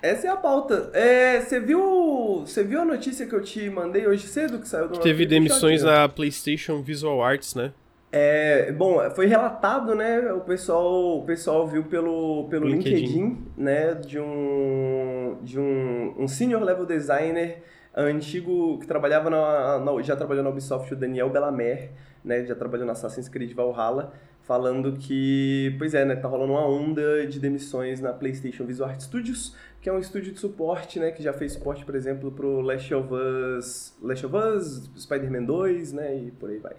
Essa 0.02 0.28
é 0.28 0.30
a 0.30 0.36
pauta. 0.36 0.90
É, 0.94 1.40
você 1.40 1.60
viu, 1.60 2.42
você 2.46 2.64
viu 2.64 2.80
a 2.80 2.84
notícia 2.84 3.26
que 3.26 3.34
eu 3.34 3.42
te 3.42 3.68
mandei 3.68 4.06
hoje 4.06 4.26
cedo 4.26 4.58
que 4.58 4.68
saiu 4.68 4.88
do 4.88 4.98
Teve 4.98 5.26
demissões 5.26 5.82
na 5.82 6.08
PlayStation 6.08 6.80
Visual 6.80 7.22
Arts, 7.22 7.54
né? 7.54 7.72
É, 8.12 8.72
bom, 8.72 8.98
foi 9.10 9.26
relatado, 9.26 9.94
né? 9.94 10.32
O 10.32 10.40
pessoal, 10.40 11.18
o 11.18 11.24
pessoal 11.24 11.66
viu 11.68 11.84
pelo, 11.84 12.48
pelo 12.48 12.66
LinkedIn. 12.66 12.96
LinkedIn, 12.96 13.38
né? 13.56 13.94
De 13.94 14.18
um, 14.18 15.38
de 15.42 15.60
um, 15.60 16.14
um 16.18 16.26
senior 16.26 16.62
level 16.62 16.86
designer 16.86 17.62
antigo 17.94 18.78
que 18.78 18.86
trabalhava 18.86 19.30
na, 19.30 19.78
na, 19.78 20.02
já 20.02 20.16
trabalhou 20.16 20.42
na 20.42 20.50
Ubisoft, 20.50 20.92
o 20.92 20.96
Daniel 20.96 21.30
Belamer, 21.30 21.90
né? 22.24 22.44
Já 22.44 22.54
trabalhou 22.56 22.86
na 22.86 22.92
Assassin's 22.92 23.28
Creed 23.28 23.52
Valhalla, 23.52 24.12
falando 24.42 24.96
que, 24.96 25.76
pois 25.78 25.94
é, 25.94 26.04
né? 26.04 26.16
Tá 26.16 26.26
rolando 26.26 26.52
uma 26.52 26.66
onda 26.66 27.24
de 27.28 27.38
demissões 27.38 28.00
na 28.00 28.12
PlayStation 28.12 28.64
Visual 28.64 28.90
Art 28.90 29.00
Studios, 29.00 29.54
que 29.80 29.88
é 29.88 29.92
um 29.92 29.98
estúdio 29.98 30.32
de 30.32 30.38
suporte, 30.38 30.98
né? 30.98 31.10
Que 31.10 31.22
já 31.22 31.32
fez 31.32 31.52
suporte, 31.52 31.84
por 31.84 31.94
exemplo, 31.94 32.30
pro 32.30 32.60
Last 32.60 32.92
of 32.94 33.08
Us, 33.12 33.94
Last 34.02 34.26
of 34.26 34.36
Us, 34.36 34.90
Spider-Man 34.98 35.44
2, 35.44 35.92
né? 35.92 36.16
E 36.16 36.30
por 36.32 36.50
aí 36.50 36.58
vai. 36.58 36.76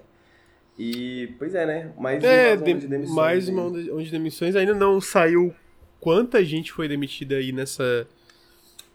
E, 0.78 1.34
pois 1.38 1.54
é, 1.56 1.66
né? 1.66 1.93
Mais 1.97 2.24
é, 2.24 2.54
uma 2.54 2.62
onda 2.62 2.74
de 2.74 2.88
demissões. 2.88 3.16
Mais 3.16 3.49
uma 3.49 3.64
onda 3.64 3.82
de 3.82 4.12
demissões. 4.12 4.56
Ainda 4.56 4.74
não 4.74 5.02
saiu 5.02 5.54
quanta 5.99 6.43
gente 6.43 6.72
foi 6.72 6.88
demitida 6.88 7.36
aí 7.36 7.52
nessa 7.52 8.08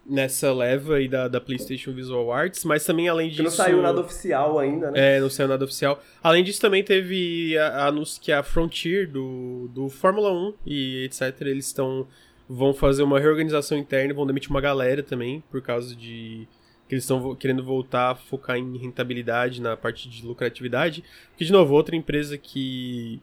nessa 0.08 0.52
leva 0.52 0.96
aí 0.96 1.08
da, 1.08 1.26
da 1.26 1.40
PlayStation 1.40 1.92
Visual 1.92 2.32
Arts, 2.32 2.64
mas 2.64 2.84
também 2.84 3.08
além 3.08 3.28
disso... 3.28 3.38
Que 3.38 3.42
não 3.42 3.50
saiu 3.50 3.82
nada 3.82 4.00
oficial 4.00 4.56
ainda, 4.56 4.92
né? 4.92 5.16
É, 5.16 5.20
não 5.20 5.28
saiu 5.28 5.48
nada 5.48 5.64
oficial. 5.64 6.00
Além 6.22 6.44
disso, 6.44 6.60
também 6.60 6.84
teve 6.84 7.58
anúncio 7.58 8.22
que 8.22 8.30
a 8.30 8.40
Frontier 8.42 9.10
do, 9.10 9.68
do 9.74 9.88
Fórmula 9.88 10.32
1 10.32 10.54
e 10.64 11.04
etc, 11.04 11.40
eles 11.40 11.66
estão... 11.66 12.06
vão 12.48 12.72
fazer 12.72 13.02
uma 13.02 13.18
reorganização 13.18 13.76
interna, 13.76 14.14
vão 14.14 14.26
demitir 14.26 14.50
uma 14.50 14.60
galera 14.60 15.02
também, 15.02 15.42
por 15.50 15.60
causa 15.60 15.94
de 15.94 16.46
que 16.88 16.94
eles 16.94 17.04
estão 17.04 17.34
querendo 17.34 17.64
voltar 17.64 18.10
a 18.10 18.14
focar 18.14 18.56
em 18.56 18.76
rentabilidade 18.76 19.60
na 19.60 19.76
parte 19.76 20.08
de 20.08 20.24
lucratividade. 20.24 21.02
Que, 21.36 21.44
de 21.44 21.52
novo, 21.52 21.74
outra 21.74 21.96
empresa 21.96 22.38
que 22.38 23.20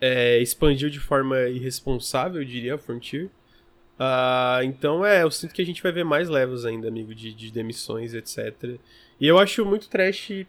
é, 0.00 0.40
expandiu 0.40 0.88
de 0.88 1.00
forma 1.00 1.38
irresponsável, 1.48 2.40
eu 2.40 2.46
diria, 2.46 2.76
a 2.76 2.78
Frontier. 2.78 3.26
Uh, 3.98 4.62
então, 4.64 5.04
é, 5.04 5.22
eu 5.22 5.30
sinto 5.30 5.54
que 5.54 5.62
a 5.62 5.66
gente 5.66 5.82
vai 5.82 5.92
ver 5.92 6.04
mais 6.04 6.28
levels 6.28 6.64
ainda, 6.64 6.88
amigo, 6.88 7.14
de, 7.14 7.34
de 7.34 7.50
demissões, 7.50 8.14
etc. 8.14 8.78
E 9.20 9.26
eu 9.26 9.38
acho 9.38 9.64
muito 9.64 9.88
trash. 9.88 10.46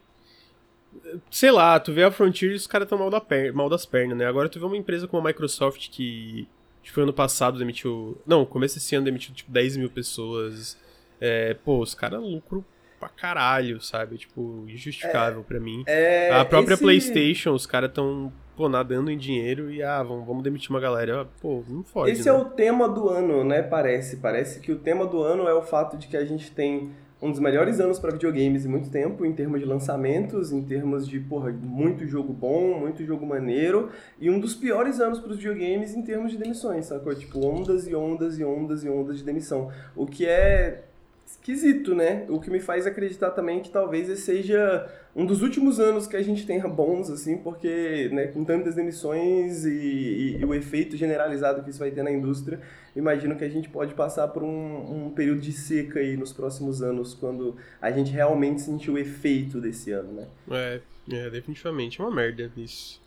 Sei 1.31 1.51
lá, 1.51 1.79
tu 1.79 1.91
vê 1.91 2.03
a 2.03 2.11
Frontier 2.11 2.51
e 2.51 2.55
os 2.55 2.67
caras 2.67 2.85
estão 2.85 2.99
mal, 2.99 3.09
da 3.09 3.21
mal 3.53 3.67
das 3.67 3.85
pernas, 3.85 4.17
né? 4.17 4.25
Agora 4.25 4.47
tu 4.47 4.59
vê 4.59 4.65
uma 4.65 4.77
empresa 4.77 5.07
como 5.07 5.23
a 5.23 5.29
Microsoft 5.29 5.89
que, 5.89 6.47
que 6.83 6.91
foi 6.91 7.03
ano 7.03 7.13
passado, 7.13 7.57
demitiu. 7.57 8.21
Não, 8.27 8.45
começo 8.45 8.75
desse 8.75 8.95
ano 8.95 9.05
demitiu 9.05 9.33
tipo 9.33 9.51
10 9.51 9.77
mil 9.77 9.89
pessoas. 9.89 10.77
É, 11.19 11.53
pô, 11.53 11.79
os 11.79 11.95
caras 11.95 12.21
lucram 12.21 12.63
pra 12.99 13.09
caralho, 13.09 13.81
sabe? 13.81 14.17
Tipo, 14.17 14.65
injustificável 14.67 15.41
é, 15.41 15.43
pra 15.43 15.59
mim. 15.59 15.83
É, 15.87 16.31
a 16.31 16.45
própria 16.45 16.73
esse... 16.73 16.83
PlayStation, 16.83 17.53
os 17.53 17.65
caras 17.65 17.91
tão 17.91 18.31
pô, 18.55 18.69
nadando 18.69 19.09
em 19.09 19.17
dinheiro 19.17 19.71
e, 19.71 19.81
ah, 19.81 20.03
vamos, 20.03 20.25
vamos 20.25 20.43
demitir 20.43 20.69
uma 20.69 20.79
galera. 20.79 21.27
Pô, 21.41 21.63
não 21.67 21.83
fode. 21.83 22.11
Esse 22.11 22.27
é 22.27 22.31
né? 22.31 22.37
é 22.37 22.41
o 22.41 22.45
tema 22.45 22.87
do 22.87 23.09
ano, 23.09 23.43
né? 23.43 23.61
Parece. 23.61 24.17
Parece 24.17 24.59
que 24.59 24.71
o 24.71 24.77
tema 24.77 25.05
do 25.05 25.21
ano 25.21 25.47
é 25.47 25.53
o 25.53 25.61
fato 25.61 25.97
de 25.97 26.07
que 26.07 26.17
a 26.17 26.25
gente 26.25 26.51
tem 26.51 26.91
um 27.23 27.31
dos 27.31 27.39
melhores 27.39 27.79
anos 27.79 27.97
para 27.99 28.11
videogames 28.11 28.65
em 28.65 28.67
muito 28.67 28.89
tempo, 28.89 29.25
em 29.25 29.31
termos 29.31 29.61
de 29.61 29.65
lançamentos, 29.65 30.51
em 30.51 30.61
termos 30.61 31.07
de, 31.07 31.21
porra, 31.21 31.53
muito 31.53 32.05
jogo 32.05 32.33
bom, 32.33 32.77
muito 32.77 33.03
jogo 33.05 33.25
maneiro, 33.25 33.89
e 34.19 34.29
um 34.29 34.37
dos 34.37 34.53
piores 34.53 34.99
anos 34.99 35.19
para 35.19 35.31
os 35.31 35.37
videogames 35.37 35.95
em 35.95 36.01
termos 36.01 36.33
de 36.33 36.37
demissões, 36.37 36.87
sacou? 36.87 37.15
Tipo, 37.15 37.45
ondas 37.47 37.87
e 37.87 37.95
ondas 37.95 38.37
e 38.37 38.43
ondas 38.43 38.83
e 38.83 38.89
ondas 38.89 39.17
de 39.17 39.23
demissão. 39.23 39.71
O 39.95 40.05
que 40.05 40.25
é 40.25 40.83
esquisito, 41.43 41.93
né? 41.93 42.25
O 42.29 42.39
que 42.39 42.49
me 42.49 42.61
faz 42.61 42.87
acreditar 42.87 43.31
também 43.31 43.61
que 43.61 43.69
talvez 43.69 44.09
esse 44.09 44.23
seja 44.23 44.89
um 45.13 45.25
dos 45.25 45.41
últimos 45.41 45.79
anos 45.79 46.07
que 46.07 46.15
a 46.15 46.21
gente 46.23 46.45
tenha 46.45 46.67
bons, 46.67 47.09
assim, 47.09 47.37
porque 47.37 48.09
né, 48.11 48.27
com 48.27 48.43
tantas 48.45 48.75
demissões 48.75 49.65
e, 49.65 49.69
e, 49.69 50.37
e, 50.39 50.45
o 50.45 50.55
efeito 50.55 50.95
generalizado 50.95 51.61
que 51.61 51.69
isso 51.69 51.79
vai 51.79 51.91
ter 51.91 52.01
na 52.01 52.11
indústria, 52.11 52.61
imagino 52.95 53.35
que 53.35 53.43
a 53.43 53.49
gente 53.49 53.69
pode 53.69 53.93
passar 53.93 54.29
por 54.29 54.41
um, 54.41 55.05
um, 55.05 55.09
período 55.11 55.41
de 55.41 55.51
seca 55.51 55.99
aí 55.99 56.15
nos 56.17 56.31
próximos 56.31 56.81
anos, 56.81 57.13
quando 57.13 57.55
a 57.81 57.91
gente 57.91 58.11
realmente 58.11 58.61
sentir 58.61 58.89
o 58.89 58.97
efeito 58.97 59.59
desse 59.59 59.91
ano, 59.91 60.13
né? 60.13 60.27
É, 60.49 60.81
é 61.11 61.29
definitivamente 61.29 62.01
é 62.01 62.03
uma 62.03 62.15
merda 62.15 62.49
isso. 62.55 63.01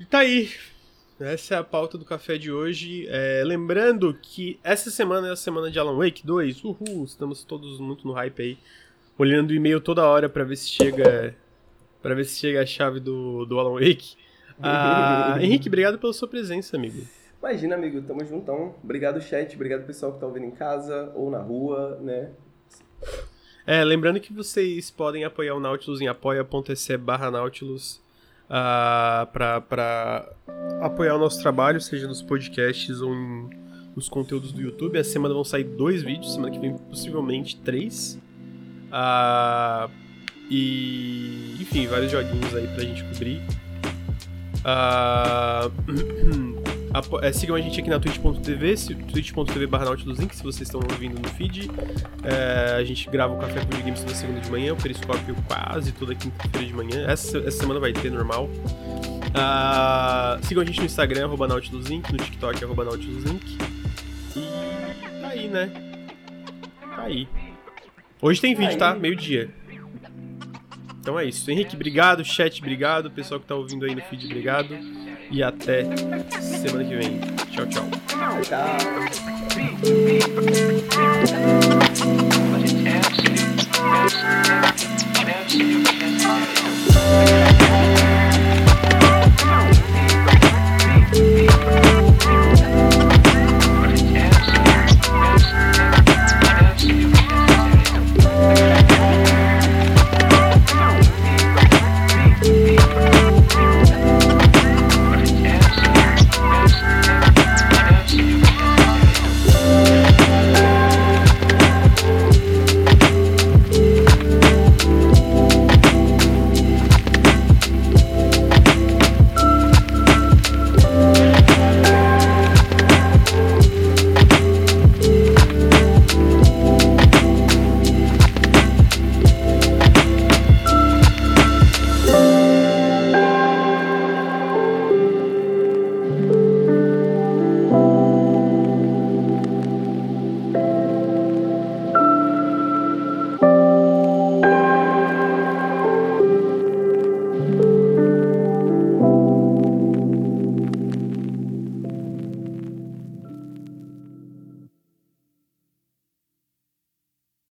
E 0.00 0.06
tá 0.06 0.20
aí, 0.20 0.48
essa 1.20 1.54
é 1.56 1.58
a 1.58 1.64
pauta 1.64 1.98
do 1.98 2.04
café 2.04 2.38
de 2.38 2.50
hoje. 2.50 3.06
É, 3.08 3.42
lembrando 3.44 4.14
que 4.14 4.58
essa 4.62 4.90
semana 4.90 5.28
é 5.28 5.32
a 5.32 5.36
semana 5.36 5.70
de 5.70 5.78
Alan 5.78 5.96
Wake 5.96 6.24
2. 6.24 6.62
Uhul, 6.64 7.04
estamos 7.04 7.42
todos 7.42 7.80
muito 7.80 8.06
no 8.06 8.12
hype 8.12 8.40
aí. 8.40 8.58
Olhando 9.18 9.50
o 9.50 9.54
e-mail 9.54 9.80
toda 9.80 10.06
hora 10.06 10.28
para 10.28 10.44
ver 10.44 10.56
se 10.56 10.68
chega 10.68 11.34
para 12.00 12.14
ver 12.14 12.24
se 12.24 12.38
chega 12.38 12.62
a 12.62 12.66
chave 12.66 13.00
do, 13.00 13.44
do 13.44 13.58
Alan 13.58 13.74
Wake. 13.74 14.16
Ah, 14.62 15.36
Henrique, 15.42 15.68
obrigado 15.68 15.98
pela 15.98 16.12
sua 16.12 16.28
presença, 16.28 16.76
amigo. 16.76 17.02
Imagina, 17.40 17.74
amigo, 17.74 18.00
tamo 18.02 18.24
juntão. 18.24 18.74
Obrigado, 18.82 19.20
chat. 19.20 19.54
Obrigado, 19.54 19.86
pessoal 19.86 20.12
que 20.12 20.20
tá 20.20 20.26
ouvindo 20.26 20.46
em 20.46 20.50
casa 20.52 21.12
ou 21.14 21.30
na 21.30 21.40
rua, 21.40 21.98
né? 22.00 22.30
É, 23.66 23.84
lembrando 23.84 24.20
que 24.20 24.32
vocês 24.32 24.90
podem 24.90 25.24
apoiar 25.24 25.54
o 25.54 25.60
Nautilus 25.60 26.00
em 26.00 26.08
apoia.se 26.08 26.96
barra 26.96 27.30
Nautilus 27.30 28.00
uh, 28.48 29.26
para 29.26 30.32
apoiar 30.80 31.14
o 31.16 31.18
nosso 31.18 31.40
trabalho, 31.40 31.80
seja 31.80 32.06
nos 32.06 32.22
podcasts 32.22 33.00
ou 33.00 33.14
em, 33.14 33.50
nos 33.94 34.08
conteúdos 34.08 34.52
do 34.52 34.60
YouTube. 34.60 34.98
Essa 34.98 35.10
semana 35.10 35.34
vão 35.34 35.44
sair 35.44 35.64
dois 35.64 36.02
vídeos, 36.02 36.32
semana 36.32 36.52
que 36.52 36.58
vem 36.58 36.76
possivelmente 36.76 37.56
três. 37.56 38.18
Uh, 38.88 39.90
e 40.50 41.56
enfim, 41.60 41.86
vários 41.86 42.10
joguinhos 42.10 42.54
aí 42.54 42.66
pra 42.68 42.84
gente 42.84 43.04
cobrir. 43.04 43.42
Uh, 44.64 46.57
É, 47.22 47.32
sigam 47.32 47.54
a 47.54 47.60
gente 47.60 47.78
aqui 47.78 47.90
na 47.90 48.00
twitch.tv, 48.00 48.74
twitch.tv 49.12 49.66
barra 49.66 49.84
Nautilus 49.86 50.18
se 50.18 50.42
vocês 50.42 50.62
estão 50.62 50.80
ouvindo 50.80 51.20
no 51.20 51.28
feed. 51.28 51.70
É, 52.24 52.76
a 52.76 52.84
gente 52.84 53.08
grava 53.10 53.34
o 53.34 53.38
Café 53.38 53.60
com 53.60 53.70
Games 53.78 54.00
toda 54.00 54.14
segunda 54.14 54.40
de 54.40 54.50
manhã, 54.50 54.72
o 54.72 54.76
Periscópio 54.76 55.36
quase 55.46 55.92
toda 55.92 56.14
quinta-feira 56.14 56.66
de 56.66 56.72
manhã. 56.72 57.06
Essa, 57.06 57.38
essa 57.38 57.58
semana 57.58 57.78
vai 57.78 57.92
ter, 57.92 58.10
normal. 58.10 58.48
Uh, 59.28 60.44
sigam 60.46 60.62
a 60.62 60.66
gente 60.66 60.80
no 60.80 60.86
Instagram, 60.86 61.26
arroba 61.26 61.46
no 61.46 61.60
TikTok, 61.60 62.64
arroba 62.64 62.84
E 62.96 64.40
tá 65.20 65.28
aí, 65.28 65.48
né? 65.48 65.70
Tá 66.80 67.02
aí. 67.02 67.28
Hoje 68.22 68.40
tem 68.40 68.54
vídeo, 68.54 68.78
tá? 68.78 68.94
Meio-dia. 68.94 69.50
Então 71.00 71.18
é 71.18 71.26
isso. 71.26 71.50
Henrique, 71.50 71.76
obrigado. 71.76 72.24
Chat, 72.24 72.60
obrigado. 72.60 73.10
Pessoal 73.10 73.38
que 73.38 73.46
tá 73.46 73.54
ouvindo 73.54 73.84
aí 73.84 73.94
no 73.94 74.00
feed, 74.02 74.24
obrigado 74.26 74.74
e 75.30 75.42
até 75.42 75.84
semana 76.40 76.84
que 76.84 76.96
vem. 76.96 77.20
Tchau, 77.50 77.66
tchau. 77.66 77.84
Tchau. 78.44 78.78